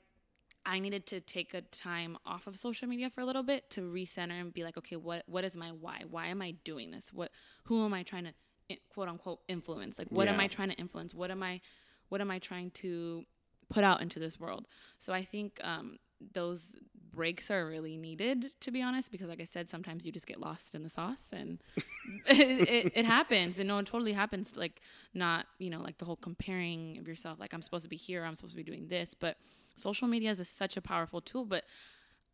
I 0.67 0.79
needed 0.79 1.07
to 1.07 1.21
take 1.21 1.53
a 1.53 1.61
time 1.61 2.17
off 2.25 2.47
of 2.47 2.57
social 2.57 2.89
media 2.89 3.11
for 3.11 3.21
a 3.21 3.25
little 3.25 3.43
bit 3.43 3.69
to 3.71 3.83
recenter 3.83 4.41
and 4.41 4.53
be 4.53 4.65
like, 4.65 4.77
okay, 4.79 4.97
what 4.97 5.25
what 5.27 5.45
is 5.45 5.57
my 5.57 5.69
why? 5.69 6.03
Why 6.09 6.29
am 6.29 6.41
I 6.41 6.53
doing 6.65 6.91
this? 6.91 7.13
What 7.13 7.31
who 7.65 7.85
am 7.85 7.93
I 7.93 8.03
trying 8.03 8.25
to 8.25 8.77
quote 8.89 9.09
unquote 9.09 9.41
influence? 9.49 9.99
Like 9.99 10.09
what 10.11 10.29
am 10.29 10.41
I 10.41 10.49
trying 10.49 10.71
to 10.71 10.77
influence? 10.77 11.15
What 11.15 11.31
am 11.31 11.43
I 11.43 11.61
what 12.09 12.21
am 12.21 12.31
I 12.31 12.39
trying 12.39 12.71
to 12.73 13.25
put 13.69 13.85
out 13.85 14.01
into 14.01 14.19
this 14.19 14.39
world? 14.41 14.67
So 14.99 15.13
I 15.13 15.25
think 15.25 15.61
um, 15.63 15.99
those 16.33 16.77
breaks 17.15 17.51
are 17.51 17.67
really 17.67 17.97
needed 17.97 18.51
to 18.61 18.71
be 18.71 18.83
honest 18.83 19.11
because 19.13 19.29
like 19.29 19.41
I 19.41 19.45
said 19.45 19.69
sometimes 19.69 20.05
you 20.07 20.13
just 20.13 20.27
get 20.27 20.41
lost 20.41 20.75
in 20.75 20.83
the 20.83 20.89
sauce 20.89 21.31
and 21.33 21.59
it, 22.27 22.69
it, 22.69 22.93
it 22.95 23.05
happens 23.07 23.59
and 23.59 23.69
no 23.69 23.79
it 23.79 23.87
totally 23.87 24.13
happens 24.13 24.57
like 24.57 24.81
not 25.15 25.47
you 25.59 25.71
know 25.71 25.81
like 25.81 25.99
the 25.99 26.05
whole 26.05 26.17
comparing 26.17 26.99
of 26.99 27.09
yourself 27.09 27.39
like 27.41 27.55
I'm 27.55 27.63
supposed 27.63 27.85
to 27.85 27.89
be 27.89 27.97
here 27.97 28.25
I'm 28.25 28.35
supposed 28.35 28.53
to 28.55 28.57
be 28.57 28.63
doing 28.65 28.89
this 28.89 29.15
but 29.15 29.37
social 29.77 30.07
media 30.09 30.31
is 30.31 30.41
a, 30.41 30.45
such 30.45 30.77
a 30.77 30.83
powerful 30.83 31.21
tool 31.21 31.45
but 31.45 31.65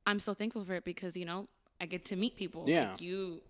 I'm 0.07 0.19
so 0.19 0.35
thankful 0.35 0.65
for 0.65 0.75
it 0.75 0.85
because 0.85 1.17
you 1.17 1.25
know 1.25 1.49
I 1.81 1.87
get 1.87 2.05
to 2.07 2.17
meet 2.17 2.37
people 2.37 2.65
Yeah. 2.69 2.91
like 2.91 3.01
you 3.01 3.43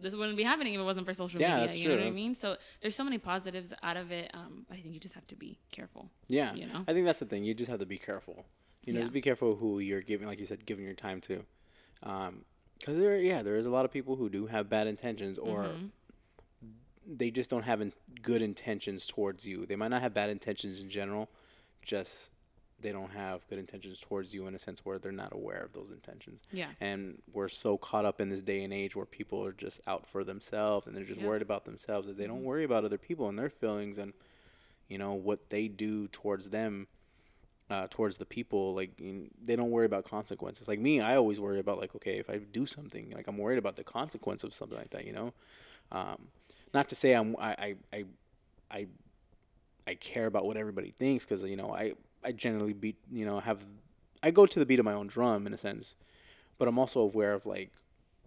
this 0.00 0.14
wouldn't 0.14 0.36
be 0.36 0.44
happening 0.44 0.74
if 0.74 0.80
it 0.80 0.84
wasn't 0.84 1.06
for 1.06 1.14
social 1.14 1.40
Yeah, 1.40 1.48
media 1.54 1.66
that's 1.66 1.78
you 1.78 1.88
know 1.88 1.96
what 1.96 2.04
I 2.04 2.10
mean 2.10 2.34
so 2.34 2.56
there's 2.80 2.94
so 2.96 3.04
many 3.04 3.18
positives 3.18 3.72
out 3.82 3.96
of 3.96 4.10
it 4.12 4.30
um, 4.34 4.64
but 4.68 4.78
I 4.78 4.80
think 4.80 4.94
you 4.94 5.00
just 5.00 5.14
have 5.14 5.26
to 5.28 5.36
be 5.36 5.58
careful 5.70 6.10
Yeah. 6.28 6.54
you 6.54 6.66
know? 6.66 6.84
I 6.86 6.92
think 6.92 7.04
that's 7.06 7.18
the 7.20 7.26
thing. 7.26 7.44
You 7.44 7.54
just 7.54 7.70
have 7.70 7.80
to 7.80 7.86
be 7.86 7.98
careful. 7.98 8.44
You 8.84 8.92
know, 8.92 8.98
Yeah. 8.98 9.02
just 9.02 9.12
be 9.12 9.20
careful 9.20 9.56
who 9.56 9.80
you're 9.80 10.00
giving, 10.02 10.26
like 10.26 10.38
you 10.38 10.46
said, 10.46 10.64
giving 10.66 10.84
your 10.84 10.94
time 10.94 11.20
to. 11.22 11.44
Because 12.00 12.96
there, 12.98 13.18
yeah, 13.20 13.42
there 13.42 13.56
is 13.56 13.66
a 13.66 13.70
lot 13.70 13.84
of 13.84 13.90
people 13.90 14.16
who 14.16 14.28
do 14.28 14.46
have 14.46 14.68
bad 14.70 14.86
intentions, 14.86 15.38
or 15.38 15.64
Mm-hmm. 15.64 15.86
they 17.06 17.30
just 17.30 17.50
don't 17.50 17.62
have 17.64 17.80
in- 17.80 17.92
good 18.22 18.42
intentions 18.42 19.06
towards 19.06 19.46
you. 19.48 19.66
They 19.66 19.76
might 19.76 19.88
not 19.88 20.02
have 20.02 20.14
bad 20.14 20.30
intentions 20.30 20.80
in 20.82 20.88
general, 20.90 21.28
just 21.82 22.32
they 22.80 22.92
don't 22.92 23.10
have 23.10 23.44
good 23.48 23.58
intentions 23.58 23.98
towards 23.98 24.32
you 24.32 24.46
in 24.46 24.54
a 24.54 24.58
sense 24.58 24.84
where 24.86 25.00
they're 25.00 25.10
not 25.10 25.32
aware 25.32 25.60
of 25.64 25.72
those 25.72 25.90
intentions. 25.90 26.42
Yeah. 26.52 26.68
And 26.80 27.20
we're 27.32 27.48
so 27.48 27.76
caught 27.76 28.04
up 28.04 28.20
in 28.20 28.28
this 28.28 28.40
day 28.42 28.62
and 28.62 28.72
age 28.72 28.94
where 28.94 29.06
people 29.06 29.44
are 29.44 29.52
just 29.52 29.80
out 29.88 30.06
for 30.06 30.22
themselves 30.22 30.86
and 30.86 30.94
they're 30.96 31.02
just 31.02 31.16
Yeah. 31.16 31.22
Mm-hmm. 31.22 31.28
worried 31.28 31.42
about 31.42 31.64
themselves 31.64 32.06
that 32.06 32.16
they 32.16 32.26
don't 32.28 32.44
worry 32.44 32.62
about 32.62 32.84
other 32.84 32.98
people 32.98 33.28
and 33.28 33.36
their 33.36 33.50
feelings 33.50 33.98
and 33.98 34.12
you 34.86 34.96
know 34.96 35.12
what 35.12 35.48
they 35.50 35.66
do 35.66 36.06
towards 36.08 36.50
them 36.50 36.86
uh, 37.70 37.86
towards 37.90 38.18
the 38.18 38.24
people 38.24 38.74
like 38.74 38.98
in, 38.98 39.30
they 39.44 39.56
don't 39.56 39.70
worry 39.70 39.86
about 39.86 40.04
consequences. 40.04 40.68
Like 40.68 40.78
me 40.78 41.00
i 41.00 41.16
always 41.16 41.40
worry 41.40 41.58
about 41.58 41.78
like 41.78 41.94
okay 41.94 42.18
if 42.18 42.30
i 42.30 42.38
do 42.38 42.66
something 42.66 43.12
like 43.14 43.26
i'm 43.26 43.38
worried 43.38 43.58
about 43.58 43.76
the 43.76 43.84
consequence 43.84 44.44
of 44.44 44.54
something 44.54 44.78
like 44.78 44.90
that 44.90 45.06
you 45.06 45.12
know? 45.12 45.32
Um, 45.92 46.28
not 46.74 46.88
to 46.90 46.94
say 46.94 47.12
i'm 47.12 47.36
i 47.38 47.50
i 47.58 47.76
i, 47.92 48.04
I, 48.70 48.86
I 49.86 49.94
care 49.94 50.26
about 50.26 50.44
what 50.46 50.56
everybody 50.56 50.90
thinks 50.90 51.24
because 51.24 51.44
you 51.44 51.56
know 51.56 51.74
i 51.74 51.94
i 52.24 52.32
generally 52.32 52.72
beat 52.72 52.96
you 53.10 53.24
know 53.24 53.40
have 53.40 53.64
i 54.22 54.30
go 54.30 54.46
to 54.46 54.58
the 54.58 54.66
beat 54.66 54.78
of 54.78 54.84
my 54.84 54.94
own 54.94 55.06
drum 55.06 55.46
in 55.46 55.54
a 55.54 55.58
sense 55.58 55.96
but 56.58 56.68
i'm 56.68 56.78
also 56.78 57.00
aware 57.00 57.32
of 57.32 57.46
like 57.46 57.72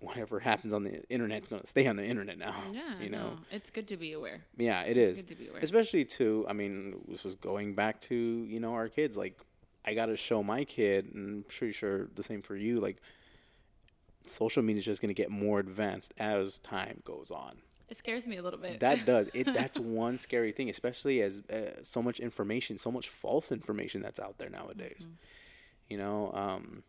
whatever 0.01 0.39
happens 0.39 0.73
on 0.73 0.83
the 0.83 1.01
internet's 1.09 1.47
going 1.47 1.61
to 1.61 1.67
stay 1.67 1.87
on 1.87 1.95
the 1.95 2.05
internet 2.05 2.37
now 2.37 2.53
yeah 2.73 2.81
you 3.01 3.09
know 3.09 3.29
no, 3.29 3.37
it's 3.51 3.69
good 3.69 3.87
to 3.87 3.95
be 3.97 4.11
aware 4.13 4.41
yeah, 4.57 4.81
it 4.83 4.97
is. 4.97 5.17
good 5.17 5.29
to 5.29 5.35
be 5.35 5.47
aware. 5.47 5.61
Especially 5.61 6.05
to, 6.05 6.45
I 6.47 6.53
mean, 6.53 7.01
this 7.07 7.23
was 7.23 7.35
going 7.35 7.73
back 7.73 7.99
to, 8.01 8.15
you 8.15 8.59
know, 8.59 8.73
our 8.73 8.89
kids. 8.89 9.17
Like, 9.17 9.39
I 9.85 9.93
got 9.93 10.07
to 10.07 10.17
show 10.17 10.43
my 10.43 10.63
kid, 10.65 11.13
and 11.13 11.29
I'm 11.29 11.45
pretty 11.47 11.73
sure 11.73 12.09
the 12.15 12.23
same 12.23 12.41
for 12.41 12.55
you, 12.55 12.77
like, 12.77 12.97
social 14.25 14.61
media 14.61 14.79
is 14.79 14.85
just 14.85 15.01
going 15.01 15.09
to 15.09 15.15
get 15.15 15.29
more 15.31 15.59
advanced 15.59 16.13
as 16.17 16.59
time 16.59 17.01
goes 17.03 17.31
on. 17.31 17.61
it 17.89 17.97
scares 17.97 18.27
me 18.27 18.37
a 18.37 18.43
little 18.43 18.59
bit 18.59 18.79
That 18.79 19.05
does. 19.05 19.29
It 19.33 19.45
That's 19.53 19.79
one 19.79 20.17
scary 20.17 20.51
thing, 20.51 20.69
especially 20.69 21.21
as 21.21 21.41
uh, 21.49 21.81
so 21.83 22.01
much 22.01 22.19
information, 22.19 22.77
so 22.77 22.91
much 22.91 23.09
false 23.09 23.51
information 23.51 24.01
that's 24.01 24.19
out 24.19 24.37
there 24.37 24.49
nowadays. 24.49 25.07
You 25.89 25.97
know, 25.97 26.31
um, 26.33 26.83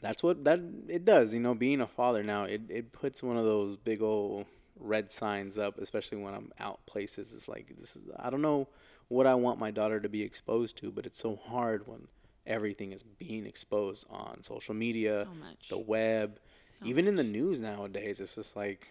that's 0.00 0.22
what 0.22 0.44
that 0.44 0.60
it 0.88 1.04
does. 1.04 1.34
You 1.34 1.40
know, 1.40 1.54
being 1.54 1.80
a 1.80 1.86
father 1.86 2.22
now, 2.22 2.44
it, 2.44 2.62
it 2.68 2.92
puts 2.92 3.22
one 3.22 3.36
of 3.36 3.44
those 3.44 3.76
big 3.76 4.02
old 4.02 4.46
red 4.78 5.10
signs 5.10 5.58
up, 5.58 5.78
especially 5.78 6.18
when 6.18 6.34
I'm 6.34 6.52
out 6.60 6.84
places. 6.86 7.34
It's 7.34 7.48
like 7.48 7.76
this 7.78 7.96
is 7.96 8.06
I 8.18 8.30
don't 8.30 8.42
know 8.42 8.68
what 9.08 9.26
I 9.26 9.34
want 9.34 9.58
my 9.58 9.70
daughter 9.70 10.00
to 10.00 10.08
be 10.08 10.22
exposed 10.22 10.76
to, 10.78 10.90
but 10.90 11.06
it's 11.06 11.18
so 11.18 11.36
hard 11.36 11.86
when 11.86 12.08
everything 12.46 12.92
is 12.92 13.02
being 13.02 13.46
exposed 13.46 14.06
on 14.10 14.42
social 14.42 14.74
media, 14.74 15.24
So 15.24 15.34
much. 15.34 15.68
the 15.68 15.78
web, 15.78 16.38
So 16.68 16.86
even 16.86 17.08
in 17.08 17.16
the 17.16 17.24
news 17.24 17.60
nowadays. 17.60 18.20
It's 18.20 18.34
just 18.34 18.54
like 18.56 18.88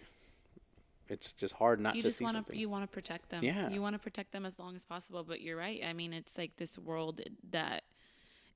it's 1.08 1.32
just 1.32 1.54
hard 1.54 1.78
not 1.80 1.94
you 1.94 2.02
to 2.02 2.08
just 2.08 2.18
see 2.18 2.24
want 2.24 2.34
something. 2.34 2.54
to 2.54 2.60
you 2.60 2.68
want 2.68 2.82
to 2.82 2.88
protect 2.88 3.28
them 3.28 3.44
Yeah. 3.44 3.68
you 3.70 3.80
want 3.80 3.94
to 3.94 3.98
protect 3.98 4.32
them 4.32 4.44
as 4.44 4.58
long 4.58 4.74
as 4.74 4.84
possible 4.84 5.22
but 5.22 5.40
you're 5.40 5.56
right 5.56 5.80
i 5.88 5.92
mean 5.92 6.12
it's 6.12 6.36
like 6.36 6.56
this 6.56 6.76
world 6.78 7.20
that 7.50 7.84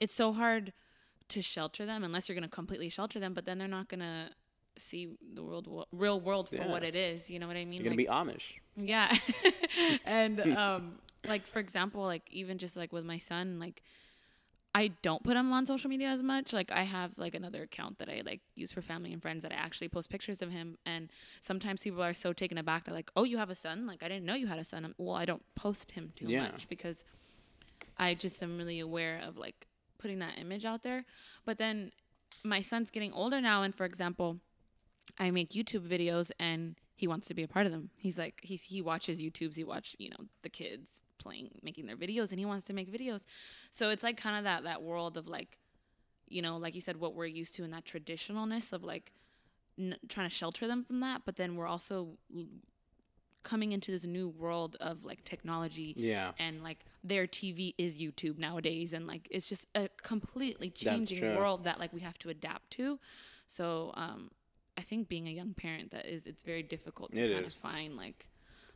it's 0.00 0.12
so 0.12 0.32
hard 0.32 0.72
to 1.30 1.42
shelter 1.42 1.86
them 1.86 2.04
unless 2.04 2.28
you're 2.28 2.34
going 2.34 2.48
to 2.48 2.54
completely 2.54 2.88
shelter 2.88 3.18
them 3.20 3.32
but 3.34 3.44
then 3.46 3.58
they're 3.58 3.68
not 3.68 3.88
going 3.88 4.00
to 4.00 4.28
see 4.78 5.08
the 5.34 5.42
world 5.42 5.66
real 5.92 6.20
world 6.20 6.48
for 6.48 6.62
what 6.68 6.82
it 6.82 6.94
is 6.94 7.28
you 7.30 7.38
know 7.38 7.46
what 7.46 7.56
i 7.56 7.64
mean 7.64 7.82
You're 7.82 7.92
gonna 7.92 7.96
be 7.96 8.06
Amish. 8.06 8.54
yeah. 8.76 9.14
and 10.04 10.40
um 10.56 10.98
like 11.26 11.46
for 11.46 11.58
example, 11.58 12.02
like 12.02 12.22
even 12.30 12.56
just 12.56 12.76
like 12.78 12.92
with 12.92 13.04
my 13.04 13.18
son, 13.18 13.58
like 13.60 13.82
I 14.74 14.88
don't 15.02 15.22
put 15.22 15.36
him 15.36 15.52
on 15.52 15.66
social 15.66 15.90
media 15.90 16.08
as 16.08 16.22
much. 16.22 16.52
Like 16.54 16.70
I 16.72 16.84
have 16.84 17.10
like 17.18 17.34
another 17.34 17.62
account 17.64 17.98
that 17.98 18.08
I 18.08 18.22
like 18.24 18.40
use 18.54 18.72
for 18.72 18.80
family 18.80 19.12
and 19.12 19.20
friends 19.20 19.42
that 19.42 19.52
I 19.52 19.56
actually 19.56 19.88
post 19.88 20.08
pictures 20.08 20.40
of 20.40 20.50
him. 20.50 20.78
And 20.86 21.10
sometimes 21.42 21.82
people 21.82 22.02
are 22.02 22.14
so 22.14 22.32
taken 22.32 22.56
aback. 22.56 22.84
They're 22.84 22.94
like, 22.94 23.10
"Oh, 23.16 23.24
you 23.24 23.36
have 23.36 23.50
a 23.50 23.54
son? 23.54 23.86
Like 23.86 24.02
I 24.02 24.08
didn't 24.08 24.24
know 24.24 24.34
you 24.34 24.46
had 24.46 24.58
a 24.58 24.64
son." 24.64 24.84
I'm, 24.86 24.94
well, 24.96 25.16
I 25.16 25.26
don't 25.26 25.42
post 25.56 25.90
him 25.90 26.12
too 26.16 26.26
Yeah. 26.28 26.42
much 26.42 26.68
because 26.68 27.04
I 27.98 28.14
just 28.14 28.42
am 28.42 28.56
really 28.56 28.80
aware 28.80 29.20
of 29.22 29.36
like 29.36 29.66
putting 30.00 30.18
that 30.18 30.38
image 30.38 30.64
out 30.64 30.82
there. 30.82 31.04
But 31.44 31.58
then 31.58 31.92
my 32.42 32.60
son's 32.60 32.90
getting 32.90 33.12
older 33.12 33.40
now, 33.40 33.62
and 33.62 33.74
for 33.74 33.84
example, 33.84 34.38
I 35.18 35.30
make 35.30 35.50
YouTube 35.50 35.86
videos 35.86 36.30
and 36.38 36.76
he 36.96 37.06
wants 37.06 37.28
to 37.28 37.34
be 37.34 37.42
a 37.42 37.48
part 37.48 37.66
of 37.66 37.72
them. 37.72 37.90
He's 38.00 38.18
like 38.18 38.40
he's 38.42 38.64
he 38.64 38.82
watches 38.82 39.22
YouTubes, 39.22 39.56
he 39.56 39.64
watch, 39.64 39.96
you 39.98 40.10
know, 40.10 40.26
the 40.42 40.48
kids 40.48 41.02
playing 41.18 41.50
making 41.62 41.86
their 41.86 41.96
videos 41.96 42.30
and 42.30 42.38
he 42.38 42.46
wants 42.46 42.66
to 42.66 42.72
make 42.72 42.92
videos. 42.92 43.24
So 43.70 43.90
it's 43.90 44.02
like 44.02 44.16
kind 44.16 44.36
of 44.36 44.44
that 44.44 44.64
that 44.64 44.82
world 44.82 45.16
of 45.16 45.28
like 45.28 45.58
you 46.28 46.42
know, 46.42 46.56
like 46.56 46.74
you 46.74 46.80
said 46.80 46.98
what 46.98 47.14
we're 47.14 47.26
used 47.26 47.54
to 47.56 47.64
in 47.64 47.70
that 47.72 47.84
traditionalness 47.84 48.72
of 48.72 48.84
like 48.84 49.12
n- 49.78 49.96
trying 50.08 50.28
to 50.28 50.34
shelter 50.34 50.66
them 50.66 50.84
from 50.84 51.00
that, 51.00 51.22
but 51.24 51.36
then 51.36 51.56
we're 51.56 51.66
also 51.66 52.18
coming 53.42 53.72
into 53.72 53.90
this 53.90 54.04
new 54.04 54.28
world 54.28 54.76
of 54.80 55.04
like 55.04 55.24
technology 55.24 55.94
Yeah. 55.98 56.32
and 56.38 56.62
like 56.62 56.84
their 57.02 57.26
TV 57.26 57.74
is 57.78 58.00
YouTube 58.00 58.38
nowadays 58.38 58.92
and 58.92 59.06
like 59.06 59.26
it's 59.30 59.48
just 59.48 59.66
a 59.74 59.88
completely 60.02 60.70
changing 60.70 61.34
world 61.34 61.64
that 61.64 61.78
like 61.80 61.92
we 61.92 62.00
have 62.00 62.18
to 62.18 62.28
adapt 62.28 62.70
to. 62.72 62.98
So 63.46 63.92
um 63.94 64.30
I 64.76 64.82
think 64.82 65.08
being 65.08 65.26
a 65.28 65.32
young 65.32 65.54
parent 65.54 65.90
that 65.90 66.06
is 66.06 66.26
it's 66.26 66.42
very 66.42 66.62
difficult 66.62 67.12
to 67.12 67.22
It 67.22 67.32
kind 67.32 67.44
is. 67.44 67.54
of 67.54 67.60
find 67.60 67.96
like 67.96 68.26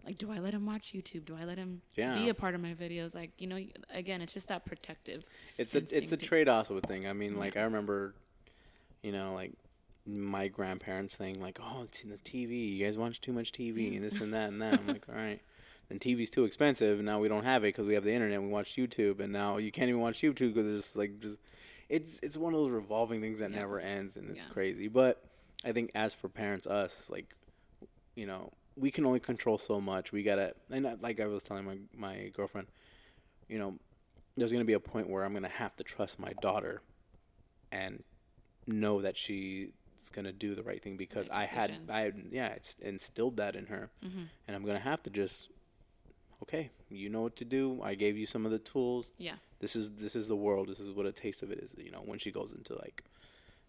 like 0.07 0.19
do 0.19 0.31
I 0.31 0.39
let 0.39 0.53
him 0.55 0.67
watch 0.67 0.93
YouTube? 0.93 1.25
Do 1.25 1.37
I 1.37 1.45
let 1.45 1.59
him 1.59 1.81
Yeah. 1.97 2.15
be 2.15 2.29
a 2.29 2.35
part 2.35 2.55
of 2.55 2.61
my 2.61 2.75
videos? 2.75 3.15
Like, 3.15 3.31
you 3.39 3.47
know, 3.47 3.59
again, 3.91 4.21
it's 4.21 4.35
just 4.35 4.49
that 4.49 4.67
protective. 4.67 5.25
It's 5.57 5.75
a 5.75 5.79
it's 5.79 6.13
a 6.13 6.17
trade 6.17 6.49
off 6.49 6.71
with 6.71 6.85
thing. 6.85 7.07
I 7.07 7.13
mean, 7.15 7.39
like 7.39 7.57
I 7.57 7.63
remember, 7.63 8.15
you 9.03 9.13
know, 9.13 9.35
like 9.35 9.53
my 10.07 10.49
grandparents 10.49 11.17
saying 11.17 11.41
like, 11.41 11.59
"Oh, 11.63 11.83
it's 11.85 12.03
in 12.05 12.11
the 12.11 12.19
TV. 12.19 12.77
You 12.77 12.85
guys 12.85 12.99
watch 12.99 13.21
too 13.21 13.33
much 13.33 13.53
TV 13.53 13.95
and 13.97 14.05
this 14.05 14.21
and 14.21 14.33
that 14.35 14.49
and 14.51 14.61
that." 14.63 14.79
I'm 14.79 14.89
like, 14.89 15.09
"All 15.09 15.15
right." 15.15 15.41
Then 15.89 15.99
TV's 15.99 16.31
too 16.31 16.45
expensive, 16.45 16.99
and 16.99 17.07
now 17.07 17.21
we 17.21 17.29
don't 17.29 17.45
have 17.45 17.63
it 17.63 17.69
because 17.69 17.87
we 17.87 17.95
have 17.95 18.05
the 18.05 18.13
internet. 18.13 18.39
and 18.39 18.49
We 18.49 18.53
watch 18.53 18.75
YouTube, 18.75 19.21
and 19.21 19.33
now 19.33 19.59
you 19.59 19.71
can't 19.71 19.89
even 19.89 20.01
watch 20.01 20.21
YouTube 20.21 20.55
because 20.55 20.67
it's 20.67 20.97
like 20.97 21.19
just 21.21 21.41
it's 21.89 22.21
it's 22.23 22.39
one 22.39 22.55
of 22.55 22.59
those 22.61 22.71
revolving 22.71 23.21
things 23.21 23.41
that 23.41 23.51
Yeah. 23.51 23.59
never 23.61 23.81
ends, 23.81 24.17
and 24.17 24.31
it's 24.31 24.47
Yeah. 24.47 24.53
crazy. 24.53 24.89
But 24.89 25.23
I 25.65 25.73
think 25.73 25.91
as 25.95 26.15
for 26.15 26.29
parents, 26.29 26.67
us 26.67 27.09
like, 27.11 27.35
you 28.17 28.27
know, 28.27 28.51
we 28.77 28.91
can 28.91 29.05
only 29.07 29.21
control 29.21 29.59
so 29.59 29.81
much. 29.81 30.11
We 30.13 30.23
gotta, 30.23 30.55
and 30.71 30.87
uh, 30.87 30.97
like 31.01 31.21
I 31.21 31.27
was 31.27 31.43
telling 31.43 31.65
my 31.65 31.79
my 31.95 32.31
girlfriend, 32.35 32.69
you 33.49 33.59
know, 33.59 33.79
there's 34.37 34.53
gonna 34.53 34.65
be 34.65 34.73
a 34.73 34.81
point 34.81 35.09
where 35.09 35.23
I'm 35.25 35.35
gonna 35.35 35.49
have 35.49 35.77
to 35.77 35.85
trust 35.85 36.19
my 36.19 36.33
daughter, 36.41 36.83
and 37.71 38.03
know 38.67 39.03
that 39.03 39.17
she's 40.05 40.11
gonna 40.11 40.33
do 40.33 40.55
the 40.55 40.63
right 40.63 40.83
thing 40.83 40.97
because 40.97 41.31
I 41.31 41.45
had. 41.47 41.73
I 41.89 42.01
had, 42.01 42.15
yeah 42.31 42.49
it's 42.49 42.75
instilled 42.81 43.37
that 43.39 43.57
in 43.57 43.67
her, 43.67 43.91
Mm-hmm. 44.05 44.23
and 44.47 44.57
I'm 44.57 44.65
gonna 44.65 44.79
have 44.79 45.03
to 45.05 45.11
just, 45.11 45.49
okay, 46.43 46.71
you 46.91 47.09
know 47.09 47.23
what 47.23 47.37
to 47.37 47.45
do. 47.45 47.81
I 47.83 47.95
gave 47.95 48.17
you 48.19 48.27
some 48.27 48.45
of 48.45 48.53
the 48.53 48.59
tools. 48.59 49.13
Yeah. 49.19 49.37
This 49.61 49.75
is 49.75 49.97
this 49.97 50.15
is 50.15 50.29
the 50.29 50.37
world. 50.37 50.69
This 50.69 50.79
is 50.81 50.91
what 50.91 51.07
a 51.07 51.13
taste 51.13 51.43
of 51.43 51.51
it 51.51 51.59
is. 51.59 51.75
You 51.79 51.91
know, 51.91 52.03
when 52.05 52.19
she 52.19 52.31
goes 52.31 52.53
into 52.53 52.75
like 52.75 53.03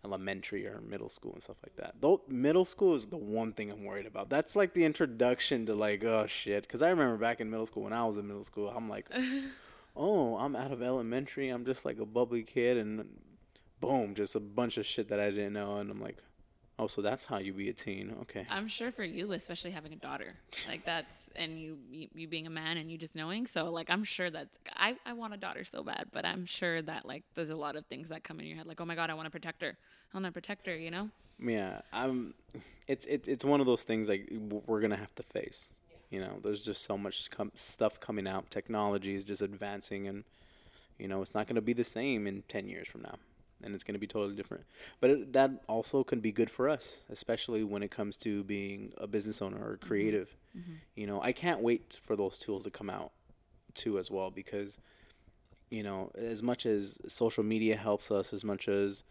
elementary 0.03 0.67
or 0.67 0.81
middle 0.81 1.09
school 1.09 1.33
and 1.33 1.41
stuff 1.41 1.57
like 1.63 1.75
that. 1.77 1.95
Though 1.99 2.21
middle 2.27 2.65
school 2.65 2.93
is 2.93 3.07
the 3.07 3.17
one 3.17 3.53
thing 3.53 3.71
I'm 3.71 3.83
worried 3.86 4.05
about. 4.05 4.29
That's 4.29 4.55
like 4.55 4.73
the 4.73 4.83
introduction 4.83 5.65
to 5.67 5.73
like 5.73 6.03
oh 6.03 6.27
shit. 6.27 6.63
Because 6.63 6.81
I 6.81 6.89
remember 6.89 7.17
back 7.17 7.39
in 7.39 7.49
middle 7.49 7.65
school 7.65 7.83
when 7.83 7.93
I 7.93 8.03
was 8.05 8.17
in 8.17 8.27
middle 8.27 8.43
school, 8.43 8.67
I'm 8.75 8.89
like, 8.89 9.09
oh, 9.95 10.36
I'm 10.38 10.55
out 10.55 10.71
of 10.71 10.81
elementary. 10.81 11.49
I'm 11.49 11.65
just 11.65 11.86
like 11.86 11.97
a 11.99 12.05
bubbly 12.05 12.43
kid, 12.43 12.77
and 12.77 13.07
boom, 13.80 14.15
just 14.15 14.36
a 14.36 14.39
bunch 14.39 14.78
of 14.78 14.86
shit 14.86 15.09
that 15.09 15.19
I 15.19 15.30
didn't 15.30 15.53
know, 15.53 15.78
and 15.78 15.89
I'm 15.91 16.01
like, 16.01 16.17
oh, 16.80 16.88
so 16.88 17.01
that's 17.01 17.26
how 17.26 17.39
you 17.39 17.53
be 17.53 17.69
a 17.69 17.73
teen. 17.73 18.15
Okay. 18.21 18.45
I'm 18.49 18.67
sure 18.67 18.91
for 18.91 19.03
you, 19.03 19.32
especially 19.32 19.71
having 19.71 19.93
a 19.93 19.97
daughter, 19.97 20.36
like 20.67 20.84
that's 20.84 21.30
and 21.36 21.59
you, 21.59 21.78
you 21.91 22.07
you 22.13 22.28
being 22.28 22.47
a 22.47 22.49
man 22.49 22.78
and 22.78 22.91
you 22.91 22.97
just 22.97 23.15
knowing. 23.15 23.47
So 23.47 23.71
like 23.71 23.89
I'm 23.89 24.03
sure 24.03 24.30
that 24.30 24.49
I 24.76 24.95
I 25.05 25.13
want 25.13 25.34
a 25.34 25.38
daughter 25.38 25.63
so 25.63 25.84
bad, 25.84 26.07
but 26.11 26.26
I'm 26.26 26.45
sure 26.45 26.82
that 26.82 27.05
like 27.05 27.23
there's 27.36 27.49
a 27.49 27.55
lot 27.55 27.76
of 27.76 27.86
things 27.86 28.09
that 28.09 28.23
come 28.23 28.39
in 28.39 28.47
your 28.47 28.57
head, 28.57 28.67
like 28.67 28.82
oh 28.82 28.86
my 28.86 28.95
god, 28.95 29.09
I 29.09 29.13
want 29.13 29.26
to 29.28 29.32
protect 29.32 29.61
her, 29.61 29.78
I 30.13 30.17
want 30.17 30.26
to 30.26 30.32
protect 30.32 30.67
her, 30.67 30.76
you 30.76 30.91
know? 30.91 31.09
Yeah, 31.39 31.82
I'm. 31.91 32.34
It's 32.88 33.05
it, 33.05 33.28
it's 33.28 33.43
one 33.43 33.59
of 33.59 33.65
those 33.65 33.84
things 33.84 34.09
like 34.09 34.32
we're 34.67 34.80
gonna 34.80 34.95
have 34.95 35.13
to 35.15 35.23
face. 35.23 35.73
You 36.09 36.21
know, 36.21 36.39
there's 36.41 36.61
just 36.61 36.84
so 36.84 36.97
much 36.97 37.30
com- 37.30 37.51
stuff 37.55 37.99
coming 37.99 38.28
out. 38.28 38.49
Technology 38.51 39.15
is 39.15 39.23
just 39.23 39.41
advancing, 39.41 40.07
and 40.07 40.23
you 40.97 41.07
know, 41.07 41.21
it's 41.21 41.34
not 41.34 41.47
gonna 41.47 41.61
be 41.61 41.73
the 41.73 41.84
same 41.84 42.28
in 42.28 42.43
ten 42.47 42.69
years 42.69 42.88
from 42.88 43.01
now, 43.01 43.15
and 43.66 43.76
it's 43.76 43.84
gonna 43.84 43.99
be 43.99 44.07
totally 44.07 44.36
different. 44.36 44.63
But 45.01 45.09
it, 45.09 45.34
that 45.34 45.63
also 45.68 46.03
can 46.03 46.20
be 46.20 46.32
good 46.32 46.49
for 46.49 46.70
us, 46.70 47.03
especially 47.09 47.63
when 47.63 47.84
it 47.84 47.91
comes 47.91 48.16
to 48.18 48.43
being 48.43 48.93
a 48.97 49.07
business 49.07 49.41
owner 49.41 49.57
or 49.57 49.74
mm-hmm. 49.74 49.88
creative. 49.88 50.38
Mm-hmm. 50.57 50.74
You 50.95 51.07
know, 51.07 51.22
I 51.22 51.32
can't 51.32 51.61
wait 51.61 51.99
for 52.01 52.16
those 52.16 52.39
tools 52.39 52.63
to 52.63 52.70
come 52.70 52.89
out 52.89 53.11
too 53.74 53.99
as 53.99 54.09
well 54.09 54.32
because 54.32 54.80
you 55.70 55.84
know, 55.84 56.11
as 56.16 56.43
much 56.43 56.66
as 56.66 56.99
social 57.07 57.43
media 57.43 57.76
helps 57.76 58.11
us, 58.11 58.34
as 58.34 58.43
much 58.43 58.68
as 58.68 59.03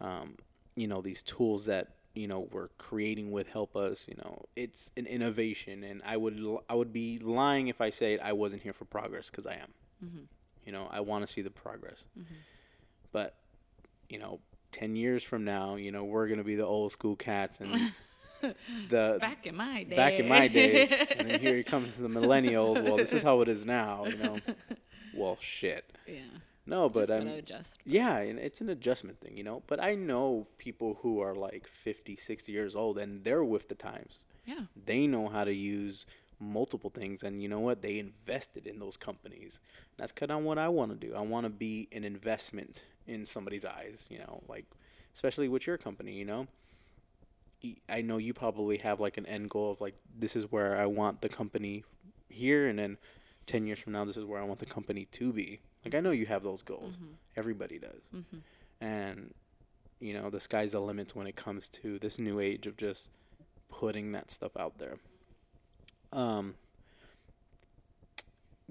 um, 0.00 0.36
you 0.76 0.88
know 0.88 1.00
these 1.00 1.22
tools 1.22 1.66
that 1.66 1.94
you 2.14 2.26
know 2.26 2.48
we're 2.50 2.68
creating 2.78 3.30
with 3.30 3.48
help 3.48 3.76
us, 3.76 4.08
you 4.08 4.14
know, 4.16 4.44
it's 4.56 4.90
an 4.96 5.06
innovation, 5.06 5.84
and 5.84 6.02
I 6.04 6.16
would 6.16 6.40
i 6.68 6.74
would 6.74 6.92
be 6.92 7.18
lying 7.18 7.68
if 7.68 7.80
I 7.80 7.90
said 7.90 8.20
I 8.20 8.32
wasn't 8.32 8.62
here 8.62 8.72
for 8.72 8.84
progress 8.84 9.30
because 9.30 9.46
I 9.46 9.54
am. 9.54 9.72
Mm-hmm. 10.04 10.24
You 10.64 10.72
know, 10.72 10.88
I 10.90 11.00
want 11.00 11.26
to 11.26 11.32
see 11.32 11.40
the 11.40 11.50
progress, 11.50 12.06
but 13.12 13.36
you 14.08 14.18
know, 14.18 14.40
ten 14.72 14.96
years 14.96 15.22
from 15.22 15.44
now, 15.44 15.76
you 15.76 15.92
know, 15.92 16.04
we're 16.04 16.28
gonna 16.28 16.44
be 16.44 16.56
the 16.56 16.66
old 16.66 16.92
school 16.92 17.16
cats 17.16 17.60
and 17.60 17.92
the 18.88 19.18
Back 19.20 19.46
in 19.46 19.56
my 19.56 19.82
day. 19.84 19.96
back 19.96 20.18
in 20.18 20.28
my 20.28 20.48
days, 20.48 20.90
and 21.16 21.28
then 21.28 21.40
here 21.40 21.62
comes 21.62 21.96
the 21.96 22.08
millennials. 22.08 22.82
Well, 22.82 22.96
this 22.96 23.12
is 23.12 23.22
how 23.22 23.40
it 23.40 23.48
is 23.48 23.66
now. 23.66 24.06
You 24.06 24.16
know, 24.16 24.38
well, 25.14 25.36
shit. 25.40 25.90
yeah. 26.06 26.20
No, 26.66 26.90
but 26.90 27.10
I'm 27.10 27.26
adjust. 27.28 27.78
yeah, 27.86 28.18
and 28.18 28.38
it's 28.38 28.60
an 28.60 28.68
adjustment 28.68 29.20
thing, 29.20 29.38
you 29.38 29.42
know. 29.42 29.62
But 29.66 29.82
I 29.82 29.94
know 29.94 30.46
people 30.58 30.98
who 31.00 31.18
are 31.20 31.34
like 31.34 31.66
50, 31.66 32.14
60 32.16 32.52
years 32.52 32.76
old 32.76 32.98
and 32.98 33.24
they're 33.24 33.42
with 33.42 33.68
the 33.70 33.74
times. 33.74 34.26
Yeah. 34.44 34.64
They 34.84 35.06
know 35.06 35.28
how 35.28 35.44
to 35.44 35.54
use 35.54 36.04
multiple 36.38 36.90
things 36.90 37.22
and 37.22 37.42
you 37.42 37.48
know 37.48 37.58
what? 37.58 37.80
They 37.80 37.98
invested 37.98 38.66
in 38.66 38.80
those 38.80 38.98
companies. 38.98 39.62
That's 39.96 40.12
kind 40.12 40.30
of 40.30 40.42
what 40.42 40.58
I 40.58 40.68
want 40.68 40.90
to 40.92 41.06
do. 41.08 41.14
I 41.14 41.22
want 41.22 41.44
to 41.44 41.50
be 41.50 41.88
an 41.90 42.04
investment 42.04 42.84
in 43.08 43.26
somebody's 43.26 43.64
eyes, 43.64 44.06
you 44.10 44.18
know, 44.18 44.42
like 44.48 44.66
especially 45.12 45.48
with 45.48 45.66
your 45.66 45.78
company, 45.78 46.12
you 46.12 46.24
know. 46.24 46.46
I 47.88 48.02
know 48.02 48.18
you 48.18 48.32
probably 48.32 48.78
have 48.78 49.00
like 49.00 49.16
an 49.16 49.26
end 49.26 49.50
goal 49.50 49.72
of 49.72 49.80
like 49.80 49.94
this 50.16 50.36
is 50.36 50.52
where 50.52 50.76
I 50.76 50.86
want 50.86 51.22
the 51.22 51.28
company 51.28 51.82
here 52.28 52.68
and 52.68 52.78
then 52.78 52.98
10 53.46 53.66
years 53.66 53.80
from 53.80 53.94
now 53.94 54.04
this 54.04 54.16
is 54.16 54.24
where 54.24 54.40
I 54.40 54.44
want 54.44 54.60
the 54.60 54.66
company 54.66 55.06
to 55.12 55.32
be. 55.32 55.58
Like 55.84 55.96
I 55.96 56.00
know 56.00 56.12
you 56.12 56.26
have 56.26 56.44
those 56.44 56.62
goals. 56.62 56.98
Everybody 57.36 57.78
does. 57.80 58.10
And 58.80 59.34
you 59.98 60.12
know, 60.14 60.30
the 60.30 60.38
sky's 60.38 60.70
the 60.72 60.80
limit 60.80 61.16
when 61.16 61.26
it 61.26 61.34
comes 61.34 61.68
to 61.70 61.98
this 61.98 62.20
new 62.20 62.38
age 62.38 62.68
of 62.68 62.76
just 62.76 63.10
putting 63.68 64.12
that 64.12 64.30
stuff 64.30 64.56
out 64.56 64.78
there. 64.78 64.98
Um 66.12 66.54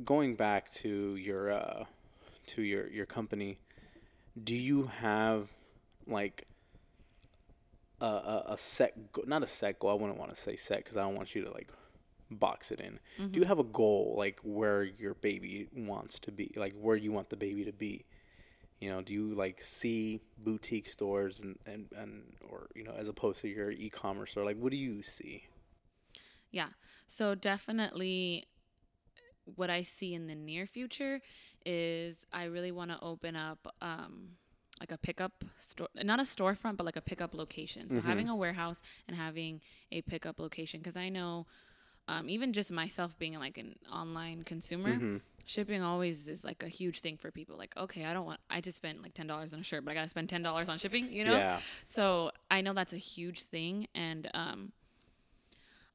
going 0.04 0.36
back 0.36 0.70
to 0.72 1.16
your 1.18 1.52
uh 1.52 1.84
to 2.48 2.62
your 2.62 2.88
your 2.90 3.06
company, 3.06 3.58
do 4.44 4.56
you 4.56 4.90
have 5.00 5.50
like 6.06 6.48
a, 8.00 8.06
a, 8.06 8.44
a 8.50 8.58
set 8.58 9.12
go- 9.12 9.24
not 9.26 9.44
a 9.44 9.48
set 9.48 9.80
goal 9.80 9.90
i 9.90 9.94
wouldn't 9.94 10.18
want 10.18 10.30
to 10.30 10.36
say 10.36 10.56
set 10.56 10.78
because 10.78 10.98
i 10.98 11.02
don't 11.02 11.16
want 11.16 11.34
you 11.36 11.44
to 11.44 11.52
like 11.52 11.72
box 12.30 12.72
it 12.72 12.82
in. 12.82 13.00
Do 13.18 13.24
you 13.24 13.30
mm-hmm. 13.30 13.44
have 13.44 13.60
a 13.60 13.64
goal 13.64 14.16
like 14.18 14.40
where 14.44 14.84
your 14.84 15.14
baby 15.16 15.68
wants 15.74 16.20
to 16.20 16.32
be 16.32 16.52
like 16.56 16.74
where 16.80 16.96
you 16.96 17.12
want 17.12 17.30
the 17.30 17.38
baby 17.38 17.66
to 17.66 17.72
be? 17.72 18.06
You 18.80 18.92
know 18.92 19.02
do 19.02 19.14
you 19.14 19.34
like 19.34 19.62
see 19.62 20.22
boutique 20.38 20.86
stores 20.86 21.42
and, 21.42 21.58
and, 21.66 21.88
and 21.96 22.24
or 22.48 22.68
you 22.76 22.84
know 22.84 22.94
as 22.98 23.10
opposed 23.10 23.42
to 23.42 23.48
your 23.48 23.72
e-commerce 23.72 24.38
or 24.38 24.46
like 24.46 24.58
what 24.58 24.72
do 24.72 24.78
you 24.78 25.02
see? 25.02 25.44
Yeah. 26.52 26.70
So 27.08 27.36
definitely 27.36 28.48
what 29.56 29.70
I 29.70 29.82
see 29.82 30.14
in 30.14 30.28
the 30.28 30.36
near 30.36 30.66
future 30.66 31.22
is 31.66 32.26
I 32.32 32.46
really 32.46 32.72
want 32.72 32.92
to 32.92 33.00
open 33.02 33.36
up 33.36 33.74
um 33.82 34.30
like 34.80 34.92
a 34.92 34.98
pickup 34.98 35.44
store 35.58 35.88
not 36.04 36.20
a 36.20 36.24
storefront 36.24 36.78
but 36.78 36.86
like 36.86 36.96
a 36.96 37.02
pickup 37.02 37.34
location. 37.34 37.90
So 37.90 38.00
having 38.02 38.30
a 38.30 38.36
warehouse 38.36 38.82
and 39.08 39.18
having 39.18 39.62
a 39.92 40.02
pickup 40.04 40.40
location 40.40 40.82
cuz 40.82 40.96
I 40.96 41.10
know 41.10 41.48
um, 42.10 42.30
even 42.30 42.54
just 42.54 42.72
myself 42.72 43.20
being 43.20 43.38
like 43.38 43.58
an 43.58 43.76
online 43.92 44.44
consumer, 44.44 45.22
shipping 45.46 45.82
always 45.82 46.30
is 46.30 46.46
like 46.46 46.64
a 46.64 46.70
huge 46.70 47.02
thing 47.02 47.18
for 47.18 47.32
people. 47.32 47.58
Like, 47.58 47.76
okay, 47.76 48.06
I 48.06 48.14
don't 48.14 48.26
want, 48.26 48.40
I 48.50 48.62
just 48.62 48.78
spent 48.78 49.04
like 49.04 49.14
ten 49.14 49.28
dollars 49.28 49.54
on 49.54 49.60
a 49.60 49.64
shirt, 49.64 49.84
but 49.84 49.92
I 49.92 49.94
gotta 49.94 50.08
spend 50.08 50.30
ten 50.30 50.42
dollars 50.42 50.70
on 50.70 50.78
shipping, 50.78 51.12
you 51.12 51.26
know? 51.26 51.38
Yeah. 51.38 51.60
So 51.84 52.32
I 52.50 52.62
know 52.62 52.72
that's 52.72 52.94
a 52.94 52.98
huge 52.98 53.42
thing, 53.42 53.88
and 53.94 54.30
um, 54.34 54.72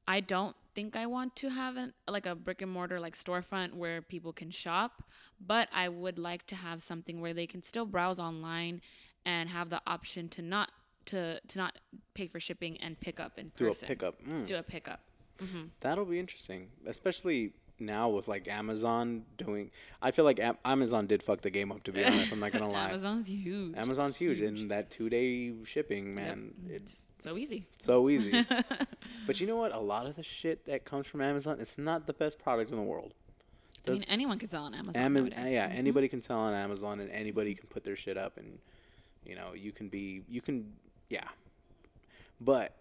I 0.07 0.19
don't 0.19 0.55
think 0.75 0.95
I 0.95 1.05
want 1.05 1.35
to 1.37 1.49
have 1.49 1.77
an, 1.77 1.93
like 2.07 2.25
a 2.25 2.35
brick 2.35 2.61
and 2.61 2.71
mortar 2.71 2.99
like 2.99 3.15
storefront 3.15 3.73
where 3.73 4.01
people 4.01 4.33
can 4.33 4.51
shop, 4.51 5.03
but 5.39 5.69
I 5.73 5.89
would 5.89 6.17
like 6.17 6.45
to 6.47 6.55
have 6.55 6.81
something 6.81 7.21
where 7.21 7.33
they 7.33 7.47
can 7.47 7.61
still 7.63 7.85
browse 7.85 8.19
online 8.19 8.81
and 9.25 9.49
have 9.49 9.69
the 9.69 9.81
option 9.87 10.29
to 10.29 10.41
not 10.41 10.71
to 11.05 11.39
to 11.47 11.57
not 11.57 11.77
pay 12.13 12.27
for 12.27 12.39
shipping 12.39 12.77
and 12.81 12.99
pick 12.99 13.19
up 13.19 13.37
in 13.37 13.51
Do 13.55 13.69
a 13.69 13.73
pickup. 13.73 14.23
Mm. 14.23 14.47
Do 14.47 14.55
a 14.55 14.63
pickup. 14.63 15.01
That'll 15.79 16.05
be 16.05 16.19
interesting, 16.19 16.69
especially 16.85 17.53
now 17.85 18.09
with 18.09 18.27
like 18.27 18.47
Amazon 18.47 19.23
doing. 19.37 19.71
I 20.01 20.11
feel 20.11 20.25
like 20.25 20.39
Am- 20.39 20.57
Amazon 20.65 21.07
did 21.07 21.23
fuck 21.23 21.41
the 21.41 21.49
game 21.49 21.71
up. 21.71 21.83
To 21.83 21.91
be 21.91 22.03
honest, 22.03 22.31
I'm 22.31 22.39
not 22.39 22.51
gonna 22.51 22.69
lie. 22.71 22.89
Amazon's 22.89 23.27
huge. 23.27 23.75
Amazon's 23.77 24.17
huge, 24.17 24.41
and 24.41 24.71
that 24.71 24.89
two 24.89 25.09
day 25.09 25.53
shipping, 25.63 26.15
man, 26.15 26.53
it's 26.69 26.91
Just 26.91 27.23
so 27.23 27.37
easy. 27.37 27.67
so 27.79 28.09
easy. 28.09 28.45
but 29.27 29.39
you 29.39 29.47
know 29.47 29.57
what? 29.57 29.73
A 29.73 29.79
lot 29.79 30.05
of 30.05 30.15
the 30.15 30.23
shit 30.23 30.65
that 30.65 30.85
comes 30.85 31.07
from 31.07 31.21
Amazon, 31.21 31.57
it's 31.59 31.77
not 31.77 32.07
the 32.07 32.13
best 32.13 32.39
product 32.39 32.71
in 32.71 32.77
the 32.77 32.83
world. 32.83 33.13
I 33.87 33.91
mean, 33.91 34.05
anyone 34.07 34.39
can 34.39 34.47
sell 34.47 34.63
on 34.63 34.73
Amazon. 34.73 34.93
Yeah, 34.95 35.67
mm-hmm. 35.67 35.77
anybody 35.77 36.07
can 36.07 36.21
sell 36.21 36.39
on 36.39 36.53
Amazon, 36.53 36.99
and 36.99 37.11
anybody 37.11 37.51
mm-hmm. 37.51 37.59
can 37.59 37.69
put 37.69 37.83
their 37.83 37.95
shit 37.95 38.17
up, 38.17 38.37
and 38.37 38.59
you 39.25 39.35
know, 39.35 39.53
you 39.53 39.71
can 39.71 39.89
be, 39.89 40.23
you 40.27 40.41
can, 40.41 40.73
yeah. 41.09 41.27
But 42.39 42.75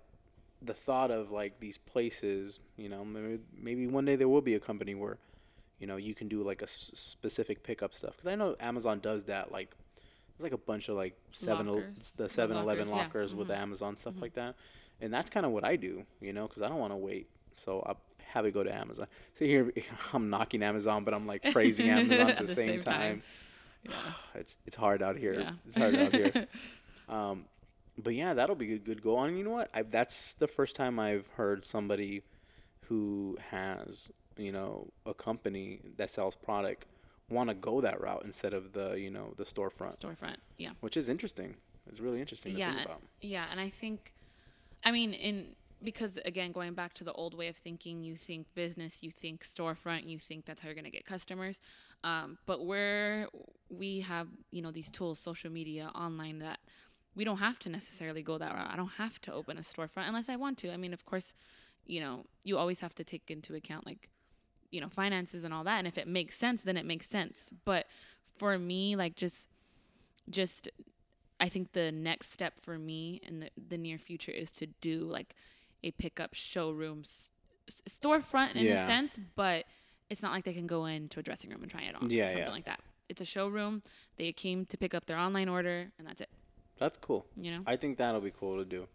the 0.65 0.75
thought 0.75 1.11
of 1.11 1.31
like 1.31 1.61
these 1.61 1.79
places, 1.79 2.61
you 2.77 2.89
know, 2.89 3.05
maybe, 3.05 3.39
maybe 3.61 3.87
one 3.87 4.05
day 4.05 4.17
there 4.17 4.29
will 4.29 4.41
be 4.43 4.55
a 4.55 4.61
company 4.61 4.95
where, 4.95 5.19
you 5.79 5.87
know, 5.87 5.97
you 5.97 6.15
can 6.15 6.29
do 6.29 6.43
like 6.43 6.61
a 6.61 6.65
s- 6.65 6.91
specific 6.95 7.63
pickup 7.63 7.95
stuff. 7.95 8.13
Because 8.13 8.29
I 8.29 8.35
know 8.35 8.57
Amazon 8.61 9.01
does 9.01 9.25
that. 9.25 9.51
Like, 9.53 9.75
there's 10.37 10.45
like 10.45 10.53
a 10.53 10.65
bunch 10.65 10.89
of 10.89 10.97
like 10.97 11.17
seven, 11.33 11.67
Lockers. 11.67 12.11
the 12.13 12.25
The 12.25 12.29
Seven 12.29 12.57
Eleven 12.57 12.87
lockers, 12.89 12.93
yeah. 12.93 13.03
lockers 13.03 13.35
with 13.35 13.51
Amazon 13.51 13.97
stuff 13.97 14.21
like 14.21 14.35
that, 14.35 14.55
and 15.01 15.13
that's 15.13 15.31
kind 15.31 15.45
of 15.45 15.53
what 15.53 15.65
I 15.65 15.77
do, 15.77 16.05
you 16.21 16.33
know, 16.33 16.47
because 16.47 16.63
I 16.63 16.69
don't 16.69 16.79
want 16.79 16.93
to 16.93 16.97
wait. 16.97 17.29
So 17.57 17.83
I 17.87 17.95
have 18.33 18.47
it 18.47 18.55
go 18.55 18.63
to 18.63 18.75
Amazon. 18.75 19.07
So 19.35 19.45
here 19.45 19.73
I'm 20.13 20.31
knocking 20.31 20.63
Amazon, 20.63 21.05
but 21.05 21.15
I'm 21.15 21.27
like 21.27 21.43
praising 21.53 21.89
Amazon 21.99 22.31
at 22.31 22.39
the, 22.39 22.49
same, 22.49 22.81
time. 22.81 23.23
It's 24.35 24.57
it's 24.67 24.77
hard 24.77 25.03
out 25.03 25.17
here. 25.17 25.41
Yeah. 25.41 25.51
It's 25.67 25.77
hard 25.77 25.95
out 25.97 26.13
here. 26.13 26.47
Um, 27.09 27.45
but 28.03 28.15
yeah, 28.15 28.35
that'll 28.35 28.57
be 28.57 28.75
a 28.75 28.79
good 28.79 29.03
goal. 29.03 29.23
And 29.23 29.37
you 29.39 29.45
know 29.45 29.51
what? 29.51 29.71
I, 29.75 29.83
that's 29.83 30.35
the 30.35 30.49
first 30.49 30.77
time 30.77 30.99
I've 30.99 31.27
heard 31.37 31.65
somebody 31.65 32.23
who 32.87 33.39
has 33.51 34.11
you 34.37 34.53
know 34.53 34.89
a 35.07 35.15
company 35.15 35.81
that 35.97 36.11
sells 36.11 36.35
product 36.35 36.87
want 37.31 37.49
to 37.49 37.55
go 37.55 37.81
that 37.81 38.01
route 38.01 38.23
instead 38.25 38.53
of 38.53 38.73
the 38.73 38.99
you 38.99 39.11
know 39.11 39.33
the 39.37 39.45
storefront, 39.45 39.99
storefront. 39.99 40.37
Yeah. 40.59 40.71
which 40.81 40.97
is 40.97 41.09
interesting. 41.09 41.57
It's 41.89 42.01
really 42.01 42.21
interesting 42.21 42.53
to 42.55 42.59
yeah, 42.59 42.75
think 42.75 42.87
about. 42.87 43.03
yeah, 43.21 43.47
and 43.51 43.59
I 43.59 43.69
think, 43.69 44.13
I 44.85 44.93
mean, 44.93 45.15
in 45.15 45.57
because 45.83 46.19
again, 46.25 46.53
going 46.53 46.75
back 46.75 46.95
to 46.95 47.05
the 47.05 47.13
old 47.13 47.35
way 47.35 47.49
of 47.49 47.57
thinking, 47.57 48.03
you 48.03 48.17
think 48.17 48.47
business, 48.55 49.03
you 49.03 49.11
think 49.11 49.43
storefront, 49.43 50.09
you 50.09 50.19
think 50.19 50.45
that's 50.45 50.61
how 50.61 50.69
you're 50.69 50.77
gonna 50.77 50.91
get 50.91 51.05
customers. 51.05 51.61
Um, 52.05 52.39
but 52.47 52.65
where 52.65 53.29
we 53.69 54.01
have, 54.01 54.29
you 54.51 54.63
know, 54.63 54.71
these 54.71 54.91
tools, 54.91 55.19
social 55.19 55.51
media, 55.51 55.91
online, 55.95 56.39
that 56.41 56.61
we 57.15 57.25
don't 57.25 57.39
have 57.39 57.59
to 57.61 57.69
necessarily 57.69 58.23
go 58.23 58.39
that 58.39 58.55
route. 58.55 58.71
I 58.73 58.77
don't 58.77 58.93
have 58.93 59.21
to 59.23 59.33
open 59.33 59.59
a 59.59 59.61
storefront 59.63 60.09
unless 60.09 60.29
I 60.29 60.37
want 60.37 60.59
to. 60.59 60.73
I 60.73 60.77
mean, 60.77 60.93
of 60.93 61.05
course, 61.05 61.35
you 61.87 62.01
know, 62.01 62.25
you 62.45 62.57
always 62.59 62.81
have 62.81 62.95
to 62.97 63.05
take 63.05 63.31
into 63.31 63.55
account 63.55 63.87
like 63.87 64.09
you 64.71 64.81
know 64.81 64.89
finances 64.89 65.45
and 65.45 65.53
all 65.53 65.65
that 65.65 65.77
and 65.77 65.87
if 65.87 65.99
it 65.99 66.09
makes 66.09 66.35
sense 66.39 66.63
then 66.63 66.79
it 66.79 66.87
makes 66.87 67.07
sense 67.07 67.53
but 67.67 67.85
for 68.39 68.59
me 68.59 68.97
like 68.97 69.15
just 69.17 69.47
just 70.31 70.67
i 71.41 71.47
think 71.47 71.73
the 71.73 71.93
next 71.93 72.31
step 72.31 72.55
for 72.59 72.79
me 72.79 73.21
in 73.23 73.41
the, 73.41 73.51
the 73.69 73.77
near 73.77 73.99
future 73.99 74.33
is 74.33 74.51
to 74.51 74.67
do 74.81 75.01
like 75.01 75.35
a 75.85 75.91
pickup 75.91 76.33
showroom 76.33 77.01
s- 77.01 77.31
storefront 77.87 78.55
in 78.55 78.65
Yeah. 78.65 78.83
a 78.83 78.87
sense 78.87 79.19
but 79.37 79.67
it's 80.09 80.23
not 80.23 80.33
like 80.33 80.45
they 80.45 80.55
can 80.55 80.67
go 80.67 80.87
into 80.87 81.21
a 81.21 81.23
dressing 81.23 81.51
room 81.51 81.61
and 81.61 81.71
try 81.71 81.83
it 81.83 81.95
on 81.95 82.09
Yeah, 82.09 82.25
or 82.25 82.29
something 82.29 82.43
yeah. 82.45 82.51
like 82.51 82.65
that 82.65 82.81
it's 83.11 83.21
a 83.21 83.27
showroom 83.27 83.83
they 84.17 84.33
came 84.33 84.65
to 84.67 84.79
pick 84.79 84.95
up 84.95 85.05
their 85.05 85.19
online 85.19 85.51
order 85.51 85.93
and 85.99 86.07
that's 86.09 86.23
it 86.23 86.31
That's 86.79 86.99
cool. 86.99 87.27
you 87.37 87.51
know 87.53 87.63
I 87.67 87.77
think 87.77 87.99
that'll 87.99 88.21
be 88.21 88.31
cool 88.33 88.57
to 88.59 88.65
do. 88.65 88.87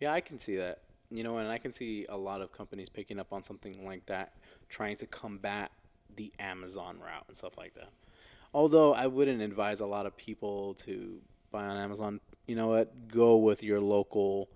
Yeah, 0.00 0.12
I 0.12 0.20
can 0.20 0.38
see 0.38 0.56
that. 0.56 0.80
You 1.10 1.22
know, 1.24 1.38
and 1.38 1.48
I 1.48 1.56
can 1.58 1.72
see 1.72 2.04
a 2.08 2.16
lot 2.16 2.42
of 2.42 2.52
companies 2.52 2.88
picking 2.90 3.18
up 3.18 3.32
on 3.32 3.42
something 3.42 3.84
like 3.86 4.04
that, 4.06 4.34
trying 4.68 4.96
to 4.98 5.06
combat 5.06 5.70
the 6.16 6.30
Amazon 6.38 6.98
route 7.00 7.24
and 7.28 7.36
stuff 7.36 7.56
like 7.56 7.74
that. 7.74 7.88
Although 8.52 8.92
I 8.94 9.06
wouldn't 9.06 9.40
advise 9.40 9.80
a 9.80 9.86
lot 9.86 10.04
of 10.06 10.16
people 10.16 10.74
to 10.80 11.20
buy 11.50 11.64
on 11.64 11.76
Amazon. 11.78 12.20
You 12.46 12.56
know 12.56 12.68
what? 12.68 13.08
Go 13.08 13.36
with 13.36 13.62
your 13.64 13.80
local, 13.80 14.48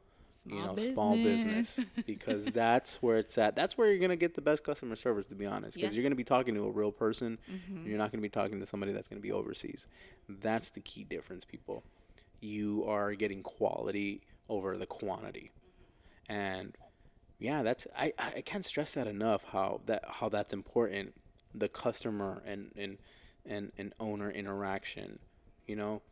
you 0.46 0.56
Small 0.58 0.66
know, 0.66 0.76
small 0.76 1.16
business. 1.16 1.76
business 1.76 1.90
because 2.06 2.44
that's 2.46 3.02
where 3.02 3.16
it's 3.18 3.36
at. 3.38 3.56
That's 3.56 3.78
where 3.78 3.88
you're 3.90 3.98
gonna 4.00 4.16
get 4.16 4.34
the 4.34 4.42
best 4.42 4.62
customer 4.62 4.94
service, 4.96 5.26
to 5.28 5.34
be 5.34 5.46
honest. 5.46 5.76
Because 5.76 5.90
Yes. 5.90 5.94
you're 5.94 6.02
gonna 6.02 6.14
be 6.16 6.24
talking 6.24 6.54
to 6.54 6.64
a 6.64 6.70
real 6.70 6.92
person. 6.92 7.38
Mm-hmm. 7.50 7.86
You're 7.88 7.98
not 7.98 8.12
gonna 8.12 8.22
be 8.22 8.28
talking 8.28 8.60
to 8.60 8.66
somebody 8.66 8.92
that's 8.92 9.08
gonna 9.08 9.20
be 9.22 9.32
overseas. 9.32 9.86
That's 10.28 10.70
the 10.70 10.80
key 10.80 11.04
difference, 11.04 11.44
people 11.46 11.82
you 12.42 12.84
are 12.86 13.14
getting 13.14 13.42
quality 13.42 14.22
over 14.48 14.76
the 14.76 14.86
quantity. 14.86 15.52
And 16.28 16.76
yeah, 17.38 17.62
that's 17.62 17.86
I, 17.96 18.12
I 18.18 18.40
can't 18.42 18.64
stress 18.64 18.92
that 18.94 19.06
enough 19.06 19.44
how 19.44 19.80
that 19.86 20.04
how 20.08 20.28
that's 20.28 20.52
important. 20.52 21.14
The 21.54 21.68
customer 21.68 22.42
and 22.46 22.72
and 22.76 22.98
and, 23.44 23.72
and 23.78 23.94
owner 24.00 24.30
interaction. 24.30 25.18
You 25.66 25.76
know. 25.76 26.02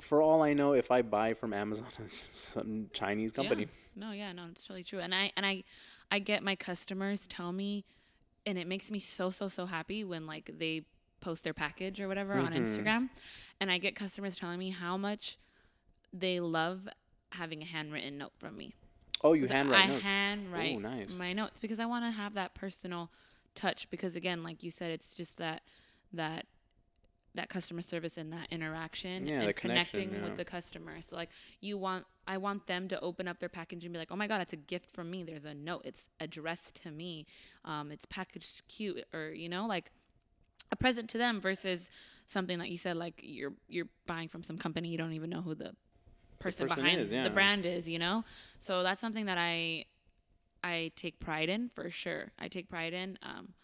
For 0.00 0.22
all 0.22 0.44
I 0.44 0.52
know, 0.52 0.74
if 0.74 0.92
I 0.92 1.02
buy 1.02 1.34
from 1.34 1.52
Amazon, 1.52 1.88
it's 1.98 2.16
some 2.16 2.88
Chinese 2.92 3.32
company. 3.32 3.62
Yeah. 3.62 4.06
No, 4.06 4.12
yeah, 4.12 4.32
no, 4.32 4.46
it's 4.48 4.62
totally 4.62 4.84
true. 4.84 5.00
And 5.00 5.14
I 5.14 5.32
and 5.36 5.44
I 5.44 5.64
I 6.10 6.20
get 6.20 6.42
my 6.42 6.54
customers 6.54 7.26
tell 7.26 7.52
me 7.52 7.84
and 8.46 8.56
it 8.56 8.66
makes 8.66 8.90
me 8.90 8.98
so 8.98 9.30
so 9.30 9.48
so 9.48 9.66
happy 9.66 10.04
when 10.04 10.26
like 10.26 10.50
they 10.58 10.84
post 11.20 11.44
their 11.44 11.54
package 11.54 12.00
or 12.00 12.08
whatever 12.08 12.34
on 12.34 12.52
Mm-hmm. 12.52 12.62
Instagram 12.62 13.08
and 13.60 13.70
I 13.70 13.78
get 13.78 13.94
customers 13.94 14.36
telling 14.36 14.58
me 14.58 14.70
how 14.70 14.96
much 14.96 15.38
they 16.12 16.40
love 16.40 16.88
having 17.32 17.62
a 17.62 17.64
handwritten 17.66 18.18
note 18.18 18.32
from 18.38 18.56
me. 18.56 18.74
Oh, 19.22 19.32
you 19.32 19.46
handwrite 19.48 19.84
I 19.84 19.86
notes. 19.88 20.06
handwrite 20.06 20.76
Ooh, 20.76 20.80
nice. 20.80 21.18
my 21.18 21.32
notes 21.32 21.60
because 21.60 21.80
I 21.80 21.86
want 21.86 22.04
to 22.04 22.10
have 22.10 22.34
that 22.34 22.54
personal 22.54 23.10
touch 23.54 23.90
because 23.90 24.14
again, 24.16 24.42
like 24.44 24.62
you 24.62 24.70
said, 24.70 24.92
it's 24.92 25.14
just 25.14 25.36
that 25.38 25.62
that 26.12 26.46
that 27.34 27.48
customer 27.50 27.82
service 27.82 28.16
and 28.16 28.32
that 28.32 28.46
interaction 28.50 29.26
Yeah, 29.26 29.42
and 29.42 29.54
connecting 29.56 30.12
yeah. 30.12 30.22
with 30.22 30.36
the 30.36 30.44
customer. 30.44 31.00
So 31.00 31.16
like 31.16 31.28
you 31.60 31.76
want 31.76 32.04
I 32.26 32.36
want 32.38 32.66
them 32.66 32.88
to 32.88 33.00
open 33.00 33.26
up 33.28 33.38
their 33.38 33.48
package 33.48 33.84
and 33.84 33.92
be 33.92 33.98
like, 33.98 34.10
"Oh 34.10 34.16
my 34.16 34.26
god, 34.26 34.40
it's 34.40 34.52
a 34.52 34.56
gift 34.56 34.90
from 34.94 35.10
me. 35.10 35.22
There's 35.24 35.44
a 35.44 35.54
note. 35.54 35.82
It's 35.84 36.08
addressed 36.20 36.82
to 36.82 36.90
me. 36.90 37.26
Um, 37.64 37.90
it's 37.92 38.06
packaged 38.06 38.62
cute 38.68 39.04
or 39.12 39.30
you 39.30 39.48
know, 39.48 39.66
like 39.66 39.90
a 40.70 40.76
present 40.76 41.08
to 41.10 41.18
them 41.18 41.40
versus 41.40 41.90
something 42.26 42.58
that 42.58 42.68
you 42.68 42.76
said 42.76 42.96
like 42.96 43.20
you're 43.22 43.54
you're 43.68 43.88
buying 44.06 44.28
from 44.28 44.42
some 44.42 44.58
company 44.58 44.88
you 44.88 44.98
don't 44.98 45.12
even 45.12 45.30
know 45.30 45.40
who 45.40 45.54
the 45.54 45.74
person, 46.38 46.68
person 46.68 46.84
behind 46.84 47.00
is, 47.00 47.12
yeah. 47.12 47.24
the 47.24 47.30
brand 47.30 47.66
is, 47.66 47.88
you 47.88 47.98
know? 47.98 48.24
So 48.58 48.82
that's 48.82 49.00
something 49.00 49.26
that 49.26 49.38
I 49.38 49.86
I 50.62 50.92
take 50.96 51.20
pride 51.20 51.48
in 51.48 51.68
for 51.68 51.90
sure. 51.90 52.32
I 52.38 52.48
take 52.48 52.68
pride 52.68 52.94
in 52.94 53.18
um 53.22 53.54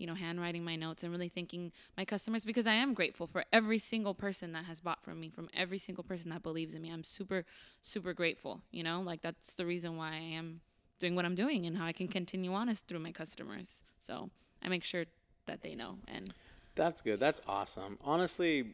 you 0.00 0.06
know, 0.06 0.14
handwriting 0.14 0.64
my 0.64 0.76
notes 0.76 1.02
and 1.02 1.12
really 1.12 1.28
thinking 1.28 1.72
my 1.94 2.06
customers 2.06 2.46
because 2.46 2.66
I 2.66 2.72
am 2.72 2.94
grateful 2.94 3.26
for 3.26 3.44
every 3.52 3.78
single 3.78 4.14
person 4.14 4.52
that 4.52 4.64
has 4.64 4.80
bought 4.80 5.04
from 5.04 5.20
me, 5.20 5.28
from 5.28 5.50
every 5.54 5.76
single 5.76 6.02
person 6.02 6.30
that 6.30 6.42
believes 6.42 6.72
in 6.72 6.80
me. 6.80 6.90
I'm 6.90 7.04
super, 7.04 7.44
super 7.82 8.14
grateful. 8.14 8.62
You 8.70 8.82
know, 8.82 9.02
like 9.02 9.20
that's 9.20 9.54
the 9.56 9.66
reason 9.66 9.98
why 9.98 10.12
I 10.12 10.36
am 10.38 10.62
doing 11.00 11.16
what 11.16 11.26
I'm 11.26 11.34
doing 11.34 11.66
and 11.66 11.76
how 11.76 11.84
I 11.84 11.92
can 11.92 12.08
continue 12.08 12.54
on 12.54 12.70
is 12.70 12.80
through 12.80 13.00
my 13.00 13.12
customers. 13.12 13.84
So 14.00 14.30
I 14.62 14.68
make 14.68 14.84
sure 14.84 15.04
that 15.44 15.60
they 15.60 15.74
know. 15.74 15.98
And 16.08 16.32
That's 16.80 17.02
good. 17.02 17.20
That's 17.20 17.42
awesome. 17.46 17.98
Honestly, 18.02 18.64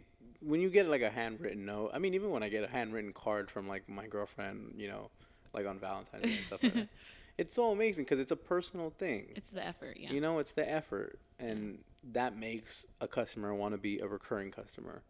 when 0.41 0.61
you 0.61 0.71
get 0.71 0.89
like 0.89 1.03
a 1.03 1.11
handwritten 1.11 1.67
note, 1.67 1.91
I 1.93 1.99
mean, 1.99 2.15
even 2.15 2.31
when 2.31 2.45
I 2.45 2.49
get 2.49 2.63
a 2.63 2.69
handwritten 2.69 3.13
card 3.13 3.51
from 3.51 3.67
like 3.67 3.89
my 3.89 4.07
girlfriend, 4.07 4.75
you 4.79 4.87
know, 4.87 5.11
like 5.53 5.67
on 5.67 5.81
Valentine's 5.81 6.23
Day 6.23 6.37
and 6.37 6.47
stuff 6.47 6.63
like 6.63 6.75
that, 6.75 6.89
it's 7.39 7.53
so 7.53 7.73
amazing 7.73 8.05
because 8.05 8.21
it's 8.21 8.31
a 8.31 8.37
personal 8.37 8.91
thing. 8.91 9.33
it's 9.35 9.51
the 9.51 9.67
effort. 9.67 9.97
Yeah. 9.99 10.13
You 10.13 10.21
know, 10.21 10.39
it's 10.39 10.53
the 10.53 10.71
effort, 10.71 11.19
and 11.41 11.79
that 12.13 12.39
makes 12.39 12.87
a 13.01 13.09
customer 13.09 13.53
want 13.53 13.75
to 13.75 13.79
be 13.79 13.99
a 13.99 14.07
recurring 14.07 14.53
customer. 14.53 15.03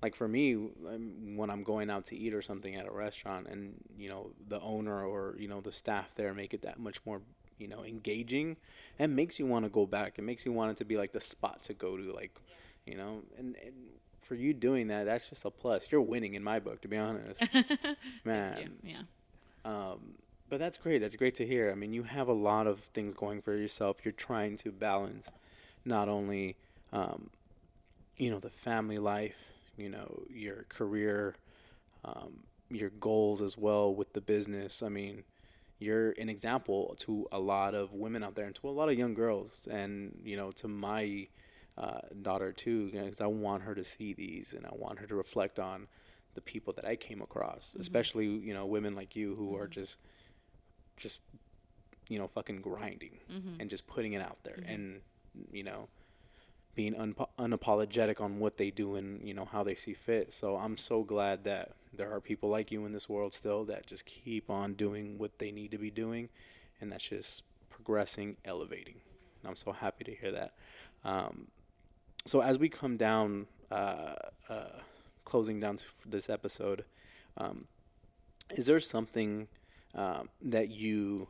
Like 0.00 0.14
for 0.14 0.28
me, 0.28 0.52
when 0.54 1.50
I'm 1.50 1.64
going 1.64 1.90
out 1.90 2.04
to 2.06 2.16
eat 2.16 2.34
or 2.34 2.42
something 2.42 2.76
at 2.76 2.86
a 2.86 2.92
restaurant, 2.92 3.48
and 3.48 3.74
you 3.98 4.08
know 4.08 4.30
the 4.46 4.60
owner 4.60 5.04
or 5.04 5.34
you 5.40 5.48
know 5.48 5.60
the 5.60 5.72
staff 5.72 6.14
there 6.14 6.32
make 6.34 6.54
it 6.54 6.62
that 6.62 6.78
much 6.78 7.00
more 7.04 7.20
you 7.62 7.68
know 7.68 7.84
engaging, 7.84 8.56
and 8.98 9.16
makes 9.16 9.38
you 9.38 9.46
want 9.46 9.64
to 9.64 9.70
go 9.70 9.86
back. 9.86 10.18
It 10.18 10.22
makes 10.22 10.44
you 10.44 10.52
want 10.52 10.72
it 10.72 10.76
to 10.78 10.84
be 10.84 10.96
like 10.96 11.12
the 11.12 11.20
spot 11.20 11.62
to 11.64 11.74
go 11.74 11.96
to, 11.96 12.12
like 12.12 12.32
you 12.86 12.96
know, 12.96 13.22
and, 13.38 13.56
and 13.64 13.74
for 14.20 14.34
you 14.34 14.52
doing 14.52 14.88
that, 14.88 15.04
that's 15.04 15.28
just 15.30 15.44
a 15.44 15.50
plus. 15.50 15.90
You're 15.90 16.00
winning 16.00 16.34
in 16.34 16.42
my 16.42 16.58
book, 16.58 16.80
to 16.82 16.88
be 16.88 16.96
honest, 16.96 17.46
man. 18.24 18.72
yeah. 18.82 19.02
Um, 19.64 20.14
but 20.48 20.58
that's 20.58 20.76
great. 20.76 20.98
That's 21.00 21.16
great 21.16 21.34
to 21.36 21.46
hear. 21.46 21.70
I 21.70 21.74
mean, 21.74 21.92
you 21.92 22.02
have 22.02 22.28
a 22.28 22.32
lot 22.32 22.66
of 22.66 22.80
things 22.80 23.14
going 23.14 23.40
for 23.40 23.56
yourself. 23.56 23.98
You're 24.04 24.12
trying 24.12 24.56
to 24.58 24.70
balance 24.70 25.32
not 25.84 26.08
only, 26.08 26.56
um, 26.92 27.30
you 28.18 28.30
know, 28.30 28.38
the 28.38 28.50
family 28.50 28.98
life, 28.98 29.52
you 29.76 29.88
know, 29.88 30.24
your 30.28 30.66
career, 30.68 31.36
um, 32.04 32.40
your 32.70 32.90
goals 32.90 33.40
as 33.40 33.56
well 33.56 33.94
with 33.94 34.12
the 34.12 34.20
business. 34.20 34.82
I 34.82 34.88
mean, 34.88 35.24
you're 35.82 36.12
an 36.12 36.28
example 36.28 36.94
to 37.00 37.26
a 37.32 37.38
lot 37.38 37.74
of 37.74 37.92
women 37.94 38.22
out 38.22 38.34
there 38.34 38.46
and 38.46 38.54
to 38.56 38.68
a 38.68 38.70
lot 38.70 38.88
of 38.88 38.98
young 38.98 39.14
girls, 39.14 39.68
and 39.70 40.18
you 40.24 40.36
know, 40.36 40.50
to 40.52 40.68
my 40.68 41.28
uh, 41.76 42.00
daughter 42.20 42.52
too, 42.52 42.90
because 42.90 43.20
I 43.20 43.26
want 43.26 43.62
her 43.62 43.74
to 43.74 43.84
see 43.84 44.12
these 44.12 44.54
and 44.54 44.66
I 44.66 44.70
want 44.72 44.98
her 44.98 45.06
to 45.06 45.14
reflect 45.14 45.58
on 45.58 45.88
the 46.34 46.40
people 46.40 46.72
that 46.74 46.84
I 46.84 46.96
came 46.96 47.20
across, 47.20 47.70
mm-hmm. 47.70 47.80
especially 47.80 48.26
you 48.26 48.54
know 48.54 48.66
women 48.66 48.94
like 48.94 49.16
you 49.16 49.34
who 49.34 49.52
mm-hmm. 49.52 49.62
are 49.62 49.68
just 49.68 49.98
just 50.96 51.20
you 52.08 52.18
know 52.18 52.26
fucking 52.26 52.60
grinding 52.60 53.18
mm-hmm. 53.30 53.60
and 53.60 53.70
just 53.70 53.86
putting 53.86 54.12
it 54.12 54.22
out 54.22 54.42
there 54.44 54.56
mm-hmm. 54.56 54.72
and 54.72 55.00
you 55.50 55.64
know 55.64 55.88
being 56.74 56.94
un- 56.96 57.14
unapologetic 57.38 58.20
on 58.20 58.38
what 58.38 58.56
they 58.56 58.70
do 58.70 58.96
and 58.96 59.26
you 59.26 59.34
know 59.34 59.44
how 59.44 59.62
they 59.62 59.74
see 59.74 59.94
fit. 59.94 60.32
So 60.32 60.56
I'm 60.56 60.76
so 60.76 61.02
glad 61.02 61.44
that 61.44 61.72
there 61.92 62.12
are 62.12 62.20
people 62.20 62.48
like 62.48 62.72
you 62.72 62.84
in 62.86 62.92
this 62.92 63.08
world 63.08 63.34
still 63.34 63.64
that 63.64 63.86
just 63.86 64.06
keep 64.06 64.48
on 64.48 64.74
doing 64.74 65.18
what 65.18 65.38
they 65.38 65.50
need 65.50 65.70
to 65.72 65.78
be 65.78 65.90
doing, 65.90 66.28
and 66.80 66.90
that's 66.90 67.08
just 67.08 67.44
progressing, 67.68 68.36
elevating. 68.44 68.94
And 69.42 69.50
I'm 69.50 69.56
so 69.56 69.72
happy 69.72 70.04
to 70.04 70.14
hear 70.14 70.32
that. 70.32 70.54
Um, 71.04 71.48
so 72.24 72.40
as 72.40 72.58
we 72.58 72.68
come 72.68 72.96
down, 72.96 73.46
uh, 73.70 74.14
uh, 74.48 74.80
closing 75.24 75.60
down 75.60 75.78
this 76.06 76.30
episode, 76.30 76.84
um, 77.36 77.66
is 78.50 78.66
there 78.66 78.80
something 78.80 79.48
um, 79.94 80.28
that 80.40 80.70
you 80.70 81.28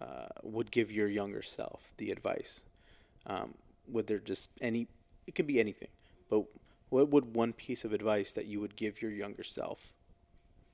uh, 0.00 0.26
would 0.42 0.70
give 0.70 0.90
your 0.90 1.08
younger 1.08 1.42
self 1.42 1.92
the 1.96 2.10
advice? 2.10 2.64
Um, 3.26 3.54
would 3.88 4.06
there 4.06 4.18
just 4.18 4.50
any? 4.60 4.88
It 5.26 5.34
can 5.34 5.46
be 5.46 5.60
anything, 5.60 5.88
but 6.30 6.44
what 6.88 7.10
would 7.10 7.34
one 7.34 7.52
piece 7.52 7.84
of 7.84 7.92
advice 7.92 8.32
that 8.32 8.46
you 8.46 8.60
would 8.60 8.76
give 8.76 9.02
your 9.02 9.10
younger 9.10 9.42
self? 9.42 9.92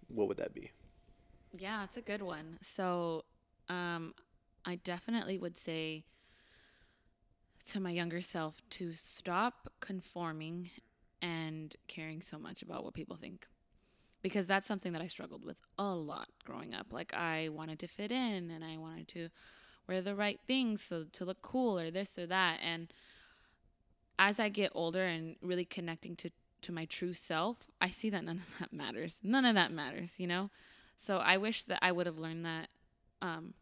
What 0.08 0.28
would 0.28 0.36
that 0.36 0.54
be? 0.54 0.72
Yeah, 1.56 1.84
it's 1.84 1.96
a 1.96 2.02
good 2.02 2.22
one. 2.22 2.58
So, 2.60 3.24
um, 3.68 4.14
I 4.64 4.76
definitely 4.76 5.38
would 5.38 5.58
say 5.58 6.04
to 7.68 7.80
my 7.80 7.90
younger 7.90 8.20
self 8.20 8.60
to 8.70 8.92
stop 8.92 9.72
conforming 9.80 10.70
and 11.20 11.74
caring 11.86 12.20
so 12.20 12.38
much 12.38 12.62
about 12.62 12.84
what 12.84 12.94
people 12.94 13.16
think. 13.16 13.46
Because 14.22 14.46
that's 14.46 14.66
something 14.66 14.92
that 14.92 15.02
I 15.02 15.08
struggled 15.08 15.44
with 15.44 15.60
a 15.78 15.94
lot 15.94 16.28
growing 16.44 16.74
up. 16.74 16.92
Like 16.92 17.12
I 17.14 17.48
wanted 17.48 17.78
to 17.80 17.88
fit 17.88 18.12
in 18.12 18.50
and 18.50 18.64
I 18.64 18.76
wanted 18.76 19.08
to 19.08 19.28
wear 19.88 20.00
the 20.00 20.14
right 20.14 20.38
things 20.46 20.80
so 20.82 21.04
to 21.12 21.24
look 21.24 21.42
cool 21.42 21.78
or 21.78 21.90
this 21.90 22.18
or 22.18 22.26
that 22.26 22.60
and 22.62 22.92
as 24.18 24.38
I 24.38 24.48
get 24.48 24.72
older 24.74 25.04
and 25.04 25.36
really 25.42 25.64
connecting 25.64 26.16
to 26.16 26.30
to 26.62 26.72
my 26.72 26.84
true 26.84 27.12
self, 27.12 27.68
I 27.80 27.90
see 27.90 28.08
that 28.10 28.24
none 28.24 28.38
of 28.38 28.58
that 28.60 28.72
matters. 28.72 29.18
None 29.22 29.44
of 29.44 29.56
that 29.56 29.72
matters, 29.72 30.18
you 30.18 30.26
know? 30.26 30.50
So 30.96 31.18
I 31.18 31.36
wish 31.36 31.64
that 31.64 31.80
I 31.82 31.90
would 31.90 32.06
have 32.06 32.20
learned 32.20 32.46
that 32.46 32.68
um, 33.20 33.54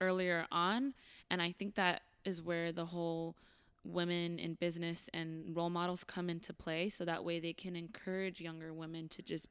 earlier 0.00 0.46
on. 0.52 0.94
And 1.30 1.40
I 1.40 1.52
think 1.52 1.74
that 1.76 2.02
is 2.24 2.42
where 2.42 2.70
the 2.72 2.86
whole 2.86 3.36
women 3.84 4.38
in 4.38 4.54
business 4.54 5.08
and 5.12 5.56
role 5.56 5.70
models 5.70 6.04
come 6.04 6.30
into 6.30 6.52
play 6.52 6.88
so 6.88 7.04
that 7.04 7.24
way 7.24 7.40
they 7.40 7.52
can 7.52 7.74
encourage 7.74 8.40
younger 8.40 8.72
women 8.72 9.08
to 9.08 9.22
just 9.22 9.48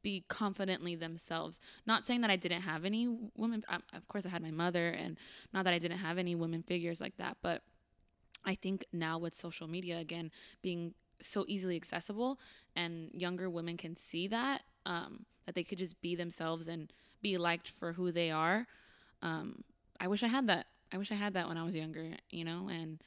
be 0.00 0.24
confidently 0.26 0.96
themselves 0.96 1.60
not 1.86 2.04
saying 2.04 2.22
that 2.22 2.30
i 2.30 2.34
didn't 2.34 2.62
have 2.62 2.84
any 2.84 3.06
women 3.36 3.62
of 3.92 4.08
course 4.08 4.24
i 4.24 4.30
had 4.30 4.42
my 4.42 4.50
mother 4.50 4.88
and 4.88 5.18
not 5.52 5.64
that 5.64 5.74
i 5.74 5.78
didn't 5.78 5.98
have 5.98 6.16
any 6.16 6.34
women 6.34 6.62
figures 6.62 7.00
like 7.00 7.16
that 7.18 7.36
but 7.42 7.62
i 8.44 8.54
think 8.54 8.84
now 8.92 9.18
with 9.18 9.34
social 9.34 9.66
media 9.68 9.98
again 9.98 10.30
being 10.62 10.94
so 11.20 11.44
easily 11.46 11.76
accessible 11.76 12.38
and 12.74 13.10
younger 13.12 13.48
women 13.48 13.76
can 13.76 13.96
see 13.96 14.26
that 14.26 14.62
um, 14.86 15.24
that 15.46 15.54
they 15.54 15.62
could 15.62 15.78
just 15.78 16.00
be 16.00 16.16
themselves 16.16 16.66
and 16.66 16.92
be 17.22 17.38
liked 17.38 17.68
for 17.68 17.92
who 17.92 18.10
they 18.10 18.30
are 18.30 18.66
um, 19.22 19.62
i 20.00 20.06
wish 20.06 20.22
i 20.22 20.28
had 20.28 20.46
that 20.46 20.66
I 20.92 20.98
wish 20.98 21.10
I 21.10 21.14
had 21.14 21.34
that 21.34 21.48
when 21.48 21.56
I 21.56 21.64
was 21.64 21.74
younger, 21.74 22.10
you 22.30 22.44
know, 22.44 22.68
and 22.70 23.02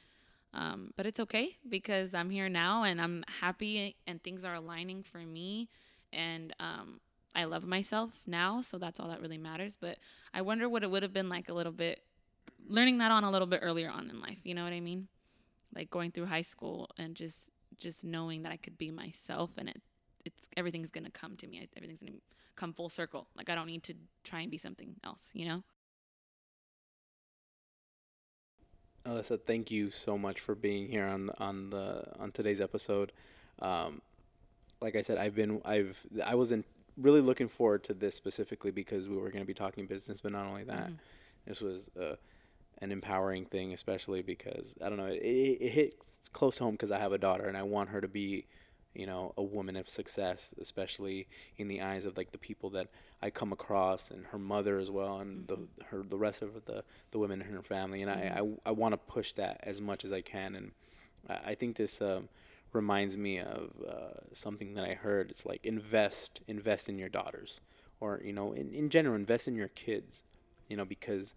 um, 0.52 0.92
but 0.96 1.06
it's 1.06 1.20
okay 1.20 1.56
because 1.68 2.14
I'm 2.14 2.30
here 2.30 2.48
now 2.48 2.82
and 2.82 3.00
I'm 3.00 3.24
happy 3.40 3.96
and 4.06 4.22
things 4.22 4.44
are 4.44 4.54
aligning 4.54 5.02
for 5.02 5.18
me 5.18 5.68
and 6.12 6.54
um, 6.58 7.00
I 7.34 7.44
love 7.44 7.64
myself 7.64 8.22
now, 8.26 8.62
so 8.62 8.78
that's 8.78 8.98
all 8.98 9.08
that 9.08 9.20
really 9.20 9.38
matters. 9.38 9.76
But 9.76 9.98
I 10.32 10.42
wonder 10.42 10.68
what 10.68 10.82
it 10.82 10.90
would 10.90 11.02
have 11.02 11.12
been 11.12 11.28
like 11.28 11.48
a 11.48 11.52
little 11.52 11.72
bit 11.72 12.00
learning 12.68 12.98
that 12.98 13.12
on 13.12 13.22
a 13.22 13.30
little 13.30 13.46
bit 13.46 13.60
earlier 13.62 13.90
on 13.90 14.10
in 14.10 14.20
life. 14.20 14.40
You 14.42 14.54
know 14.54 14.64
what 14.64 14.72
I 14.72 14.80
mean? 14.80 15.08
Like 15.76 15.90
going 15.90 16.10
through 16.10 16.26
high 16.26 16.42
school 16.42 16.88
and 16.96 17.14
just 17.14 17.50
just 17.78 18.04
knowing 18.04 18.42
that 18.42 18.52
I 18.52 18.56
could 18.56 18.78
be 18.78 18.90
myself 18.90 19.50
and 19.58 19.68
it 19.68 19.82
it's 20.24 20.48
everything's 20.56 20.90
gonna 20.90 21.10
come 21.10 21.36
to 21.36 21.46
me. 21.46 21.68
Everything's 21.76 22.00
gonna 22.00 22.18
come 22.56 22.72
full 22.72 22.88
circle. 22.88 23.28
Like 23.36 23.50
I 23.50 23.54
don't 23.54 23.66
need 23.66 23.82
to 23.84 23.94
try 24.24 24.40
and 24.40 24.50
be 24.50 24.58
something 24.58 24.96
else. 25.04 25.30
You 25.34 25.46
know? 25.46 25.62
Alyssa, 29.04 29.40
thank 29.40 29.70
you 29.70 29.90
so 29.90 30.18
much 30.18 30.40
for 30.40 30.56
being 30.56 30.88
here 30.88 31.06
on 31.06 31.26
the, 31.26 31.38
on 31.38 31.70
the 31.70 32.04
on 32.18 32.32
today's 32.32 32.60
episode. 32.60 33.12
Um, 33.60 34.02
like 34.80 34.96
I 34.96 35.00
said, 35.00 35.18
I've 35.18 35.34
been 35.34 35.60
I've 35.64 36.04
I 36.24 36.34
wasn't 36.34 36.66
really 36.96 37.20
looking 37.20 37.48
forward 37.48 37.84
to 37.84 37.94
this 37.94 38.14
specifically 38.14 38.70
because 38.70 39.08
we 39.08 39.16
were 39.16 39.30
going 39.30 39.42
to 39.42 39.46
be 39.46 39.54
talking 39.54 39.86
business, 39.86 40.20
but 40.20 40.32
not 40.32 40.46
only 40.46 40.64
that, 40.64 40.86
mm-hmm. 40.86 40.94
this 41.46 41.60
was 41.60 41.90
uh, 42.00 42.16
an 42.78 42.92
empowering 42.92 43.44
thing, 43.46 43.72
especially 43.72 44.22
because 44.22 44.76
I 44.84 44.88
don't 44.88 44.98
know 44.98 45.06
it, 45.06 45.22
it, 45.22 45.58
it 45.60 45.70
hits 45.70 46.28
close 46.32 46.58
home 46.58 46.72
because 46.72 46.90
I 46.90 46.98
have 46.98 47.12
a 47.12 47.18
daughter 47.18 47.46
and 47.46 47.56
I 47.56 47.62
want 47.62 47.90
her 47.90 48.00
to 48.00 48.08
be 48.08 48.46
you 48.96 49.06
know 49.06 49.32
a 49.36 49.42
woman 49.42 49.76
of 49.76 49.88
success 49.88 50.54
especially 50.60 51.28
in 51.58 51.68
the 51.68 51.82
eyes 51.82 52.06
of 52.06 52.16
like 52.16 52.32
the 52.32 52.38
people 52.38 52.70
that 52.70 52.88
I 53.22 53.30
come 53.30 53.52
across 53.52 54.10
and 54.10 54.24
her 54.26 54.38
mother 54.38 54.78
as 54.78 54.90
well 54.90 55.18
and 55.18 55.46
mm-hmm. 55.46 55.64
the 55.78 55.84
her 55.86 56.02
the 56.02 56.16
rest 56.16 56.42
of 56.42 56.64
the 56.64 56.82
the 57.10 57.18
women 57.18 57.42
in 57.42 57.52
her 57.52 57.62
family 57.62 58.02
and 58.02 58.10
mm-hmm. 58.10 58.38
I 58.38 58.68
I, 58.68 58.70
I 58.70 58.72
want 58.72 58.92
to 58.92 58.98
push 58.98 59.32
that 59.32 59.60
as 59.62 59.80
much 59.80 60.04
as 60.04 60.12
I 60.12 60.22
can 60.22 60.56
and 60.56 60.72
I, 61.28 61.50
I 61.50 61.54
think 61.54 61.76
this 61.76 62.00
um, 62.00 62.28
reminds 62.72 63.16
me 63.18 63.38
of 63.38 63.70
uh, 63.86 64.20
something 64.32 64.74
that 64.74 64.84
I 64.84 64.94
heard 64.94 65.30
it's 65.30 65.44
like 65.44 65.64
invest 65.64 66.40
invest 66.48 66.88
in 66.88 66.98
your 66.98 67.10
daughters 67.10 67.60
or 68.00 68.20
you 68.24 68.32
know 68.32 68.52
in, 68.52 68.72
in 68.72 68.88
general 68.88 69.14
invest 69.14 69.46
in 69.46 69.56
your 69.56 69.68
kids 69.68 70.24
you 70.68 70.76
know 70.76 70.86
because 70.86 71.34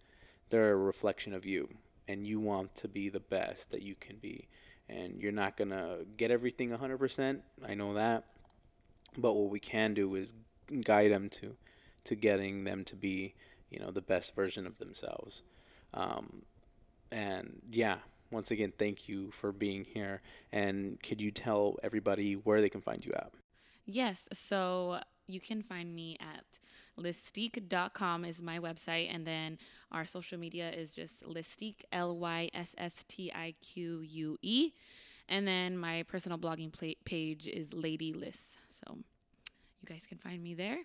they're 0.50 0.72
a 0.72 0.76
reflection 0.76 1.34
of 1.34 1.46
you 1.46 1.68
and 2.08 2.26
you 2.26 2.40
want 2.40 2.74
to 2.76 2.88
be 2.88 3.08
the 3.08 3.20
best 3.20 3.70
that 3.70 3.82
you 3.82 3.94
can 3.94 4.16
be 4.16 4.48
and 4.88 5.22
you're 5.22 5.32
not 5.32 5.56
going 5.56 5.70
to 5.70 6.04
get 6.16 6.30
everything 6.30 6.70
100%. 6.70 7.40
I 7.66 7.74
know 7.74 7.94
that. 7.94 8.24
But 9.16 9.34
what 9.34 9.50
we 9.50 9.60
can 9.60 9.94
do 9.94 10.14
is 10.14 10.34
guide 10.84 11.12
them 11.12 11.28
to 11.30 11.56
to 12.02 12.14
getting 12.14 12.64
them 12.64 12.82
to 12.84 12.96
be, 12.96 13.34
you 13.68 13.78
know, 13.78 13.90
the 13.90 14.00
best 14.00 14.34
version 14.34 14.66
of 14.66 14.78
themselves. 14.78 15.42
Um, 15.92 16.42
and 17.12 17.60
yeah, 17.70 17.98
once 18.30 18.50
again, 18.50 18.72
thank 18.78 19.08
you 19.08 19.30
for 19.32 19.52
being 19.52 19.84
here. 19.84 20.22
And 20.50 21.02
could 21.02 21.20
you 21.20 21.30
tell 21.30 21.76
everybody 21.82 22.34
where 22.34 22.60
they 22.60 22.70
can 22.70 22.80
find 22.80 23.04
you 23.04 23.12
at? 23.12 23.32
Yes. 23.84 24.28
So 24.32 25.00
you 25.26 25.40
can 25.40 25.62
find 25.62 25.94
me 25.94 26.16
at 26.20 26.44
lysstique.com 26.98 28.24
is 28.24 28.42
my 28.42 28.58
website 28.58 29.12
and 29.12 29.26
then 29.26 29.58
our 29.92 30.04
social 30.04 30.38
media 30.38 30.70
is 30.70 30.94
just 30.94 31.24
lystique 31.24 31.84
l-y-s-s-t-i-q-u-e 31.92 32.32
and 35.28 35.46
then 35.46 35.78
my 35.78 36.02
personal 36.04 36.38
blogging 36.38 36.72
page 37.04 37.46
is 37.46 37.72
lady 37.72 38.12
lyss 38.12 38.56
so 38.68 38.98
you 39.80 39.86
guys 39.86 40.06
can 40.06 40.18
find 40.18 40.42
me 40.42 40.54
there. 40.54 40.78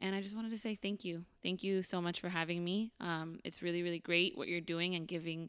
And 0.00 0.14
i 0.14 0.20
just 0.20 0.34
wanted 0.34 0.50
to 0.50 0.58
say 0.58 0.74
thank 0.74 1.04
you. 1.04 1.24
Thank 1.42 1.62
you 1.62 1.82
so 1.82 2.00
much 2.00 2.20
for 2.20 2.28
having 2.28 2.64
me. 2.64 2.92
Um, 3.00 3.38
it's 3.44 3.62
really 3.62 3.82
really 3.82 3.98
great 3.98 4.36
what 4.36 4.48
you're 4.48 4.60
doing 4.60 4.94
and 4.94 5.06
giving 5.06 5.48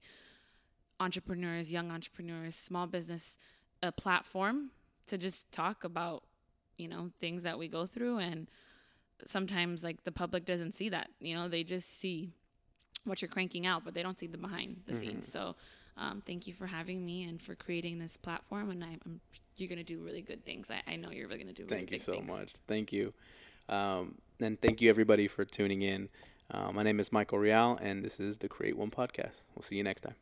entrepreneurs 1.00 1.72
young 1.72 1.92
entrepreneurs 1.92 2.56
small 2.56 2.88
business 2.88 3.38
a 3.82 3.92
platform 3.92 4.70
to 5.08 5.18
just 5.18 5.52
talk 5.52 5.84
about 5.84 6.24
you 6.78 6.88
know 6.88 7.10
things 7.20 7.44
that 7.44 7.58
we 7.58 7.68
go 7.68 7.86
through 7.86 8.20
and 8.20 8.50
sometimes 9.30 9.84
like 9.84 10.04
the 10.04 10.12
public 10.12 10.46
doesn't 10.46 10.74
see 10.74 10.90
that 10.90 11.10
you 11.20 11.36
know 11.36 11.48
they 11.48 11.64
just 11.64 12.00
see 12.00 12.32
what 13.06 13.22
you're 13.22 13.30
cranking 13.30 13.66
out 13.66 13.84
but 13.84 13.94
they 13.94 14.04
don't 14.04 14.20
see 14.20 14.28
the 14.28 14.38
behind 14.38 14.82
the 14.86 14.94
mm-hmm. 14.94 15.02
scenes 15.02 15.32
so 15.32 15.56
um, 15.98 16.24
thank 16.26 16.48
you 16.48 16.54
for 16.54 16.66
having 16.66 17.06
me 17.06 17.24
and 17.24 17.42
for 17.42 17.56
creating 17.56 18.00
this 18.00 18.18
platform 18.18 18.72
and 18.72 18.84
I, 18.84 18.98
am 19.06 19.22
you're 19.58 19.70
gonna 19.70 19.84
do 19.84 20.00
really 20.00 20.22
good 20.22 20.44
things. 20.46 20.72
I, 20.72 20.82
I 20.92 20.96
know 20.96 21.12
you're 21.12 21.28
really 21.28 21.40
gonna 21.40 21.54
do 21.54 21.64
really 21.64 21.78
thank 21.78 21.92
you 21.92 22.00
so 22.00 22.14
things. 22.14 22.28
much. 22.28 22.54
Thank 22.68 22.92
you. 22.92 23.14
Um, 23.70 24.16
and 24.40 24.60
thank 24.60 24.82
you 24.82 24.90
everybody 24.90 25.28
for 25.28 25.46
tuning 25.46 25.82
in. 25.82 26.10
Uh, 26.52 26.72
my 26.72 26.84
name 26.84 27.00
is 27.00 27.12
michael 27.12 27.40
real 27.40 27.78
and 27.82 28.04
this 28.04 28.20
is 28.20 28.38
the 28.38 28.50
create 28.50 28.78
one 28.78 28.92
podcast. 28.92 29.44
We'll 29.56 29.64
see 29.64 29.76
you 29.76 29.84
next 29.84 30.02
time 30.02 30.16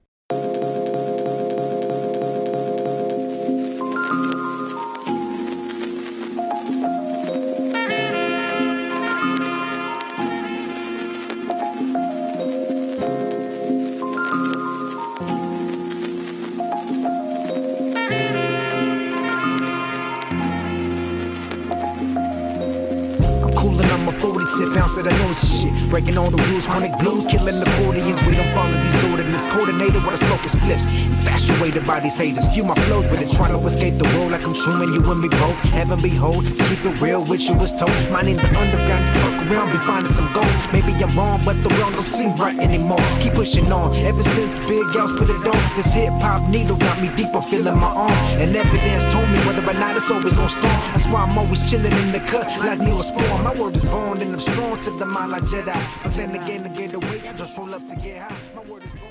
a 24.62 24.68
40 24.68 24.96
tip 24.96 25.04
the 25.04 25.18
noisy 25.18 25.48
shit. 25.48 25.90
Breaking 25.90 26.18
all 26.18 26.30
the 26.30 26.42
rules, 26.44 26.68
chronic 26.68 26.98
blues, 27.00 27.26
killing 27.26 27.60
the 27.60 27.68
accordions. 27.70 28.22
We 28.24 28.36
don't 28.36 28.54
follow 28.54 28.72
these 28.84 29.04
ordinance. 29.04 29.48
Coordinated 29.48 30.04
with 30.04 30.14
a 30.14 30.18
smoking 30.18 30.50
spliffs. 30.50 30.88
Infatuated 31.20 31.86
by 31.86 32.00
these 32.00 32.18
haters. 32.18 32.46
View 32.54 32.64
my 32.64 32.76
flows, 32.86 33.06
but 33.06 33.20
they're 33.20 33.30
trying 33.30 33.58
to 33.58 33.66
escape 33.66 33.98
the 33.98 34.06
world 34.16 34.32
like 34.32 34.44
I'm 34.44 34.54
Truman. 34.54 34.94
You 34.94 35.02
and 35.12 35.22
me 35.22 35.30
both. 35.30 35.58
Heaven 35.76 36.02
behold, 36.02 36.46
to 36.46 36.64
keep 36.66 36.84
it 36.86 37.02
real 37.02 37.24
with 37.24 37.42
you 37.48 37.56
was 37.56 37.72
told. 37.74 37.92
Mining 38.10 38.38
the 38.38 38.50
underground, 38.58 39.04
fuck 39.22 39.52
around, 39.52 39.72
be 39.72 39.78
finding 39.86 40.12
some 40.12 40.32
gold. 40.34 40.52
Maybe 40.72 40.94
I'm 41.04 41.18
wrong, 41.18 41.42
but 41.44 41.62
the 41.64 41.70
wrong 41.76 41.94
don't 41.94 42.04
seem 42.04 42.36
right 42.36 42.58
anymore. 42.58 43.04
Keep 43.22 43.34
pushing 43.34 43.72
on. 43.72 43.96
Ever 43.96 44.24
since 44.24 44.58
Big 44.70 44.86
Gals 44.94 45.12
put 45.14 45.30
it 45.30 45.46
on, 45.48 45.76
this 45.76 45.94
hip 45.94 46.14
hop 46.22 46.48
needle 46.50 46.78
got 46.78 47.02
me 47.02 47.10
deeper, 47.16 47.42
feeling 47.42 47.78
my 47.78 47.88
arm. 47.88 48.12
And 48.42 48.56
evidence 48.56 49.04
told 49.14 49.30
me 49.30 49.40
whether 49.46 49.66
or 49.68 49.74
not 49.74 49.98
it's 49.98 50.10
always 50.12 50.34
gonna 50.34 50.50
storm. 50.50 50.80
That's 50.94 51.08
why 51.08 51.24
I'm 51.24 51.38
always 51.38 51.70
chilling 51.70 51.94
in 51.94 52.12
the 52.12 52.20
cut 52.20 52.48
like 52.60 52.80
Neosporin. 52.80 53.44
My 53.44 53.54
word 53.56 53.76
is 53.76 53.86
born 53.86 54.22
and 54.22 54.34
I'm 54.34 54.40
strong 54.54 54.78
to 54.80 54.92
the 54.92 55.06
mind 55.06 55.32
like 55.32 55.44
Jedi. 55.44 56.04
But 56.04 56.14
then 56.14 56.36
again, 56.36 56.64
to 56.64 56.70
get 56.70 56.94
away, 56.94 57.22
I 57.28 57.34
just 57.34 57.58
roll 57.58 57.74
up 57.74 57.86
to 57.88 57.96
get 57.96 58.22
high. 58.22 58.38
My 58.56 58.62
word 58.64 58.84
is 58.84 58.94
born. 58.94 59.11